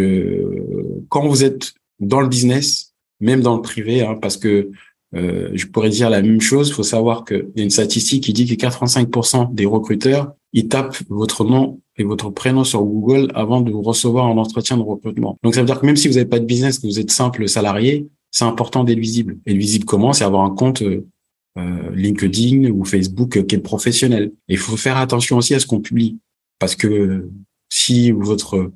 quand 1.11 1.27
vous 1.29 1.45
êtes 1.45 1.75
dans 2.01 2.21
le 2.21 2.29
business, 2.29 2.95
même 3.21 3.43
dans 3.43 3.57
le 3.57 3.63
privé, 3.63 4.03
hein, 4.03 4.17
parce 4.21 4.37
que 4.37 4.71
euh, 5.15 5.51
je 5.55 5.67
pourrais 5.67 5.91
dire 5.91 6.11
la 6.11 6.23
même 6.23 6.41
chose. 6.41 6.69
Il 6.69 6.75
faut 6.75 6.83
savoir 6.83 7.25
qu'il 7.25 7.51
y 7.57 7.61
a 7.61 7.65
une 7.65 7.71
statistique 7.71 8.25
qui 8.25 8.33
dit 8.33 8.47
que 8.47 8.55
85% 8.55 9.55
des 9.55 9.67
recruteurs, 9.67 10.33
ils 10.53 10.69
tapent 10.69 10.97
votre 11.09 11.45
nom 11.45 11.81
et 11.97 12.05
votre 12.05 12.31
prénom 12.31 12.65
sur 12.65 12.83
Google 12.83 13.31
avant 13.35 13.61
de 13.61 13.71
vous 13.71 13.83
recevoir 13.83 14.27
un 14.27 14.39
entretien 14.39 14.77
de 14.77 14.83
recrutement. 14.83 15.39
Donc, 15.43 15.55
ça 15.55 15.61
veut 15.61 15.67
dire 15.67 15.81
que 15.81 15.87
même 15.87 15.97
si 15.97 16.09
vous 16.09 16.15
n'avez 16.15 16.29
pas 16.29 16.39
de 16.39 16.47
business, 16.47 16.79
que 16.79 16.87
vous 16.87 16.99
êtes 16.99 17.11
simple 17.11 17.47
salarié, 17.49 18.09
c'est 18.31 18.45
important 18.45 18.85
d'être 18.85 18.99
visible. 18.99 19.39
Et 19.45 19.55
visible 19.55 19.85
comment? 19.85 20.13
C'est 20.15 20.25
avoir 20.25 20.45
un 20.45 20.55
compte 20.55 20.83
euh, 20.83 21.91
LinkedIn 21.95 22.71
ou 22.71 22.85
Facebook 22.85 23.45
qui 23.47 23.55
est 23.55 23.59
professionnel. 23.59 24.33
Et 24.49 24.55
il 24.55 24.59
faut 24.59 24.79
faire 24.79 24.97
attention 24.97 25.37
aussi 25.37 25.55
à 25.55 25.61
ce 25.61 25.67
qu'on 25.67 25.81
publie. 25.81 26.19
Parce 26.59 26.75
que 26.75 27.29
si 27.69 28.11
votre 28.13 28.71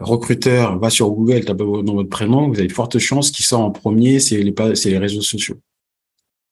recruteur 0.00 0.78
va 0.78 0.90
sur 0.90 1.10
Google, 1.10 1.44
tape 1.44 1.58
dans 1.58 1.94
votre 1.94 2.08
prénom, 2.08 2.48
vous 2.48 2.58
avez 2.58 2.68
de 2.68 2.72
fortes 2.72 2.98
chances 2.98 3.30
qu'il 3.30 3.44
sort 3.44 3.60
en 3.60 3.70
premier, 3.70 4.20
c'est 4.20 4.42
les, 4.42 4.98
réseaux 4.98 5.22
sociaux. 5.22 5.56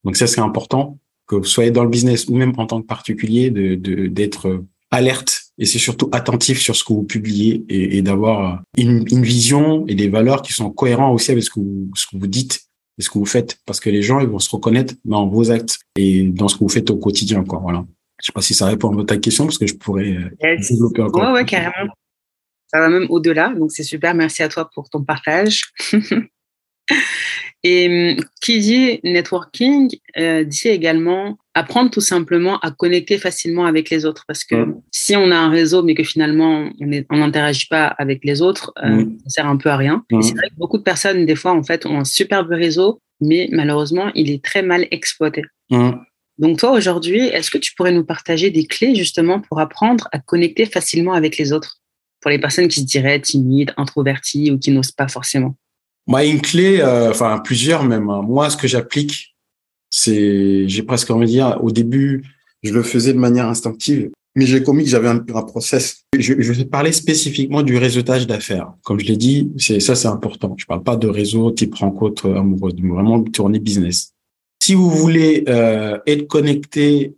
Donc 0.04 0.16
ça, 0.16 0.26
c'est 0.26 0.40
important 0.40 0.98
que 1.26 1.36
vous 1.36 1.44
soyez 1.44 1.70
dans 1.70 1.84
le 1.84 1.90
business 1.90 2.28
ou 2.28 2.34
même 2.34 2.52
en 2.56 2.66
tant 2.66 2.80
que 2.80 2.86
particulier, 2.86 3.50
de, 3.50 4.06
d'être 4.06 4.64
alerte 4.90 5.42
et 5.58 5.66
c'est 5.66 5.78
surtout 5.78 6.08
attentif 6.12 6.60
sur 6.60 6.74
ce 6.74 6.84
que 6.84 6.92
vous 6.92 7.02
publiez 7.02 7.64
et, 7.68 8.00
d'avoir 8.00 8.62
une, 8.78 9.04
une, 9.10 9.22
vision 9.22 9.84
et 9.86 9.94
des 9.94 10.08
valeurs 10.08 10.40
qui 10.40 10.52
sont 10.52 10.70
cohérents 10.70 11.12
aussi 11.12 11.30
avec 11.30 11.44
ce 11.44 11.50
que 11.50 11.60
vous, 11.60 11.90
ce 11.94 12.06
que 12.06 12.16
vous 12.16 12.26
dites 12.26 12.62
et 12.98 13.02
ce 13.02 13.10
que 13.10 13.18
vous 13.18 13.26
faites 13.26 13.58
parce 13.66 13.80
que 13.80 13.90
les 13.90 14.00
gens 14.00 14.20
ils 14.20 14.28
vont 14.28 14.38
se 14.38 14.48
reconnaître 14.50 14.94
dans 15.04 15.28
vos 15.28 15.50
actes 15.50 15.80
et 15.96 16.22
dans 16.28 16.48
ce 16.48 16.54
que 16.54 16.60
vous 16.60 16.70
faites 16.70 16.88
au 16.90 16.96
quotidien 16.96 17.44
quoi 17.44 17.58
voilà. 17.58 17.84
Je 18.20 18.26
sais 18.26 18.32
pas 18.32 18.40
si 18.40 18.54
ça 18.54 18.66
répond 18.66 18.96
à 18.98 19.04
ta 19.04 19.18
question 19.18 19.44
parce 19.44 19.58
que 19.58 19.66
je 19.66 19.74
pourrais 19.74 20.16
euh, 20.16 20.56
développer 20.70 21.02
encore 21.02 21.22
ouais, 21.22 21.32
ouais 21.32 21.44
carrément 21.44 21.92
ça 22.68 22.80
va 22.80 22.88
même 22.88 23.06
au-delà. 23.10 23.52
Donc, 23.54 23.72
c'est 23.72 23.82
super. 23.82 24.14
Merci 24.14 24.42
à 24.42 24.48
toi 24.48 24.70
pour 24.72 24.88
ton 24.90 25.02
partage. 25.02 25.62
Et 27.64 28.16
hum, 28.16 28.24
qui 28.40 28.60
dit 28.60 29.00
networking 29.02 29.90
euh, 30.16 30.44
dit 30.44 30.68
également 30.68 31.38
apprendre 31.54 31.90
tout 31.90 32.00
simplement 32.00 32.60
à 32.60 32.70
connecter 32.70 33.18
facilement 33.18 33.66
avec 33.66 33.90
les 33.90 34.06
autres. 34.06 34.24
Parce 34.28 34.44
que 34.44 34.68
si 34.92 35.16
on 35.16 35.30
a 35.32 35.36
un 35.36 35.50
réseau, 35.50 35.82
mais 35.82 35.94
que 35.94 36.04
finalement 36.04 36.70
on 37.10 37.16
n'interagit 37.16 37.66
pas 37.66 37.86
avec 37.86 38.24
les 38.24 38.42
autres, 38.42 38.72
euh, 38.84 39.04
ça 39.24 39.30
sert 39.30 39.46
un 39.46 39.56
peu 39.56 39.70
à 39.70 39.76
rien. 39.76 40.04
C'est 40.22 40.36
vrai 40.36 40.50
que 40.50 40.56
beaucoup 40.56 40.78
de 40.78 40.84
personnes, 40.84 41.26
des 41.26 41.34
fois, 41.34 41.52
en 41.52 41.64
fait, 41.64 41.84
ont 41.84 41.98
un 41.98 42.04
superbe 42.04 42.50
réseau, 42.50 43.00
mais 43.20 43.48
malheureusement, 43.50 44.12
il 44.14 44.30
est 44.30 44.42
très 44.44 44.62
mal 44.62 44.86
exploité. 44.92 45.42
Donc 46.38 46.58
toi, 46.58 46.70
aujourd'hui, 46.70 47.26
est-ce 47.26 47.50
que 47.50 47.58
tu 47.58 47.74
pourrais 47.74 47.90
nous 47.90 48.04
partager 48.04 48.50
des 48.50 48.66
clés 48.66 48.94
justement 48.94 49.40
pour 49.40 49.58
apprendre 49.58 50.08
à 50.12 50.20
connecter 50.20 50.66
facilement 50.66 51.14
avec 51.14 51.36
les 51.36 51.52
autres? 51.52 51.80
Pour 52.20 52.30
les 52.30 52.38
personnes 52.38 52.68
qui 52.68 52.80
se 52.80 52.84
diraient 52.86 53.20
timides, 53.20 53.72
introverties 53.76 54.50
ou 54.50 54.58
qui 54.58 54.70
n'osent 54.70 54.92
pas 54.92 55.08
forcément 55.08 55.54
Moi, 56.06 56.24
une 56.24 56.40
clé, 56.40 56.80
euh, 56.80 57.10
enfin 57.10 57.38
plusieurs 57.38 57.84
même. 57.84 58.08
Hein. 58.10 58.22
Moi, 58.22 58.50
ce 58.50 58.56
que 58.56 58.68
j'applique, 58.68 59.36
c'est, 59.90 60.68
j'ai 60.68 60.82
presque 60.82 61.10
envie 61.10 61.26
de 61.26 61.30
dire, 61.30 61.58
au 61.62 61.70
début, 61.70 62.24
je 62.62 62.72
le 62.72 62.82
faisais 62.82 63.12
de 63.12 63.18
manière 63.18 63.46
instinctive, 63.46 64.10
mais 64.34 64.46
j'ai 64.46 64.62
commis 64.62 64.84
que 64.84 64.90
j'avais 64.90 65.08
un, 65.08 65.24
un, 65.34 65.42
process. 65.42 66.04
Je, 66.16 66.34
je 66.38 66.52
vais 66.52 66.64
parler 66.64 66.92
spécifiquement 66.92 67.62
du 67.62 67.76
réseautage 67.76 68.26
d'affaires. 68.26 68.72
Comme 68.82 69.00
je 69.00 69.06
l'ai 69.06 69.16
dit, 69.16 69.50
c'est 69.56 69.80
ça, 69.80 69.94
c'est 69.94 70.08
important. 70.08 70.54
Je 70.58 70.66
parle 70.66 70.82
pas 70.82 70.96
de 70.96 71.08
réseau 71.08 71.50
type 71.50 71.74
rencontre 71.74 72.30
amoureuse, 72.30 72.74
vraiment 72.80 73.22
tourner 73.22 73.58
business. 73.58 74.12
Si 74.62 74.74
vous 74.74 74.90
voulez 74.90 75.44
euh, 75.48 75.98
être 76.06 76.26
connecté 76.26 77.14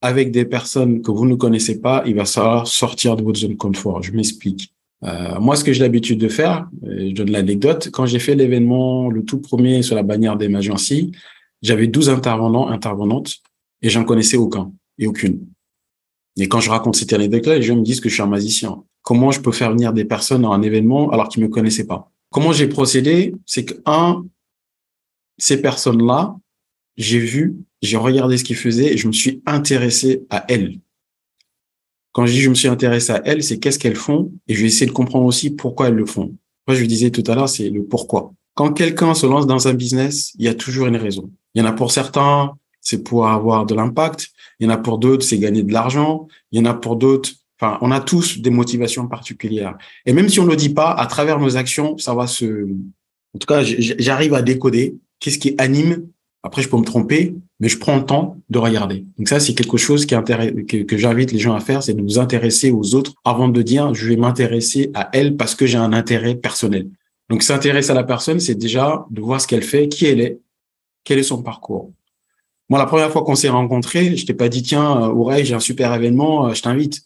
avec 0.00 0.30
des 0.30 0.44
personnes 0.44 1.02
que 1.02 1.10
vous 1.10 1.26
ne 1.26 1.34
connaissez 1.34 1.80
pas, 1.80 2.02
il 2.06 2.14
va 2.14 2.24
falloir 2.24 2.66
sortir 2.66 3.16
de 3.16 3.22
votre 3.22 3.38
zone 3.38 3.52
de 3.52 3.56
confort. 3.56 4.02
Je 4.02 4.12
m'explique. 4.12 4.72
Euh, 5.04 5.38
moi, 5.40 5.56
ce 5.56 5.64
que 5.64 5.72
j'ai 5.72 5.80
l'habitude 5.80 6.18
de 6.18 6.28
faire, 6.28 6.68
je 6.82 7.12
donne 7.12 7.30
l'anecdote, 7.30 7.90
quand 7.92 8.06
j'ai 8.06 8.18
fait 8.18 8.34
l'événement, 8.34 9.10
le 9.10 9.24
tout 9.24 9.40
premier 9.40 9.82
sur 9.82 9.94
la 9.94 10.02
bannière 10.02 10.36
des 10.36 10.48
Magency, 10.48 11.12
j'avais 11.62 11.86
12 11.86 12.10
intervenants, 12.10 12.68
intervenantes, 12.68 13.36
et 13.82 13.90
j'en 13.90 14.04
connaissais 14.04 14.36
aucun 14.36 14.72
et 14.98 15.06
aucune. 15.06 15.46
Et 16.36 16.48
quand 16.48 16.60
je 16.60 16.70
raconte 16.70 16.96
cette 16.96 17.12
anecdote-là, 17.12 17.56
les 17.56 17.62
gens 17.62 17.76
me 17.76 17.82
disent 17.82 18.00
que 18.00 18.08
je 18.08 18.14
suis 18.14 18.22
un 18.22 18.26
magicien. 18.26 18.82
Comment 19.02 19.30
je 19.30 19.40
peux 19.40 19.52
faire 19.52 19.72
venir 19.72 19.92
des 19.92 20.04
personnes 20.04 20.44
à 20.44 20.48
un 20.48 20.62
événement 20.62 21.10
alors 21.10 21.28
qu'ils 21.28 21.42
me 21.42 21.48
connaissaient 21.48 21.86
pas? 21.86 22.10
Comment 22.30 22.52
j'ai 22.52 22.68
procédé? 22.68 23.34
C'est 23.46 23.64
que, 23.64 23.74
un, 23.86 24.24
ces 25.38 25.60
personnes-là, 25.60 26.36
j'ai 26.98 27.20
vu, 27.20 27.56
j'ai 27.80 27.96
regardé 27.96 28.36
ce 28.36 28.44
qu'ils 28.44 28.56
faisaient 28.56 28.92
et 28.92 28.96
je 28.96 29.06
me 29.06 29.12
suis 29.12 29.40
intéressé 29.46 30.26
à 30.28 30.44
elles. 30.48 30.78
Quand 32.12 32.26
je 32.26 32.32
dis 32.32 32.40
je 32.40 32.50
me 32.50 32.54
suis 32.54 32.68
intéressé 32.68 33.12
à 33.12 33.22
elles, 33.24 33.42
c'est 33.44 33.58
qu'est-ce 33.58 33.78
qu'elles 33.78 33.96
font 33.96 34.32
et 34.48 34.54
je 34.54 34.60
vais 34.60 34.66
essayer 34.66 34.86
de 34.86 34.92
comprendre 34.92 35.24
aussi 35.24 35.50
pourquoi 35.50 35.88
elles 35.88 35.94
le 35.94 36.06
font. 36.06 36.34
Moi, 36.66 36.74
je 36.74 36.80
vous 36.82 36.86
disais 36.86 37.10
tout 37.10 37.22
à 37.28 37.34
l'heure, 37.34 37.48
c'est 37.48 37.70
le 37.70 37.82
pourquoi. 37.84 38.34
Quand 38.54 38.72
quelqu'un 38.72 39.14
se 39.14 39.24
lance 39.24 39.46
dans 39.46 39.68
un 39.68 39.74
business, 39.74 40.32
il 40.38 40.44
y 40.44 40.48
a 40.48 40.54
toujours 40.54 40.88
une 40.88 40.96
raison. 40.96 41.30
Il 41.54 41.62
y 41.62 41.64
en 41.64 41.68
a 41.68 41.72
pour 41.72 41.92
certains, 41.92 42.52
c'est 42.80 43.04
pour 43.04 43.28
avoir 43.28 43.64
de 43.64 43.74
l'impact. 43.74 44.28
Il 44.58 44.66
y 44.66 44.66
en 44.68 44.72
a 44.72 44.76
pour 44.76 44.98
d'autres, 44.98 45.24
c'est 45.24 45.38
gagner 45.38 45.62
de 45.62 45.72
l'argent. 45.72 46.26
Il 46.50 46.58
y 46.58 46.62
en 46.62 46.68
a 46.68 46.74
pour 46.74 46.96
d'autres, 46.96 47.30
enfin, 47.60 47.78
on 47.80 47.92
a 47.92 48.00
tous 48.00 48.40
des 48.40 48.50
motivations 48.50 49.06
particulières. 49.06 49.78
Et 50.04 50.12
même 50.12 50.28
si 50.28 50.40
on 50.40 50.44
ne 50.44 50.50
le 50.50 50.56
dit 50.56 50.70
pas, 50.70 50.90
à 50.92 51.06
travers 51.06 51.38
nos 51.38 51.56
actions, 51.56 51.96
ça 51.96 52.14
va 52.14 52.26
se, 52.26 52.64
en 53.34 53.38
tout 53.38 53.46
cas, 53.46 53.62
j'arrive 53.62 54.34
à 54.34 54.42
décoder 54.42 54.96
qu'est-ce 55.20 55.38
qui 55.38 55.54
anime 55.58 56.08
après, 56.42 56.62
je 56.62 56.68
peux 56.68 56.76
me 56.76 56.84
tromper, 56.84 57.34
mais 57.58 57.68
je 57.68 57.78
prends 57.78 57.96
le 57.96 58.04
temps 58.04 58.36
de 58.48 58.58
regarder. 58.58 59.04
Donc 59.18 59.28
ça, 59.28 59.40
c'est 59.40 59.54
quelque 59.54 59.76
chose 59.76 60.06
qui 60.06 60.14
que, 60.14 60.82
que 60.82 60.96
j'invite 60.96 61.32
les 61.32 61.38
gens 61.38 61.54
à 61.54 61.60
faire, 61.60 61.82
c'est 61.82 61.94
de 61.94 62.00
nous 62.00 62.18
intéresser 62.18 62.70
aux 62.70 62.94
autres 62.94 63.14
avant 63.24 63.48
de 63.48 63.60
dire 63.62 63.92
je 63.94 64.08
vais 64.08 64.16
m'intéresser 64.16 64.90
à 64.94 65.08
elle 65.12 65.36
parce 65.36 65.54
que 65.54 65.66
j'ai 65.66 65.78
un 65.78 65.92
intérêt 65.92 66.36
personnel. 66.36 66.88
Donc 67.28 67.42
s'intéresser 67.42 67.90
à 67.90 67.94
la 67.94 68.04
personne, 68.04 68.40
c'est 68.40 68.54
déjà 68.54 69.04
de 69.10 69.20
voir 69.20 69.40
ce 69.40 69.46
qu'elle 69.46 69.62
fait, 69.62 69.88
qui 69.88 70.06
elle 70.06 70.20
est, 70.20 70.38
quel 71.04 71.18
est 71.18 71.24
son 71.24 71.42
parcours. 71.42 71.92
Moi, 72.68 72.78
la 72.78 72.86
première 72.86 73.10
fois 73.10 73.24
qu'on 73.24 73.34
s'est 73.34 73.48
rencontrés, 73.48 74.16
je 74.16 74.26
t'ai 74.26 74.34
pas 74.34 74.48
dit 74.48 74.62
tiens, 74.62 75.00
Oreille, 75.00 75.44
j'ai 75.44 75.54
un 75.54 75.60
super 75.60 75.92
événement, 75.94 76.46
euh, 76.46 76.54
je 76.54 76.62
t'invite. 76.62 77.02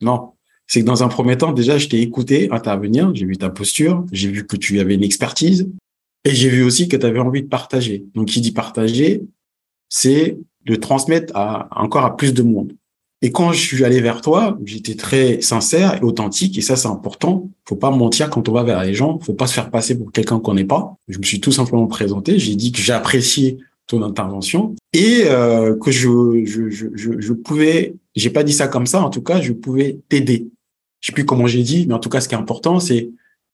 Non, 0.00 0.32
c'est 0.66 0.80
que 0.80 0.86
dans 0.86 1.02
un 1.02 1.08
premier 1.08 1.36
temps, 1.36 1.52
déjà, 1.52 1.76
je 1.76 1.88
t'ai 1.88 2.00
écouté 2.00 2.48
intervenir, 2.50 3.14
j'ai 3.14 3.26
vu 3.26 3.36
ta 3.36 3.50
posture, 3.50 4.04
j'ai 4.12 4.28
vu 4.28 4.46
que 4.46 4.56
tu 4.56 4.80
avais 4.80 4.94
une 4.94 5.04
expertise, 5.04 5.68
et 6.24 6.34
j'ai 6.34 6.48
vu 6.48 6.62
aussi 6.62 6.88
que 6.88 6.96
tu 6.96 7.06
avais 7.06 7.18
envie 7.18 7.42
de 7.42 7.48
partager. 7.48 8.04
Donc, 8.14 8.28
qui 8.28 8.40
dit 8.40 8.52
partager, 8.52 9.22
c'est 9.88 10.36
de 10.64 10.74
transmettre 10.76 11.36
à, 11.36 11.68
encore 11.82 12.04
à 12.04 12.16
plus 12.16 12.32
de 12.32 12.42
monde. 12.42 12.74
Et 13.24 13.30
quand 13.30 13.52
je 13.52 13.60
suis 13.60 13.84
allé 13.84 14.00
vers 14.00 14.20
toi, 14.20 14.58
j'étais 14.64 14.96
très 14.96 15.40
sincère 15.40 15.94
et 15.94 16.00
authentique, 16.00 16.58
et 16.58 16.60
ça 16.60 16.74
c'est 16.74 16.88
important. 16.88 17.48
Faut 17.68 17.76
pas 17.76 17.92
mentir 17.92 18.30
quand 18.30 18.48
on 18.48 18.52
va 18.52 18.64
vers 18.64 18.82
les 18.82 18.94
gens, 18.94 19.20
faut 19.20 19.32
pas 19.32 19.46
se 19.46 19.54
faire 19.54 19.70
passer 19.70 19.96
pour 19.96 20.10
quelqu'un 20.10 20.40
qu'on 20.40 20.54
n'est 20.54 20.64
pas. 20.64 20.96
Je 21.06 21.18
me 21.18 21.22
suis 21.22 21.40
tout 21.40 21.52
simplement 21.52 21.86
présenté, 21.86 22.40
j'ai 22.40 22.56
dit 22.56 22.72
que 22.72 22.80
j'appréciais 22.80 23.58
ton 23.86 24.02
intervention 24.02 24.74
et 24.92 25.22
euh, 25.26 25.76
que 25.76 25.92
je, 25.92 26.44
je, 26.44 26.68
je, 26.70 26.88
je, 26.96 27.32
pouvais, 27.32 27.94
j'ai 28.16 28.30
pas 28.30 28.42
dit 28.42 28.52
ça 28.52 28.66
comme 28.66 28.86
ça, 28.86 29.00
en 29.02 29.10
tout 29.10 29.22
cas, 29.22 29.40
je 29.40 29.52
pouvais 29.52 30.00
t'aider. 30.08 30.48
Je 31.00 31.08
sais 31.08 31.12
plus 31.12 31.24
comment 31.24 31.46
j'ai 31.46 31.62
dit, 31.62 31.86
mais 31.86 31.94
en 31.94 32.00
tout 32.00 32.08
cas, 32.08 32.20
ce 32.20 32.28
qui 32.28 32.34
est 32.34 32.38
important, 32.38 32.80
c'est 32.80 33.10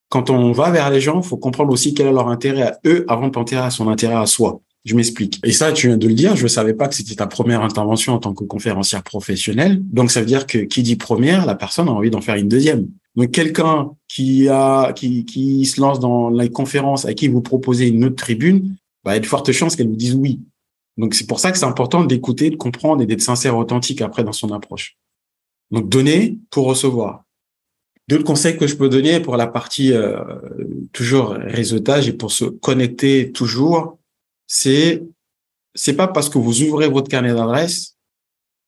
quand 0.08 0.30
on 0.30 0.52
va 0.52 0.70
vers 0.70 0.90
les 0.90 1.00
gens, 1.00 1.20
faut 1.22 1.36
comprendre 1.36 1.72
aussi 1.72 1.94
quel 1.94 2.06
est 2.06 2.12
leur 2.12 2.28
intérêt 2.28 2.62
à 2.62 2.78
eux 2.86 3.04
avant 3.08 3.26
de 3.26 3.32
penser 3.32 3.56
à 3.56 3.70
son 3.70 3.88
intérêt 3.88 4.14
à 4.14 4.26
soi. 4.26 4.60
Je 4.84 4.94
m'explique. 4.94 5.38
Et 5.44 5.52
ça, 5.52 5.72
tu 5.72 5.88
viens 5.88 5.98
de 5.98 6.08
le 6.08 6.14
dire, 6.14 6.34
je 6.34 6.44
ne 6.44 6.48
savais 6.48 6.72
pas 6.72 6.88
que 6.88 6.94
c'était 6.94 7.16
ta 7.16 7.26
première 7.26 7.62
intervention 7.62 8.14
en 8.14 8.18
tant 8.18 8.32
que 8.32 8.44
conférencière 8.44 9.02
professionnelle. 9.02 9.82
Donc, 9.84 10.10
ça 10.10 10.20
veut 10.20 10.26
dire 10.26 10.46
que 10.46 10.58
qui 10.58 10.82
dit 10.82 10.96
première, 10.96 11.44
la 11.44 11.54
personne 11.54 11.88
a 11.88 11.92
envie 11.92 12.10
d'en 12.10 12.22
faire 12.22 12.36
une 12.36 12.48
deuxième. 12.48 12.88
Donc, 13.16 13.30
quelqu'un 13.32 13.90
qui 14.06 14.48
a, 14.48 14.92
qui, 14.94 15.24
qui 15.26 15.66
se 15.66 15.80
lance 15.80 16.00
dans 16.00 16.30
la 16.30 16.48
conférence 16.48 17.04
à 17.04 17.12
qui 17.12 17.28
vous 17.28 17.42
proposez 17.42 17.88
une 17.88 18.04
autre 18.04 18.16
tribune, 18.16 18.76
bah, 19.04 19.12
il 19.12 19.14
y 19.14 19.18
a 19.18 19.20
de 19.20 19.26
fortes 19.26 19.52
chances 19.52 19.76
qu'elle 19.76 19.88
vous 19.88 19.96
dise 19.96 20.14
oui. 20.14 20.40
Donc, 20.96 21.14
c'est 21.14 21.26
pour 21.26 21.38
ça 21.38 21.52
que 21.52 21.58
c'est 21.58 21.66
important 21.66 22.04
d'écouter, 22.04 22.48
de 22.48 22.56
comprendre 22.56 23.02
et 23.02 23.06
d'être 23.06 23.20
sincère, 23.20 23.58
authentique 23.58 24.00
après 24.00 24.24
dans 24.24 24.32
son 24.32 24.52
approche. 24.52 24.96
Donc, 25.70 25.88
donner 25.88 26.38
pour 26.50 26.66
recevoir. 26.66 27.24
D'autres 28.08 28.24
conseils 28.24 28.56
que 28.56 28.66
je 28.66 28.74
peux 28.74 28.88
donner 28.88 29.20
pour 29.20 29.36
la 29.36 29.46
partie 29.46 29.92
euh, 29.92 30.18
toujours 30.92 31.30
réseautage 31.32 32.08
et 32.08 32.14
pour 32.14 32.32
se 32.32 32.46
connecter 32.46 33.32
toujours, 33.32 33.98
c'est 34.46 35.02
c'est 35.74 35.92
pas 35.92 36.08
parce 36.08 36.28
que 36.28 36.38
vous 36.38 36.62
ouvrez 36.62 36.88
votre 36.88 37.08
carnet 37.08 37.34
d'adresse 37.34 37.96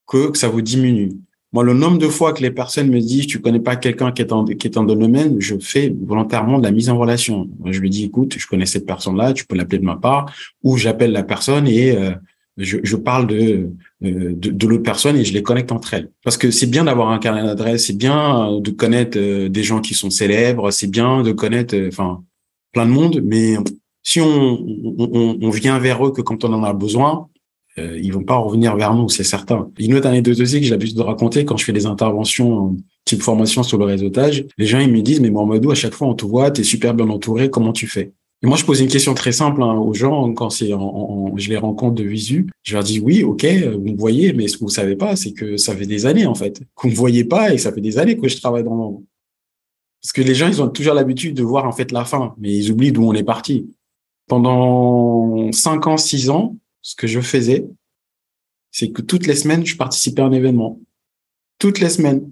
que, 0.06 0.36
ça 0.36 0.48
vous 0.48 0.60
diminue. 0.60 1.12
Moi, 1.52 1.64
le 1.64 1.74
nombre 1.74 1.98
de 1.98 2.06
fois 2.06 2.32
que 2.32 2.42
les 2.42 2.52
personnes 2.52 2.88
me 2.88 3.00
disent 3.00 3.26
tu 3.26 3.40
connais 3.40 3.60
pas 3.60 3.74
quelqu'un 3.76 4.12
qui 4.12 4.22
est 4.22 4.30
en 4.30 4.44
qui 4.44 4.66
est 4.66 4.76
en 4.76 4.84
domaine, 4.84 5.40
je 5.40 5.58
fais 5.58 5.92
volontairement 6.02 6.58
de 6.58 6.64
la 6.64 6.70
mise 6.70 6.90
en 6.90 6.98
relation. 6.98 7.48
Je 7.64 7.80
lui 7.80 7.90
dis 7.90 8.04
écoute, 8.04 8.34
je 8.38 8.46
connais 8.46 8.66
cette 8.66 8.86
personne-là, 8.86 9.32
tu 9.32 9.46
peux 9.46 9.56
l'appeler 9.56 9.78
de 9.78 9.84
ma 9.84 9.96
part, 9.96 10.32
ou 10.62 10.76
j'appelle 10.76 11.12
la 11.12 11.24
personne 11.24 11.66
et 11.66 11.96
euh, 11.96 12.12
je, 12.56 12.96
parle 12.96 13.26
de, 13.26 13.70
de, 14.00 14.32
de 14.32 14.66
l'autre 14.66 14.82
personne 14.82 15.16
et 15.16 15.24
je 15.24 15.32
les 15.32 15.42
connecte 15.42 15.72
entre 15.72 15.94
elles. 15.94 16.10
Parce 16.24 16.36
que 16.36 16.50
c'est 16.50 16.66
bien 16.66 16.84
d'avoir 16.84 17.10
un 17.10 17.18
carnet 17.18 17.42
d'adresse, 17.42 17.86
c'est 17.86 17.96
bien 17.96 18.60
de 18.60 18.70
connaître 18.70 19.18
des 19.48 19.62
gens 19.62 19.80
qui 19.80 19.94
sont 19.94 20.10
célèbres, 20.10 20.70
c'est 20.70 20.90
bien 20.90 21.22
de 21.22 21.32
connaître, 21.32 21.76
enfin, 21.88 22.22
plein 22.72 22.86
de 22.86 22.90
monde, 22.90 23.20
mais 23.24 23.56
si 24.02 24.20
on, 24.20 24.58
on, 25.40 25.50
vient 25.50 25.78
vers 25.78 26.04
eux 26.06 26.12
que 26.12 26.22
quand 26.22 26.44
on 26.44 26.52
en 26.52 26.64
a 26.64 26.72
besoin, 26.72 27.28
euh, 27.78 27.98
ils 28.02 28.12
vont 28.12 28.24
pas 28.24 28.36
revenir 28.36 28.76
vers 28.76 28.94
nous, 28.94 29.08
c'est 29.08 29.24
certain. 29.24 29.70
Une 29.78 29.94
autre 29.94 30.06
anecdote 30.06 30.40
aussi 30.40 30.58
que 30.58 30.64
j'ai 30.64 30.70
l'habitude 30.70 30.96
de 30.96 31.02
raconter 31.02 31.44
quand 31.44 31.56
je 31.56 31.64
fais 31.64 31.72
des 31.72 31.86
interventions 31.86 32.76
type 33.04 33.22
formation 33.22 33.62
sur 33.62 33.78
le 33.78 33.84
réseautage, 33.84 34.44
les 34.58 34.66
gens 34.66 34.78
ils 34.78 34.90
me 34.90 35.02
disent 35.02 35.20
mais 35.20 35.30
Mohamedou 35.30 35.70
à 35.70 35.74
chaque 35.74 35.94
fois 35.94 36.08
on 36.08 36.14
te 36.14 36.24
voit, 36.24 36.50
tu 36.50 36.60
es 36.60 36.64
super 36.64 36.94
bien 36.94 37.08
entouré, 37.08 37.50
comment 37.50 37.72
tu 37.72 37.86
fais? 37.86 38.12
Et 38.42 38.46
moi, 38.46 38.56
je 38.56 38.64
pose 38.64 38.80
une 38.80 38.88
question 38.88 39.12
très 39.12 39.32
simple 39.32 39.62
hein, 39.62 39.74
aux 39.74 39.92
gens 39.92 40.32
quand 40.32 40.48
c'est 40.48 40.68
je 40.68 41.48
les 41.48 41.58
rencontre 41.58 41.94
de 41.96 42.04
visu. 42.04 42.46
Je 42.62 42.74
leur 42.74 42.82
dis 42.82 42.98
oui, 42.98 43.22
ok, 43.22 43.44
vous 43.44 43.92
me 43.92 43.98
voyez, 43.98 44.32
mais 44.32 44.48
ce 44.48 44.56
que 44.56 44.64
vous 44.64 44.70
savez 44.70 44.96
pas, 44.96 45.14
c'est 45.14 45.32
que 45.32 45.58
ça 45.58 45.76
fait 45.76 45.86
des 45.86 46.06
années 46.06 46.26
en 46.26 46.34
fait 46.34 46.62
vous 46.82 46.88
me 46.88 46.94
voyez 46.94 47.24
pas 47.24 47.52
et 47.52 47.58
ça 47.58 47.72
fait 47.72 47.82
des 47.82 47.98
années 47.98 48.16
que 48.16 48.28
je 48.28 48.36
travaille 48.38 48.64
dans 48.64 48.74
l'ombre. 48.74 49.02
Parce 50.00 50.12
que 50.12 50.22
les 50.22 50.34
gens, 50.34 50.48
ils 50.48 50.62
ont 50.62 50.68
toujours 50.68 50.94
l'habitude 50.94 51.34
de 51.34 51.42
voir 51.42 51.66
en 51.66 51.72
fait 51.72 51.92
la 51.92 52.06
fin, 52.06 52.34
mais 52.38 52.50
ils 52.50 52.70
oublient 52.70 52.92
d'où 52.92 53.04
on 53.04 53.12
est 53.12 53.22
parti. 53.22 53.70
Pendant 54.26 55.52
cinq 55.52 55.86
ans, 55.86 55.98
six 55.98 56.30
ans, 56.30 56.56
ce 56.80 56.94
que 56.94 57.06
je 57.06 57.20
faisais, 57.20 57.66
c'est 58.70 58.90
que 58.90 59.02
toutes 59.02 59.26
les 59.26 59.34
semaines, 59.34 59.66
je 59.66 59.76
participais 59.76 60.22
à 60.22 60.26
un 60.26 60.32
événement. 60.32 60.80
Toutes 61.58 61.80
les 61.80 61.90
semaines. 61.90 62.30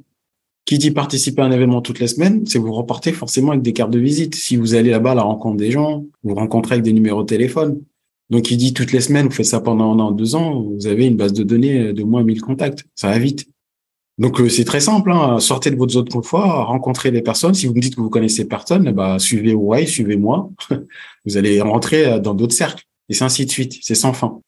Qui 0.69 0.77
dit 0.77 0.91
participer 0.91 1.41
à 1.41 1.47
un 1.47 1.51
événement 1.51 1.81
toutes 1.81 1.99
les 1.99 2.09
semaines, 2.09 2.45
c'est 2.45 2.59
vous 2.59 2.75
reporter 2.75 3.15
forcément 3.15 3.53
avec 3.53 3.63
des 3.63 3.73
cartes 3.73 3.91
de 3.91 3.99
visite. 3.99 4.35
Si 4.35 4.59
vous 4.59 4.75
allez 4.75 4.91
là-bas 4.91 5.13
à 5.13 5.15
la 5.15 5.23
rencontre 5.23 5.57
des 5.57 5.71
gens, 5.71 6.05
vous 6.23 6.35
rencontrez 6.35 6.75
avec 6.75 6.85
des 6.85 6.93
numéros 6.93 7.23
de 7.23 7.27
téléphone. 7.27 7.81
Donc, 8.29 8.51
il 8.51 8.59
dit 8.59 8.75
toutes 8.75 8.93
les 8.93 9.01
semaines, 9.01 9.29
vous 9.29 9.33
faites 9.33 9.47
ça 9.47 9.61
pendant 9.61 9.95
un 9.95 9.99
an, 9.99 10.11
deux 10.11 10.35
ans, 10.35 10.61
vous 10.61 10.87
avez 10.87 11.07
une 11.07 11.17
base 11.17 11.33
de 11.33 11.43
données 11.43 11.95
de 11.95 12.03
moins 12.03 12.23
1000 12.23 12.43
contacts. 12.43 12.85
Ça 12.95 13.09
va 13.09 13.19
vite. 13.19 13.49
Donc, 14.19 14.43
euh, 14.43 14.51
c'est 14.51 14.67
très 14.67 14.81
simple. 14.81 15.11
Hein. 15.11 15.41
Sortez 15.41 15.71
de 15.71 15.77
votre 15.77 15.95
zone 15.95 16.05
de 16.05 16.13
confort, 16.13 16.67
rencontrez 16.67 17.11
des 17.13 17.23
personnes. 17.23 17.55
Si 17.55 17.67
vous 17.67 17.73
me 17.73 17.81
dites 17.81 17.97
que 17.97 18.03
vous 18.03 18.11
connaissez 18.11 18.45
personne, 18.45 18.93
bah, 18.93 19.19
suivez 19.19 19.55
ouais, 19.55 19.87
suivez-moi. 19.87 20.51
vous 21.25 21.39
allez 21.39 21.63
rentrer 21.63 22.21
dans 22.21 22.35
d'autres 22.35 22.55
cercles. 22.55 22.85
Et 23.09 23.15
c'est 23.15 23.25
ainsi 23.25 23.47
de 23.47 23.51
suite. 23.51 23.79
C'est 23.81 23.95
sans 23.95 24.13
fin. 24.13 24.39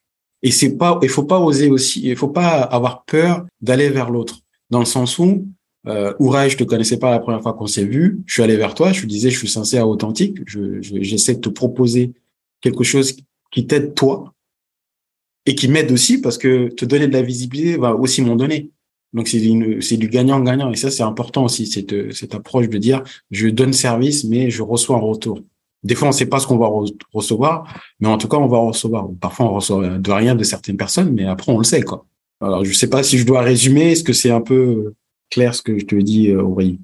Et 0.42 0.50
c'est 0.50 0.76
pas, 0.76 1.00
il 1.02 1.08
faut 1.08 1.24
pas 1.24 1.40
oser 1.40 1.70
aussi, 1.70 2.02
il 2.04 2.14
faut 2.14 2.28
pas 2.28 2.60
avoir 2.60 3.04
peur 3.06 3.46
d'aller 3.62 3.88
vers 3.88 4.10
l'autre. 4.10 4.40
Dans 4.68 4.80
le 4.80 4.84
sens 4.84 5.18
où, 5.18 5.46
euh, 5.86 6.12
Ouraï, 6.18 6.50
je 6.50 6.56
te 6.56 6.64
connaissais 6.64 6.98
pas 6.98 7.10
la 7.10 7.20
première 7.20 7.42
fois 7.42 7.54
qu'on 7.54 7.66
s'est 7.66 7.84
vu. 7.84 8.20
Je 8.26 8.34
suis 8.34 8.42
allé 8.42 8.56
vers 8.56 8.74
toi. 8.74 8.92
Je 8.92 9.02
te 9.02 9.06
disais, 9.06 9.30
je 9.30 9.38
suis 9.38 9.48
sincère, 9.48 9.88
authentique. 9.88 10.38
Je, 10.46 10.80
j'essaie 10.80 11.36
de 11.36 11.40
te 11.40 11.48
proposer 11.48 12.12
quelque 12.60 12.84
chose 12.84 13.16
qui 13.50 13.66
t'aide 13.66 13.94
toi 13.94 14.34
et 15.46 15.54
qui 15.54 15.68
m'aide 15.68 15.90
aussi 15.90 16.20
parce 16.20 16.38
que 16.38 16.68
te 16.68 16.84
donner 16.84 17.08
de 17.08 17.12
la 17.12 17.22
visibilité 17.22 17.76
va 17.76 17.94
aussi 17.94 18.22
m'en 18.22 18.36
donner. 18.36 18.70
Donc 19.12 19.26
c'est 19.26 19.40
c'est 19.80 19.96
du 19.96 20.08
gagnant-gagnant 20.08 20.70
et 20.70 20.76
ça 20.76 20.88
c'est 20.88 21.02
important 21.02 21.44
aussi 21.44 21.66
cette 21.66 22.12
cette 22.12 22.32
approche 22.32 22.68
de 22.68 22.78
dire 22.78 23.02
je 23.32 23.48
donne 23.48 23.72
service 23.72 24.22
mais 24.22 24.50
je 24.50 24.62
reçois 24.62 24.98
un 24.98 25.00
retour. 25.00 25.40
Des 25.82 25.94
fois, 25.94 26.08
on 26.08 26.10
ne 26.10 26.16
sait 26.16 26.26
pas 26.26 26.40
ce 26.40 26.46
qu'on 26.46 26.58
va 26.58 26.70
recevoir, 27.12 27.64
mais 28.00 28.08
en 28.08 28.18
tout 28.18 28.28
cas, 28.28 28.36
on 28.36 28.46
va 28.46 28.58
recevoir. 28.58 29.08
Parfois, 29.18 29.46
on 29.46 29.54
reçoit 29.54 29.98
de 29.98 30.10
rien 30.10 30.34
de 30.34 30.44
certaines 30.44 30.76
personnes, 30.76 31.12
mais 31.14 31.24
après, 31.24 31.50
on 31.50 31.56
le 31.56 31.64
sait, 31.64 31.80
quoi. 31.82 32.04
Alors, 32.42 32.64
je 32.64 32.72
sais 32.74 32.90
pas 32.90 33.02
si 33.02 33.16
je 33.16 33.24
dois 33.24 33.40
résumer. 33.40 33.92
Est-ce 33.92 34.04
que 34.04 34.12
c'est 34.12 34.30
un 34.30 34.42
peu 34.42 34.92
clair 35.30 35.54
ce 35.54 35.62
que 35.62 35.78
je 35.78 35.86
te 35.86 35.96
dis, 35.96 36.30
euh, 36.30 36.42
Aurélie 36.42 36.80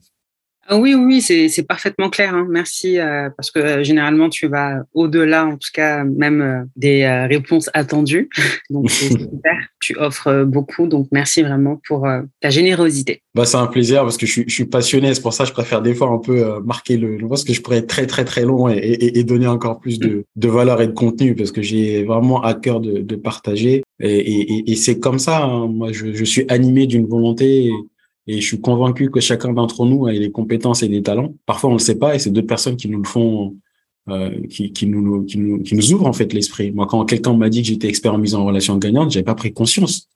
ah 0.69 0.79
oui, 0.79 0.95
oui, 0.95 1.21
c'est 1.23 1.63
parfaitement 1.63 2.11
clair. 2.11 2.35
Hein. 2.35 2.47
Merci 2.51 2.99
euh, 2.99 3.31
parce 3.37 3.51
que 3.51 3.61
euh, 3.61 3.85
généralement 3.85 4.29
tu 4.29 4.49
vas 4.49 4.83
au-delà, 4.95 5.47
en 5.47 5.57
tout 5.57 5.71
cas 5.73 6.03
même 6.03 6.41
euh, 6.41 6.65
des 6.75 7.07
réponses 7.29 7.71
attendues. 7.73 8.29
donc 8.71 8.91
c'est 8.91 9.09
super. 9.11 9.57
Tu 9.81 9.97
offres 9.97 10.45
beaucoup, 10.45 10.89
donc 10.89 11.07
merci 11.13 11.43
vraiment 11.43 11.81
pour 11.87 12.09
ta 12.41 12.51
générosité. 12.51 13.23
Bah 13.35 13.45
c'est 13.45 13.57
un 13.57 13.69
plaisir 13.69 14.03
parce 14.03 14.17
que 14.17 14.27
je 14.27 14.33
suis, 14.33 14.45
je 14.49 14.55
suis 14.55 14.65
passionné. 14.65 15.15
C'est 15.15 15.23
pour 15.23 15.35
ça 15.35 15.45
que 15.45 15.51
je 15.51 15.55
préfère 15.55 15.83
des 15.83 15.95
fois 15.95 16.09
un 16.09 16.19
peu 16.19 16.61
marquer 16.65 16.97
le. 16.97 17.19
Je 17.19 17.27
pense 17.27 17.45
que 17.45 17.53
je 17.53 17.61
pourrais 17.61 17.79
être 17.79 17.87
très 17.87 18.07
très 18.07 18.25
très 18.25 18.45
long 18.45 18.69
et, 18.69 18.77
et, 18.77 19.19
et 19.19 19.25
donner 19.25 19.47
encore 19.47 19.79
plus 19.79 20.01
de, 20.01 20.25
de, 20.35 20.49
valeur 20.49 20.83
et 20.83 20.89
de 20.89 20.93
contenu 20.93 21.37
parce 21.37 21.53
que 21.53 21.63
j'ai 21.63 22.03
vraiment 22.03 22.43
à 22.43 22.55
cœur 22.55 22.81
de, 22.81 23.01
de 23.01 23.17
partager. 23.17 23.85
Et, 24.01 24.71
et 24.71 24.77
c'est 24.77 24.99
comme 24.99 25.19
ça. 25.19 25.45
Hein. 25.45 25.69
Moi, 25.69 25.93
je, 25.93 26.13
je 26.13 26.25
suis 26.25 26.45
animé 26.49 26.87
d'une 26.87 27.07
volonté. 27.07 27.71
Et 28.27 28.41
je 28.41 28.47
suis 28.47 28.61
convaincu 28.61 29.11
que 29.11 29.21
chacun 29.21 29.53
d'entre 29.53 29.85
nous 29.87 30.07
a 30.07 30.13
des 30.13 30.31
compétences 30.31 30.83
et 30.83 30.89
des 30.89 31.03
talents. 31.03 31.35
Parfois, 31.47 31.71
on 31.71 31.75
le 31.75 31.79
sait 31.79 31.99
pas, 31.99 32.15
et 32.15 32.19
c'est 32.19 32.31
d'autres 32.31 32.47
personnes 32.47 32.77
qui 32.77 32.89
nous 32.89 32.99
le 32.99 33.09
font, 33.09 33.57
euh, 34.09 34.31
qui, 34.49 34.73
qui, 34.73 34.87
nous, 34.87 35.25
qui, 35.25 35.39
nous, 35.39 35.63
qui 35.63 35.75
nous 35.75 35.93
ouvrent 35.93 36.07
en 36.07 36.13
fait 36.13 36.33
l'esprit. 36.33 36.73
Moi, 36.73 36.87
quand 36.87 37.05
quelqu'un 37.05 37.35
m'a 37.35 37.49
dit 37.49 37.63
que 37.63 37.69
j'étais 37.69 37.89
expert 37.89 38.15
en 38.15 38.19
mise 38.19 38.35
en 38.35 38.45
relation 38.45 38.77
gagnante, 38.79 39.11
j'avais 39.11 39.25
pas 39.25 39.35
pris 39.35 39.53
conscience 39.53 40.09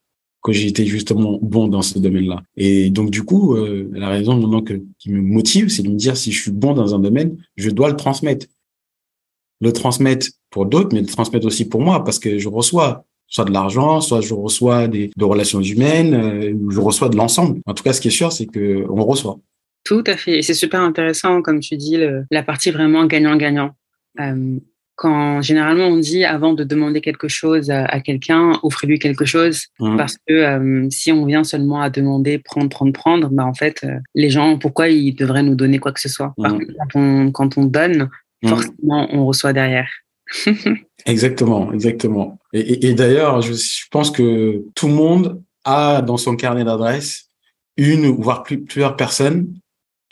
que 0.42 0.52
j'étais 0.52 0.86
justement 0.86 1.38
bon 1.42 1.68
dans 1.68 1.82
ce 1.82 1.98
domaine-là. 1.98 2.42
Et 2.56 2.90
donc, 2.90 3.10
du 3.10 3.22
coup, 3.22 3.54
euh, 3.56 3.90
la 3.92 4.08
raison 4.08 4.36
maintenant 4.36 4.62
qui 4.62 5.10
me 5.10 5.20
motive, 5.20 5.68
c'est 5.68 5.82
de 5.82 5.88
me 5.88 5.96
dire 5.96 6.16
si 6.16 6.32
je 6.32 6.40
suis 6.40 6.50
bon 6.50 6.72
dans 6.72 6.94
un 6.94 6.98
domaine, 6.98 7.36
je 7.56 7.70
dois 7.70 7.90
le 7.90 7.96
transmettre. 7.96 8.46
Le 9.60 9.72
transmettre 9.72 10.28
pour 10.48 10.64
d'autres, 10.64 10.94
mais 10.94 11.02
le 11.02 11.06
transmettre 11.06 11.46
aussi 11.46 11.66
pour 11.66 11.82
moi, 11.82 12.02
parce 12.02 12.18
que 12.18 12.38
je 12.38 12.48
reçois 12.48 13.04
soit 13.30 13.44
de 13.44 13.52
l'argent, 13.52 14.00
soit 14.00 14.20
je 14.20 14.34
reçois 14.34 14.88
des 14.88 15.10
de 15.16 15.24
relations 15.24 15.62
humaines, 15.62 16.14
euh, 16.14 16.52
ou 16.52 16.70
je 16.70 16.80
reçois 16.80 17.08
de 17.08 17.16
l'ensemble. 17.16 17.60
En 17.64 17.72
tout 17.72 17.82
cas, 17.82 17.92
ce 17.92 18.00
qui 18.00 18.08
est 18.08 18.12
sûr, 18.12 18.32
c'est 18.32 18.46
que 18.46 18.84
on 18.90 19.04
reçoit. 19.04 19.38
Tout 19.84 20.04
à 20.06 20.16
fait. 20.16 20.38
Et 20.38 20.42
c'est 20.42 20.54
super 20.54 20.82
intéressant, 20.82 21.40
comme 21.40 21.60
tu 21.60 21.76
dis, 21.76 21.96
la 22.30 22.42
partie 22.42 22.70
vraiment 22.70 23.06
gagnant-gagnant. 23.06 23.70
Euh, 24.20 24.58
quand 24.96 25.40
généralement 25.40 25.86
on 25.86 25.96
dit 25.96 26.26
avant 26.26 26.52
de 26.52 26.62
demander 26.62 27.00
quelque 27.00 27.28
chose 27.28 27.70
à, 27.70 28.00
quelqu'un, 28.00 28.52
offrez-lui 28.62 28.98
quelque 28.98 29.24
chose, 29.24 29.64
mmh. 29.78 29.96
parce 29.96 30.18
que 30.18 30.34
euh, 30.34 30.88
si 30.90 31.10
on 31.10 31.24
vient 31.24 31.42
seulement 31.42 31.80
à 31.80 31.88
demander 31.88 32.36
prendre, 32.36 32.68
prendre, 32.68 32.92
prendre, 32.92 33.28
bah 33.30 33.46
en 33.46 33.54
fait, 33.54 33.86
les 34.14 34.28
gens, 34.28 34.58
pourquoi 34.58 34.90
ils 34.90 35.14
devraient 35.14 35.42
nous 35.42 35.54
donner 35.54 35.78
quoi 35.78 35.92
que 35.92 36.00
ce 36.00 36.10
soit? 36.10 36.34
Par 36.36 36.52
mmh. 36.52 36.58
contre, 36.58 36.72
quand 36.76 37.00
on, 37.00 37.30
quand 37.30 37.58
on 37.58 37.64
donne, 37.64 38.10
mmh. 38.42 38.48
forcément, 38.48 39.08
on 39.12 39.24
reçoit 39.24 39.54
derrière. 39.54 39.88
Exactement, 41.06 41.72
exactement. 41.72 42.38
Et, 42.52 42.88
et, 42.88 42.94
d'ailleurs, 42.94 43.40
je, 43.42 43.52
pense 43.90 44.10
que 44.10 44.64
tout 44.74 44.88
le 44.88 44.94
monde 44.94 45.42
a 45.64 46.02
dans 46.02 46.16
son 46.16 46.36
carnet 46.36 46.64
d'adresse 46.64 47.28
une 47.76 48.08
voire 48.08 48.42
plusieurs 48.42 48.96
personnes. 48.96 49.54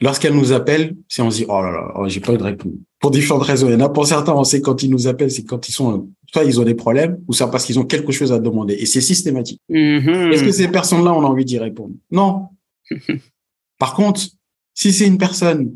Lorsqu'elles 0.01 0.35
nous 0.35 0.53
appellent, 0.53 0.97
si 1.09 1.21
on 1.21 1.31
se 1.31 1.39
dit 1.39 1.47
oh 1.49 1.61
là 1.61 1.73
là, 1.73 1.93
oh, 1.97 2.09
j'ai 2.09 2.21
pas 2.21 2.33
eu 2.33 2.39
de 2.39 2.43
réponse. 2.45 2.73
Pour 3.01 3.11
différentes 3.11 3.43
raisons. 3.43 3.69
Il 3.69 3.73
y 3.73 3.77
en 3.77 3.81
a 3.81 3.89
pour 3.89 4.07
certains, 4.07 4.33
on 4.33 4.45
sait 4.45 4.61
quand 4.61 4.83
ils 4.83 4.91
nous 4.91 5.09
appellent, 5.09 5.31
c'est 5.31 5.45
quand 5.45 5.69
ils 5.69 5.73
sont 5.73 6.09
soit 6.33 6.45
ils 6.45 6.61
ont 6.61 6.65
des 6.65 6.75
problèmes, 6.75 7.19
ou 7.27 7.33
ça 7.33 7.49
parce 7.49 7.65
qu'ils 7.65 7.79
ont 7.79 7.85
quelque 7.85 8.13
chose 8.13 8.33
à 8.33 8.39
demander. 8.39 8.75
Et 8.75 8.87
c'est 8.87 9.01
systématique. 9.01 9.61
Mm-hmm. 9.71 10.33
Est-ce 10.33 10.45
que 10.45 10.53
ces 10.53 10.69
personnes-là, 10.69 11.13
on 11.13 11.23
a 11.23 11.27
envie 11.27 11.45
d'y 11.45 11.59
répondre? 11.59 11.95
Non. 12.11 12.49
Par 13.79 13.95
contre, 13.95 14.21
si 14.75 14.93
c'est 14.93 15.07
une 15.07 15.19
personne 15.19 15.75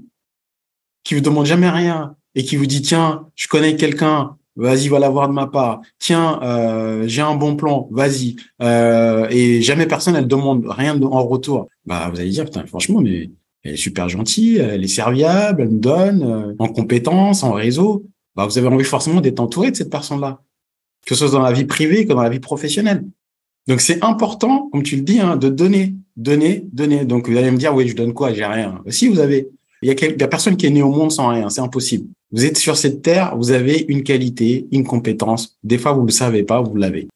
qui 1.04 1.14
vous 1.14 1.20
demande 1.20 1.46
jamais 1.46 1.70
rien, 1.70 2.16
et 2.34 2.44
qui 2.44 2.56
vous 2.56 2.66
dit 2.66 2.82
tiens, 2.82 3.26
je 3.34 3.48
connais 3.48 3.76
quelqu'un, 3.76 4.36
vas-y, 4.56 4.88
va 4.88 4.98
l'avoir 4.98 5.28
de 5.28 5.34
ma 5.34 5.46
part. 5.46 5.80
Tiens, 5.98 6.40
euh, 6.42 7.04
j'ai 7.06 7.22
un 7.22 7.34
bon 7.34 7.56
plan, 7.56 7.88
vas-y. 7.90 8.36
Euh, 8.60 9.26
et 9.30 9.62
jamais 9.62 9.86
personne 9.86 10.16
elle 10.16 10.26
demande 10.26 10.66
rien 10.68 11.00
en 11.02 11.24
retour. 11.24 11.68
Bah 11.86 12.10
vous 12.12 12.20
allez 12.20 12.30
dire 12.30 12.44
putain, 12.44 12.66
franchement, 12.66 13.00
mais 13.00 13.30
elle 13.64 13.74
est 13.74 13.76
super 13.76 14.08
gentille, 14.08 14.58
elle 14.58 14.84
est 14.84 14.88
serviable, 14.88 15.62
elle 15.62 15.70
me 15.70 15.80
donne 15.80 16.22
euh, 16.22 16.54
en 16.58 16.68
compétences, 16.68 17.42
en 17.42 17.52
réseau. 17.52 18.04
Bah 18.34 18.46
vous 18.46 18.58
avez 18.58 18.68
envie 18.68 18.84
forcément 18.84 19.20
d'être 19.20 19.40
entouré 19.40 19.70
de 19.70 19.76
cette 19.76 19.90
personne-là, 19.90 20.40
que 21.06 21.14
ce 21.14 21.26
soit 21.26 21.38
dans 21.38 21.44
la 21.44 21.52
vie 21.52 21.64
privée 21.64 22.06
que 22.06 22.12
dans 22.12 22.22
la 22.22 22.30
vie 22.30 22.40
professionnelle. 22.40 23.04
Donc 23.68 23.80
c'est 23.80 24.02
important, 24.02 24.68
comme 24.72 24.82
tu 24.82 24.96
le 24.96 25.02
dis, 25.02 25.20
hein, 25.20 25.36
de 25.36 25.48
donner, 25.48 25.94
donner, 26.16 26.64
donner. 26.72 27.04
Donc 27.04 27.28
vous 27.28 27.36
allez 27.36 27.50
me 27.50 27.58
dire 27.58 27.74
oui, 27.74 27.86
je 27.86 27.94
donne 27.94 28.12
quoi? 28.12 28.32
J'ai 28.32 28.44
rien. 28.44 28.82
Si 28.88 29.06
vous 29.06 29.20
avez 29.20 29.48
il 29.82 29.88
y 29.88 29.90
a, 29.90 30.24
a 30.24 30.28
personne 30.28 30.56
qui 30.56 30.66
est 30.66 30.70
né 30.70 30.82
au 30.82 30.90
monde 30.90 31.10
sans 31.10 31.28
rien, 31.28 31.48
c'est 31.48 31.60
impossible. 31.60 32.06
Vous 32.32 32.44
êtes 32.46 32.56
sur 32.56 32.76
cette 32.76 33.02
terre, 33.02 33.36
vous 33.36 33.50
avez 33.50 33.84
une 33.88 34.02
qualité, 34.02 34.66
une 34.72 34.84
compétence. 34.84 35.58
Des 35.62 35.78
fois, 35.78 35.92
vous 35.92 36.02
ne 36.02 36.06
le 36.06 36.12
savez 36.12 36.42
pas, 36.42 36.60
vous 36.62 36.76
l'avez. 36.76 37.08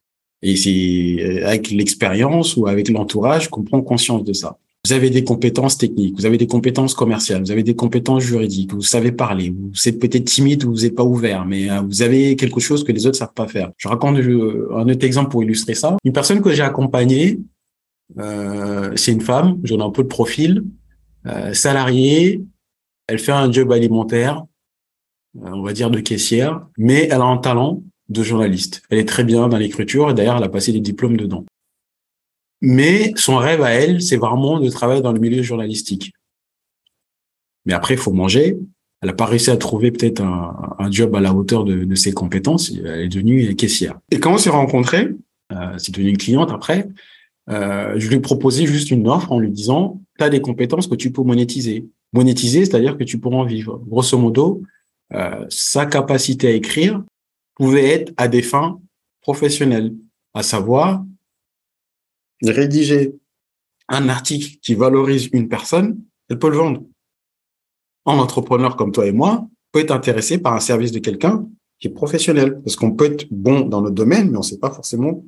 Et 0.42 0.56
c'est 0.56 1.16
euh, 1.20 1.46
avec 1.46 1.70
l'expérience 1.70 2.56
ou 2.56 2.66
avec 2.66 2.88
l'entourage 2.88 3.48
qu'on 3.48 3.62
prend 3.62 3.80
conscience 3.80 4.24
de 4.24 4.32
ça. 4.32 4.58
Vous 4.86 4.92
avez 4.92 5.10
des 5.10 5.24
compétences 5.24 5.78
techniques, 5.78 6.14
vous 6.16 6.26
avez 6.26 6.38
des 6.38 6.46
compétences 6.46 6.94
commerciales, 6.94 7.42
vous 7.42 7.50
avez 7.50 7.64
des 7.64 7.74
compétences 7.74 8.22
juridiques, 8.22 8.72
vous 8.72 8.82
savez 8.82 9.10
parler, 9.10 9.52
vous 9.52 9.88
êtes 9.88 9.98
peut-être 9.98 10.26
timide 10.26 10.64
ou 10.64 10.70
vous 10.70 10.82
n'êtes 10.82 10.94
pas 10.94 11.02
ouvert, 11.02 11.44
mais 11.44 11.68
euh, 11.68 11.80
vous 11.80 12.02
avez 12.02 12.36
quelque 12.36 12.60
chose 12.60 12.84
que 12.84 12.92
les 12.92 13.04
autres 13.04 13.16
savent 13.16 13.32
pas 13.34 13.48
faire. 13.48 13.72
Je 13.78 13.88
raconte 13.88 14.18
un 14.18 14.88
autre 14.88 15.04
exemple 15.04 15.30
pour 15.30 15.42
illustrer 15.42 15.74
ça. 15.74 15.96
Une 16.04 16.12
personne 16.12 16.40
que 16.40 16.52
j'ai 16.52 16.62
accompagnée, 16.62 17.40
euh, 18.18 18.92
c'est 18.94 19.10
une 19.10 19.22
femme, 19.22 19.58
j'en 19.64 19.78
ai 19.78 19.82
un 19.82 19.90
peu 19.90 20.04
de 20.04 20.08
profil, 20.08 20.62
euh, 21.26 21.52
salariée, 21.52 22.42
elle 23.08 23.18
fait 23.18 23.32
un 23.32 23.50
job 23.50 23.72
alimentaire, 23.72 24.44
on 25.42 25.62
va 25.62 25.72
dire 25.72 25.90
de 25.90 26.00
caissière, 26.00 26.66
mais 26.78 27.04
elle 27.04 27.20
a 27.20 27.24
un 27.24 27.38
talent 27.38 27.82
de 28.08 28.22
journaliste. 28.22 28.82
Elle 28.90 28.98
est 28.98 29.08
très 29.08 29.24
bien 29.24 29.48
dans 29.48 29.58
l'écriture 29.58 30.10
et 30.10 30.14
d'ailleurs, 30.14 30.36
elle 30.36 30.44
a 30.44 30.48
passé 30.48 30.72
des 30.72 30.80
diplômes 30.80 31.16
dedans. 31.16 31.44
Mais 32.60 33.12
son 33.16 33.36
rêve 33.36 33.62
à 33.62 33.70
elle, 33.70 34.00
c'est 34.00 34.16
vraiment 34.16 34.60
de 34.60 34.68
travailler 34.70 35.02
dans 35.02 35.12
le 35.12 35.20
milieu 35.20 35.42
journalistique. 35.42 36.12
Mais 37.64 37.74
après, 37.74 37.94
il 37.94 38.00
faut 38.00 38.12
manger. 38.12 38.56
Elle 39.02 39.08
n'a 39.08 39.14
pas 39.14 39.26
réussi 39.26 39.50
à 39.50 39.56
trouver 39.56 39.90
peut-être 39.90 40.22
un, 40.22 40.90
job 40.90 41.14
à 41.14 41.20
la 41.20 41.34
hauteur 41.34 41.64
de, 41.64 41.94
ses 41.94 42.12
compétences. 42.12 42.70
Elle 42.70 43.02
est 43.02 43.08
devenue 43.08 43.54
caissière. 43.56 43.98
Et 44.10 44.20
quand 44.20 44.34
on 44.34 44.38
s'est 44.38 44.50
rencontrés, 44.50 45.08
euh, 45.52 45.56
euh, 45.56 45.78
c'est 45.78 45.92
devenu 45.92 46.10
une 46.10 46.16
cliente 46.16 46.50
après, 46.50 46.88
euh, 47.48 47.94
je 47.96 48.08
lui 48.08 48.16
ai 48.16 48.20
proposé 48.20 48.66
juste 48.66 48.90
une 48.90 49.06
offre 49.06 49.30
en 49.32 49.38
lui 49.38 49.50
disant, 49.50 50.00
tu 50.18 50.24
as 50.24 50.30
des 50.30 50.40
compétences 50.40 50.86
que 50.86 50.96
tu 50.96 51.10
peux 51.10 51.22
monétiser. 51.22 51.86
Monétiser, 52.12 52.64
c'est-à-dire 52.64 52.96
que 52.96 53.04
tu 53.04 53.18
pourras 53.18 53.36
en 53.36 53.44
vivre. 53.44 53.80
Grosso 53.86 54.18
modo, 54.18 54.62
euh, 54.62 54.66
sa 55.48 55.86
capacité 55.86 56.48
à 56.48 56.50
écrire 56.52 57.02
pouvait 57.54 57.86
être 57.86 58.12
à 58.16 58.28
des 58.28 58.42
fins 58.42 58.80
professionnelles, 59.20 59.94
à 60.34 60.42
savoir 60.42 61.04
rédiger 62.42 63.14
un 63.88 64.08
article 64.08 64.58
qui 64.62 64.74
valorise 64.74 65.28
une 65.32 65.48
personne, 65.48 66.02
elle 66.28 66.38
peut 66.38 66.50
le 66.50 66.56
vendre. 66.56 66.82
Un 68.04 68.18
entrepreneur 68.18 68.76
comme 68.76 68.92
toi 68.92 69.06
et 69.06 69.12
moi 69.12 69.48
peut 69.72 69.80
être 69.80 69.90
intéressé 69.90 70.38
par 70.38 70.54
un 70.54 70.60
service 70.60 70.92
de 70.92 70.98
quelqu'un 70.98 71.46
qui 71.78 71.88
est 71.88 71.92
professionnel, 71.92 72.60
parce 72.62 72.76
qu'on 72.76 72.92
peut 72.92 73.12
être 73.12 73.26
bon 73.30 73.60
dans 73.60 73.82
notre 73.82 73.94
domaine, 73.94 74.30
mais 74.30 74.36
on 74.36 74.40
ne 74.40 74.44
sait 74.44 74.58
pas 74.58 74.70
forcément 74.70 75.24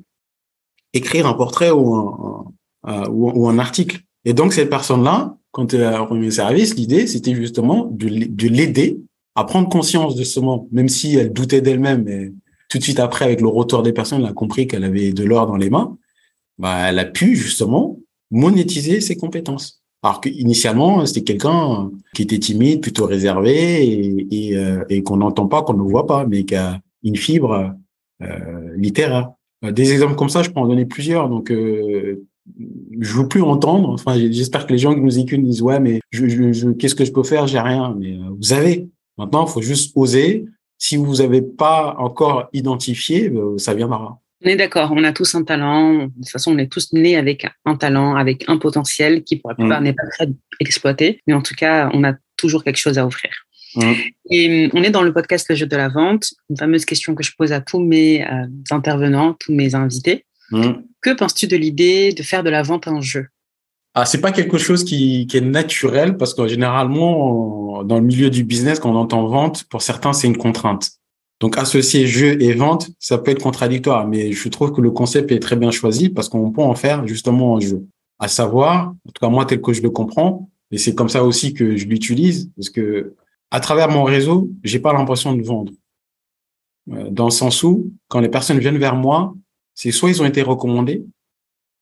écrire 0.93 1.27
un 1.27 1.33
portrait 1.33 1.69
ou 1.69 1.93
un, 1.93 3.07
ou, 3.09 3.47
un 3.47 3.59
article. 3.59 4.01
Et 4.25 4.33
donc, 4.33 4.53
cette 4.53 4.69
personne-là, 4.69 5.37
quand 5.51 5.73
elle 5.73 5.83
a 5.83 5.99
remis 5.99 6.25
le 6.25 6.31
service, 6.31 6.75
l'idée, 6.75 7.05
c'était 7.05 7.35
justement 7.35 7.85
de, 7.91 8.07
l'aider 8.47 8.99
à 9.39 9.45
prendre 9.45 9.69
conscience 9.69 10.15
de 10.15 10.23
ce 10.23 10.39
moment, 10.39 10.67
même 10.71 10.89
si 10.89 11.15
elle 11.15 11.31
doutait 11.31 11.61
d'elle-même. 11.61 12.07
Et 12.07 12.33
tout 12.67 12.77
de 12.77 12.83
suite 12.83 12.99
après, 12.99 13.25
avec 13.25 13.41
le 13.41 13.47
retour 13.47 13.83
des 13.83 13.93
personnes, 13.93 14.21
elle 14.21 14.27
a 14.27 14.33
compris 14.33 14.67
qu'elle 14.67 14.83
avait 14.83 15.13
de 15.13 15.23
l'or 15.23 15.47
dans 15.47 15.55
les 15.55 15.69
mains. 15.69 15.97
Bah, 16.57 16.89
elle 16.89 16.99
a 16.99 17.05
pu 17.05 17.35
justement 17.35 17.99
monétiser 18.31 18.99
ses 19.01 19.15
compétences. 19.15 19.81
Alors 20.03 20.21
qu'initialement, 20.21 21.05
c'était 21.05 21.23
quelqu'un 21.23 21.89
qui 22.13 22.21
était 22.23 22.39
timide, 22.39 22.81
plutôt 22.81 23.05
réservé 23.05 24.25
et, 24.29 24.57
euh, 24.57 24.83
et 24.89 25.03
qu'on 25.03 25.17
n'entend 25.17 25.47
pas, 25.47 25.61
qu'on 25.61 25.73
ne 25.73 25.81
voit 25.81 26.05
pas, 26.05 26.25
mais 26.25 26.43
qui 26.45 26.55
a 26.55 26.79
une 27.03 27.15
fibre 27.15 27.73
euh, 28.21 28.75
littéraire. 28.75 29.31
Euh, 29.65 29.71
des 29.71 29.91
exemples 29.91 30.15
comme 30.15 30.29
ça, 30.29 30.43
je 30.43 30.49
peux 30.49 30.59
en 30.59 30.67
donner 30.67 30.85
plusieurs. 30.85 31.29
Donc, 31.29 31.51
euh, 31.51 32.25
je 32.99 33.13
veux 33.13 33.27
plus 33.27 33.41
entendre. 33.41 33.89
Enfin, 33.89 34.17
j'espère 34.17 34.67
que 34.67 34.73
les 34.73 34.79
gens 34.79 34.93
qui 34.93 35.01
nous 35.01 35.17
écoutent 35.17 35.43
disent 35.43 35.61
ouais, 35.61 35.79
mais 35.79 36.01
je, 36.11 36.27
je, 36.27 36.69
qu'est-ce 36.71 36.95
que 36.95 37.05
je 37.05 37.11
peux 37.11 37.23
faire? 37.23 37.47
J'ai 37.47 37.59
rien. 37.59 37.95
Mais 37.97 38.17
vous 38.39 38.53
avez. 38.53 38.89
Maintenant, 39.19 39.45
il 39.45 39.51
faut 39.51 39.61
juste 39.61 39.91
oser. 39.95 40.45
Si 40.77 40.95
vous 40.95 41.15
n'avez 41.15 41.41
pas 41.41 41.95
encore 41.99 42.47
identifié, 42.53 43.29
euh, 43.29 43.57
ça 43.57 43.73
viendra. 43.73 44.17
On 44.43 44.47
est 44.47 44.55
d'accord, 44.55 44.93
on 44.95 45.03
a 45.03 45.11
tous 45.11 45.35
un 45.35 45.43
talent. 45.43 46.05
De 46.05 46.11
toute 46.15 46.29
façon, 46.29 46.53
on 46.53 46.57
est 46.57 46.71
tous 46.71 46.93
nés 46.93 47.17
avec 47.17 47.45
un 47.65 47.75
talent, 47.75 48.15
avec 48.15 48.45
un 48.47 48.57
potentiel 48.57 49.23
qui, 49.23 49.35
pour 49.35 49.49
la 49.49 49.55
plupart, 49.55 49.81
mm. 49.81 49.83
n'est 49.83 49.93
pas 49.93 50.07
très 50.17 50.29
exploité. 50.61 51.21
Mais 51.27 51.33
en 51.33 51.41
tout 51.41 51.53
cas, 51.53 51.89
on 51.93 52.05
a 52.05 52.13
toujours 52.37 52.63
quelque 52.63 52.77
chose 52.77 52.97
à 52.97 53.05
offrir. 53.05 53.31
Mm. 53.75 53.93
Et 54.31 54.65
hum, 54.65 54.71
on 54.73 54.83
est 54.83 54.89
dans 54.89 55.03
le 55.03 55.11
podcast 55.11 55.47
Le 55.49 55.55
jeu 55.55 55.65
de 55.65 55.75
la 55.75 55.89
vente, 55.89 56.29
une 56.49 56.57
fameuse 56.57 56.85
question 56.85 57.13
que 57.13 57.23
je 57.23 57.31
pose 57.37 57.51
à 57.51 57.59
tous 57.59 57.81
mes 57.81 58.25
euh, 58.25 58.47
intervenants, 58.71 59.35
tous 59.37 59.53
mes 59.53 59.75
invités. 59.75 60.25
Mm. 60.51 60.71
Que 61.01 61.13
penses-tu 61.13 61.47
de 61.47 61.57
l'idée 61.57 62.13
de 62.13 62.23
faire 62.23 62.43
de 62.43 62.49
la 62.49 62.63
vente 62.63 62.87
un 62.87 63.01
jeu? 63.01 63.27
Ah, 63.95 64.05
c'est 64.05 64.21
pas 64.21 64.31
quelque 64.31 64.57
chose 64.57 64.83
qui, 64.83 65.27
est 65.33 65.41
naturel 65.41 66.17
parce 66.17 66.33
que 66.33 66.47
généralement, 66.47 67.83
dans 67.83 67.95
le 67.95 68.05
milieu 68.05 68.29
du 68.29 68.43
business, 68.43 68.79
quand 68.79 68.91
on 68.91 68.95
entend 68.95 69.27
vente, 69.27 69.63
pour 69.65 69.81
certains, 69.81 70.13
c'est 70.13 70.27
une 70.27 70.37
contrainte. 70.37 70.91
Donc, 71.39 71.57
associer 71.57 72.05
jeu 72.05 72.41
et 72.41 72.53
vente, 72.53 72.89
ça 72.99 73.17
peut 73.17 73.31
être 73.31 73.41
contradictoire, 73.41 74.07
mais 74.07 74.31
je 74.31 74.49
trouve 74.49 74.73
que 74.73 74.81
le 74.81 74.91
concept 74.91 75.31
est 75.31 75.39
très 75.39 75.55
bien 75.55 75.71
choisi 75.71 76.09
parce 76.09 76.29
qu'on 76.29 76.51
peut 76.51 76.61
en 76.61 76.75
faire 76.75 77.07
justement 77.07 77.57
un 77.57 77.59
jeu. 77.61 77.85
À 78.19 78.27
savoir, 78.27 78.89
en 78.89 79.11
tout 79.13 79.21
cas, 79.21 79.29
moi, 79.29 79.45
tel 79.45 79.61
que 79.61 79.73
je 79.73 79.81
le 79.81 79.89
comprends, 79.89 80.49
et 80.71 80.77
c'est 80.77 80.93
comme 80.93 81.09
ça 81.09 81.23
aussi 81.23 81.53
que 81.53 81.77
je 81.77 81.85
l'utilise, 81.85 82.51
parce 82.55 82.69
que 82.69 83.15
à 83.51 83.59
travers 83.59 83.89
mon 83.89 84.03
réseau, 84.03 84.49
j'ai 84.63 84.79
pas 84.79 84.93
l'impression 84.93 85.33
de 85.33 85.41
vendre. 85.41 85.71
Euh, 86.91 87.09
dans 87.09 87.25
le 87.25 87.31
sens 87.31 87.63
où, 87.63 87.91
quand 88.07 88.19
les 88.19 88.29
personnes 88.29 88.59
viennent 88.59 88.77
vers 88.77 88.95
moi, 88.95 89.33
c'est 89.73 89.91
soit 89.91 90.09
ils 90.09 90.21
ont 90.21 90.25
été 90.25 90.41
recommandés, 90.41 91.05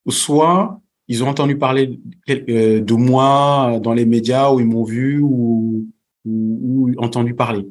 soit 0.07 0.79
ils 1.07 1.23
ont 1.23 1.27
entendu 1.27 1.57
parler 1.57 1.99
euh, 2.29 2.81
de 2.81 2.93
moi 2.93 3.79
dans 3.81 3.93
les 3.93 4.05
médias, 4.05 4.51
ou 4.51 4.59
ils 4.59 4.65
m'ont 4.65 4.83
vu, 4.83 5.19
ou, 5.21 5.87
ou, 6.25 6.91
entendu 6.97 7.33
parler. 7.33 7.65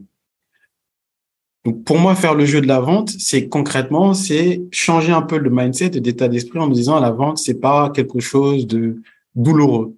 Donc 1.64 1.84
pour 1.84 1.98
moi, 1.98 2.14
faire 2.14 2.34
le 2.34 2.46
jeu 2.46 2.60
de 2.60 2.68
la 2.68 2.80
vente, 2.80 3.10
c'est 3.10 3.48
concrètement, 3.48 4.14
c'est 4.14 4.62
changer 4.70 5.12
un 5.12 5.22
peu 5.22 5.38
le 5.38 5.50
mindset 5.50 5.96
et 5.96 6.00
d'état 6.00 6.28
d'esprit 6.28 6.60
en 6.60 6.68
me 6.68 6.74
disant 6.74 7.00
la 7.00 7.10
vente, 7.10 7.38
c'est 7.38 7.60
pas 7.60 7.90
quelque 7.90 8.20
chose 8.20 8.66
de 8.66 9.02
douloureux. 9.34 9.96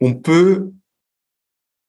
On 0.00 0.14
peut 0.14 0.70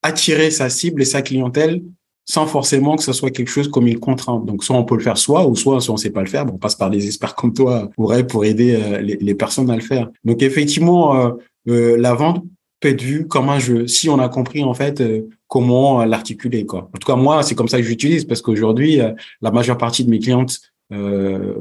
attirer 0.01 0.49
sa 0.49 0.69
cible 0.69 1.01
et 1.03 1.05
sa 1.05 1.21
clientèle 1.21 1.83
sans 2.29 2.45
forcément 2.45 2.95
que 2.95 3.01
ce 3.01 3.11
soit 3.11 3.31
quelque 3.31 3.49
chose 3.49 3.67
comme 3.69 3.87
une 3.87 3.99
contrainte. 3.99 4.45
Donc, 4.45 4.63
soit 4.63 4.75
on 4.75 4.83
peut 4.83 4.93
le 4.93 5.01
faire 5.01 5.17
soi, 5.17 5.47
ou 5.47 5.55
soit, 5.55 5.81
si 5.81 5.89
on 5.89 5.97
sait 5.97 6.11
pas 6.11 6.21
le 6.21 6.27
faire, 6.27 6.45
bon, 6.45 6.53
on 6.53 6.57
passe 6.59 6.75
par 6.75 6.91
des 6.91 7.07
experts 7.07 7.33
comme 7.33 7.53
toi 7.53 7.89
pour, 7.95 8.13
pour 8.27 8.45
aider 8.45 8.75
euh, 8.75 9.01
les, 9.01 9.33
personnes 9.33 9.71
à 9.71 9.75
le 9.75 9.81
faire. 9.81 10.11
Donc, 10.23 10.43
effectivement, 10.43 11.15
euh, 11.15 11.31
euh, 11.69 11.97
la 11.97 12.13
vente 12.13 12.45
peut 12.81 12.89
être 12.89 13.01
vue 13.01 13.27
comme 13.27 13.49
un 13.49 13.57
jeu, 13.57 13.87
si 13.87 14.09
on 14.09 14.19
a 14.19 14.29
compris, 14.29 14.63
en 14.63 14.75
fait, 14.75 15.03
comment 15.47 16.05
l'articuler, 16.05 16.67
quoi. 16.67 16.91
En 16.93 16.99
tout 16.99 17.07
cas, 17.07 17.15
moi, 17.15 17.41
c'est 17.41 17.55
comme 17.55 17.67
ça 17.67 17.77
que 17.77 17.83
j'utilise, 17.83 18.25
parce 18.25 18.43
qu'aujourd'hui, 18.43 18.99
la 19.41 19.49
majeure 19.51 19.79
partie 19.79 20.05
de 20.05 20.11
mes 20.11 20.19
clientes 20.19 20.59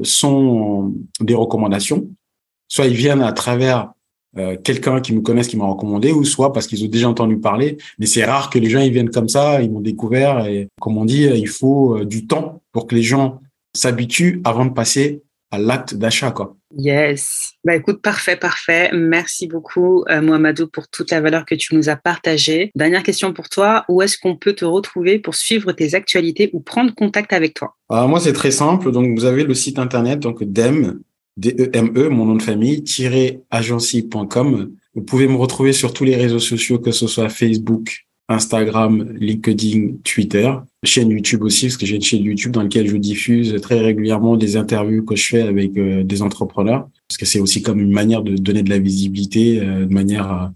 sont 0.03 0.93
des 1.19 1.33
recommandations. 1.33 2.07
Soit 2.67 2.85
ils 2.85 2.93
viennent 2.93 3.23
à 3.23 3.33
travers 3.33 3.89
euh, 4.37 4.55
quelqu'un 4.63 5.01
qui 5.01 5.13
me 5.13 5.21
connaisse 5.21 5.47
qui 5.47 5.57
m'a 5.57 5.65
recommandé 5.65 6.11
ou 6.11 6.23
soit 6.23 6.53
parce 6.53 6.67
qu'ils 6.67 6.83
ont 6.83 6.87
déjà 6.87 7.09
entendu 7.09 7.39
parler. 7.39 7.77
Mais 7.97 8.05
c'est 8.05 8.23
rare 8.23 8.49
que 8.49 8.59
les 8.59 8.69
gens 8.69 8.79
ils 8.79 8.91
viennent 8.91 9.09
comme 9.09 9.29
ça, 9.29 9.61
ils 9.61 9.71
m'ont 9.71 9.81
découvert 9.81 10.45
et 10.45 10.67
comme 10.79 10.97
on 10.97 11.05
dit, 11.05 11.23
il 11.23 11.47
faut 11.47 11.97
euh, 11.97 12.05
du 12.05 12.27
temps 12.27 12.61
pour 12.71 12.87
que 12.87 12.95
les 12.95 13.03
gens 13.03 13.41
s'habituent 13.75 14.41
avant 14.43 14.65
de 14.65 14.73
passer 14.73 15.23
à 15.51 15.57
l'acte 15.57 15.95
d'achat 15.95 16.31
quoi. 16.31 16.55
Yes. 16.77 17.53
Bah 17.63 17.75
écoute, 17.75 18.01
parfait, 18.01 18.35
parfait. 18.35 18.91
Merci 18.93 19.47
beaucoup 19.47 20.03
euh, 20.07 20.21
Mohamedou 20.21 20.67
pour 20.67 20.87
toute 20.87 21.09
la 21.09 21.19
valeur 21.19 21.45
que 21.45 21.55
tu 21.55 21.75
nous 21.75 21.89
as 21.89 21.95
partagée. 21.95 22.71
Dernière 22.75 23.01
question 23.01 23.33
pour 23.33 23.49
toi, 23.49 23.85
où 23.89 24.03
est-ce 24.03 24.19
qu'on 24.19 24.35
peut 24.35 24.53
te 24.53 24.65
retrouver 24.65 25.17
pour 25.17 25.33
suivre 25.33 25.71
tes 25.71 25.95
actualités 25.95 26.51
ou 26.53 26.59
prendre 26.59 26.93
contact 26.93 27.33
avec 27.33 27.55
toi? 27.55 27.75
Alors 27.89 28.07
Moi, 28.07 28.19
c'est 28.19 28.33
très 28.33 28.51
simple. 28.51 28.91
Donc 28.91 29.17
vous 29.17 29.25
avez 29.25 29.43
le 29.43 29.55
site 29.55 29.79
internet 29.79 30.19
donc 30.19 30.43
DEM 30.43 30.99
D-E-M-E, 31.39 32.05
e, 32.05 32.09
mon 32.09 32.25
nom 32.25 32.35
de 32.35 32.41
famille, 32.41 32.83
agency.com. 33.49 34.71
Vous 34.95 35.01
pouvez 35.01 35.27
me 35.27 35.35
retrouver 35.35 35.73
sur 35.73 35.93
tous 35.93 36.03
les 36.03 36.15
réseaux 36.15 36.39
sociaux, 36.39 36.79
que 36.79 36.91
ce 36.91 37.07
soit 37.07 37.29
Facebook, 37.29 38.07
Instagram, 38.27 39.13
LinkedIn, 39.19 39.97
Twitter, 40.03 40.51
chaîne 40.83 41.09
YouTube 41.09 41.43
aussi, 41.43 41.67
parce 41.67 41.77
que 41.77 41.85
j'ai 41.85 41.95
une 41.95 42.01
chaîne 42.01 42.23
YouTube 42.23 42.51
dans 42.51 42.63
laquelle 42.63 42.87
je 42.87 42.97
diffuse 42.97 43.59
très 43.61 43.79
régulièrement 43.79 44.35
des 44.37 44.57
interviews 44.57 45.03
que 45.03 45.15
je 45.15 45.27
fais 45.27 45.41
avec 45.41 45.77
euh, 45.77 46.03
des 46.03 46.21
entrepreneurs, 46.21 46.87
parce 47.07 47.17
que 47.17 47.25
c'est 47.25 47.39
aussi 47.39 47.61
comme 47.61 47.79
une 47.79 47.91
manière 47.91 48.21
de 48.21 48.35
donner 48.35 48.61
de 48.61 48.69
la 48.69 48.79
visibilité, 48.79 49.61
euh, 49.61 49.85
de 49.85 49.93
manière 49.93 50.51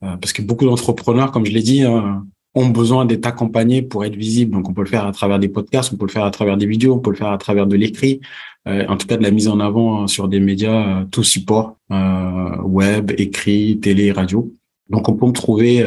parce 0.00 0.32
que 0.32 0.40
beaucoup 0.40 0.64
d'entrepreneurs, 0.64 1.30
comme 1.30 1.44
je 1.44 1.52
l'ai 1.52 1.60
dit, 1.60 1.82
hein, 1.82 2.24
ont 2.54 2.68
besoin 2.68 3.04
d'être 3.04 3.26
accompagnés 3.26 3.82
pour 3.82 4.04
être 4.04 4.16
visibles. 4.16 4.52
Donc, 4.52 4.68
on 4.68 4.74
peut 4.74 4.82
le 4.82 4.88
faire 4.88 5.06
à 5.06 5.12
travers 5.12 5.38
des 5.38 5.48
podcasts, 5.48 5.92
on 5.92 5.96
peut 5.96 6.06
le 6.06 6.10
faire 6.10 6.24
à 6.24 6.30
travers 6.30 6.56
des 6.56 6.66
vidéos, 6.66 6.94
on 6.94 6.98
peut 6.98 7.10
le 7.10 7.16
faire 7.16 7.30
à 7.30 7.38
travers 7.38 7.66
de 7.66 7.76
l'écrit, 7.76 8.20
euh, 8.68 8.86
en 8.88 8.96
tout 8.96 9.06
cas 9.06 9.16
de 9.16 9.22
la 9.22 9.30
mise 9.30 9.48
en 9.48 9.60
avant 9.60 10.02
hein, 10.02 10.06
sur 10.06 10.28
des 10.28 10.40
médias, 10.40 11.00
euh, 11.00 11.04
tout 11.04 11.22
support, 11.22 11.76
euh, 11.92 12.56
web, 12.62 13.12
écrit, 13.18 13.78
télé, 13.80 14.10
radio. 14.10 14.52
Donc, 14.88 15.08
on 15.08 15.14
peut 15.14 15.26
me 15.26 15.32
trouver 15.32 15.84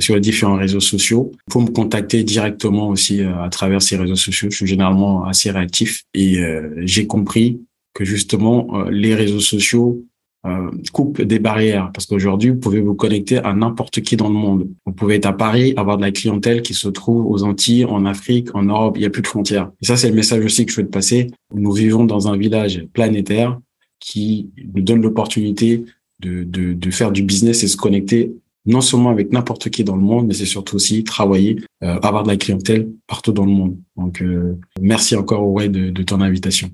sur 0.00 0.14
les 0.14 0.20
différents 0.20 0.56
réseaux 0.56 0.78
sociaux. 0.78 1.32
Il 1.48 1.52
faut 1.52 1.60
me 1.60 1.70
contacter 1.70 2.22
directement 2.22 2.88
aussi 2.88 3.20
à 3.20 3.48
travers 3.48 3.82
ces 3.82 3.96
réseaux 3.96 4.14
sociaux. 4.14 4.48
Je 4.48 4.56
suis 4.58 4.66
généralement 4.66 5.24
assez 5.24 5.50
réactif 5.50 6.04
et 6.14 6.40
j'ai 6.82 7.08
compris 7.08 7.60
que 7.94 8.04
justement 8.04 8.84
les 8.84 9.16
réseaux 9.16 9.40
sociaux 9.40 10.04
euh, 10.46 10.70
coupe 10.92 11.20
des 11.20 11.38
barrières 11.38 11.90
parce 11.92 12.06
qu'aujourd'hui 12.06 12.50
vous 12.50 12.58
pouvez 12.58 12.80
vous 12.80 12.94
connecter 12.94 13.38
à 13.38 13.54
n'importe 13.54 14.00
qui 14.00 14.16
dans 14.16 14.28
le 14.28 14.34
monde. 14.34 14.68
Vous 14.86 14.92
pouvez 14.92 15.16
être 15.16 15.26
à 15.26 15.32
Paris, 15.32 15.74
avoir 15.76 15.96
de 15.96 16.02
la 16.02 16.12
clientèle 16.12 16.62
qui 16.62 16.74
se 16.74 16.88
trouve 16.88 17.26
aux 17.26 17.42
Antilles, 17.42 17.84
en 17.84 18.04
Afrique, 18.04 18.54
en 18.54 18.62
Europe, 18.62 18.96
il 18.96 19.00
n'y 19.00 19.06
a 19.06 19.10
plus 19.10 19.22
de 19.22 19.26
frontières. 19.26 19.70
Et 19.82 19.86
ça 19.86 19.96
c'est 19.96 20.08
le 20.08 20.14
message 20.14 20.44
aussi 20.44 20.64
que 20.64 20.70
je 20.70 20.74
souhaite 20.74 20.90
passer. 20.90 21.28
Nous 21.54 21.72
vivons 21.72 22.04
dans 22.04 22.28
un 22.28 22.36
village 22.36 22.86
planétaire 22.92 23.58
qui 24.00 24.50
nous 24.74 24.82
donne 24.82 25.02
l'opportunité 25.02 25.84
de, 26.20 26.44
de, 26.44 26.72
de 26.72 26.90
faire 26.90 27.12
du 27.12 27.22
business 27.22 27.62
et 27.64 27.68
se 27.68 27.76
connecter 27.76 28.32
non 28.68 28.82
seulement 28.82 29.10
avec 29.10 29.32
n'importe 29.32 29.70
qui 29.70 29.82
dans 29.82 29.96
le 29.96 30.02
monde, 30.02 30.26
mais 30.26 30.34
c'est 30.34 30.44
surtout 30.44 30.76
aussi 30.76 31.02
travailler, 31.02 31.56
euh, 31.82 31.98
avoir 32.00 32.22
de 32.22 32.28
la 32.28 32.36
clientèle 32.36 32.88
partout 33.06 33.32
dans 33.32 33.46
le 33.46 33.50
monde. 33.50 33.78
Donc, 33.96 34.20
euh, 34.20 34.58
merci 34.80 35.16
encore, 35.16 35.42
Auré, 35.42 35.70
de, 35.70 35.90
de 35.90 36.02
ton 36.02 36.20
invitation. 36.20 36.70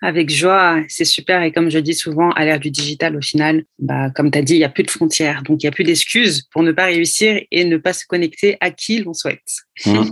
Avec 0.00 0.30
joie, 0.30 0.80
c'est 0.88 1.04
super. 1.04 1.42
Et 1.42 1.50
comme 1.50 1.70
je 1.70 1.78
dis 1.78 1.94
souvent, 1.94 2.30
à 2.30 2.44
l'ère 2.44 2.60
du 2.60 2.70
digital, 2.70 3.16
au 3.16 3.20
final, 3.20 3.64
bah, 3.78 4.10
comme 4.10 4.30
tu 4.30 4.38
as 4.38 4.42
dit, 4.42 4.54
il 4.54 4.58
n'y 4.58 4.64
a 4.64 4.68
plus 4.68 4.84
de 4.84 4.90
frontières. 4.90 5.42
Donc, 5.42 5.62
il 5.62 5.66
n'y 5.66 5.68
a 5.68 5.72
plus 5.72 5.84
d'excuses 5.84 6.42
pour 6.52 6.62
ne 6.62 6.72
pas 6.72 6.84
réussir 6.84 7.40
et 7.50 7.64
ne 7.64 7.76
pas 7.76 7.92
se 7.92 8.06
connecter 8.06 8.56
à 8.60 8.70
qui 8.70 8.98
l'on 9.02 9.14
souhaite. 9.14 9.42
Mmh. 9.86 10.10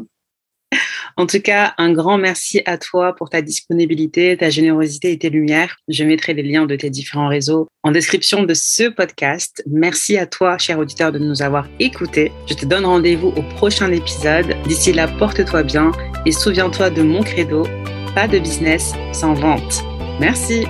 En 1.19 1.27
tout 1.27 1.41
cas, 1.41 1.73
un 1.79 1.93
grand 1.93 2.19
merci 2.19 2.61
à 2.67 2.77
toi 2.77 3.15
pour 3.15 3.31
ta 3.31 3.41
disponibilité, 3.41 4.37
ta 4.37 4.51
générosité 4.51 5.13
et 5.13 5.19
tes 5.19 5.31
lumières. 5.31 5.77
Je 5.89 6.05
mettrai 6.05 6.35
les 6.35 6.43
liens 6.43 6.67
de 6.67 6.77
tes 6.77 6.91
différents 6.91 7.29
réseaux 7.29 7.69
en 7.83 7.91
description 7.91 8.43
de 8.43 8.53
ce 8.53 8.91
podcast. 8.91 9.63
Merci 9.67 10.19
à 10.19 10.27
toi, 10.27 10.59
cher 10.59 10.79
auditeur, 10.79 11.13
de 11.13 11.19
nous 11.19 11.41
avoir 11.41 11.69
écoutés. 11.79 12.33
Je 12.47 12.55
te 12.55 12.67
donne 12.67 12.85
rendez-vous 12.85 13.29
au 13.29 13.43
prochain 13.55 13.91
épisode. 13.93 14.55
D'ici 14.67 14.93
là, 14.93 15.09
porte-toi 15.09 15.63
bien 15.63 15.93
et 16.27 16.33
souviens-toi 16.33 16.91
de 16.91 17.03
mon 17.03 17.23
credo 17.23 17.67
pas 18.17 18.27
de 18.27 18.39
business 18.39 18.95
sans 19.13 19.35
vente. 19.35 19.85
Merci. 20.19 20.65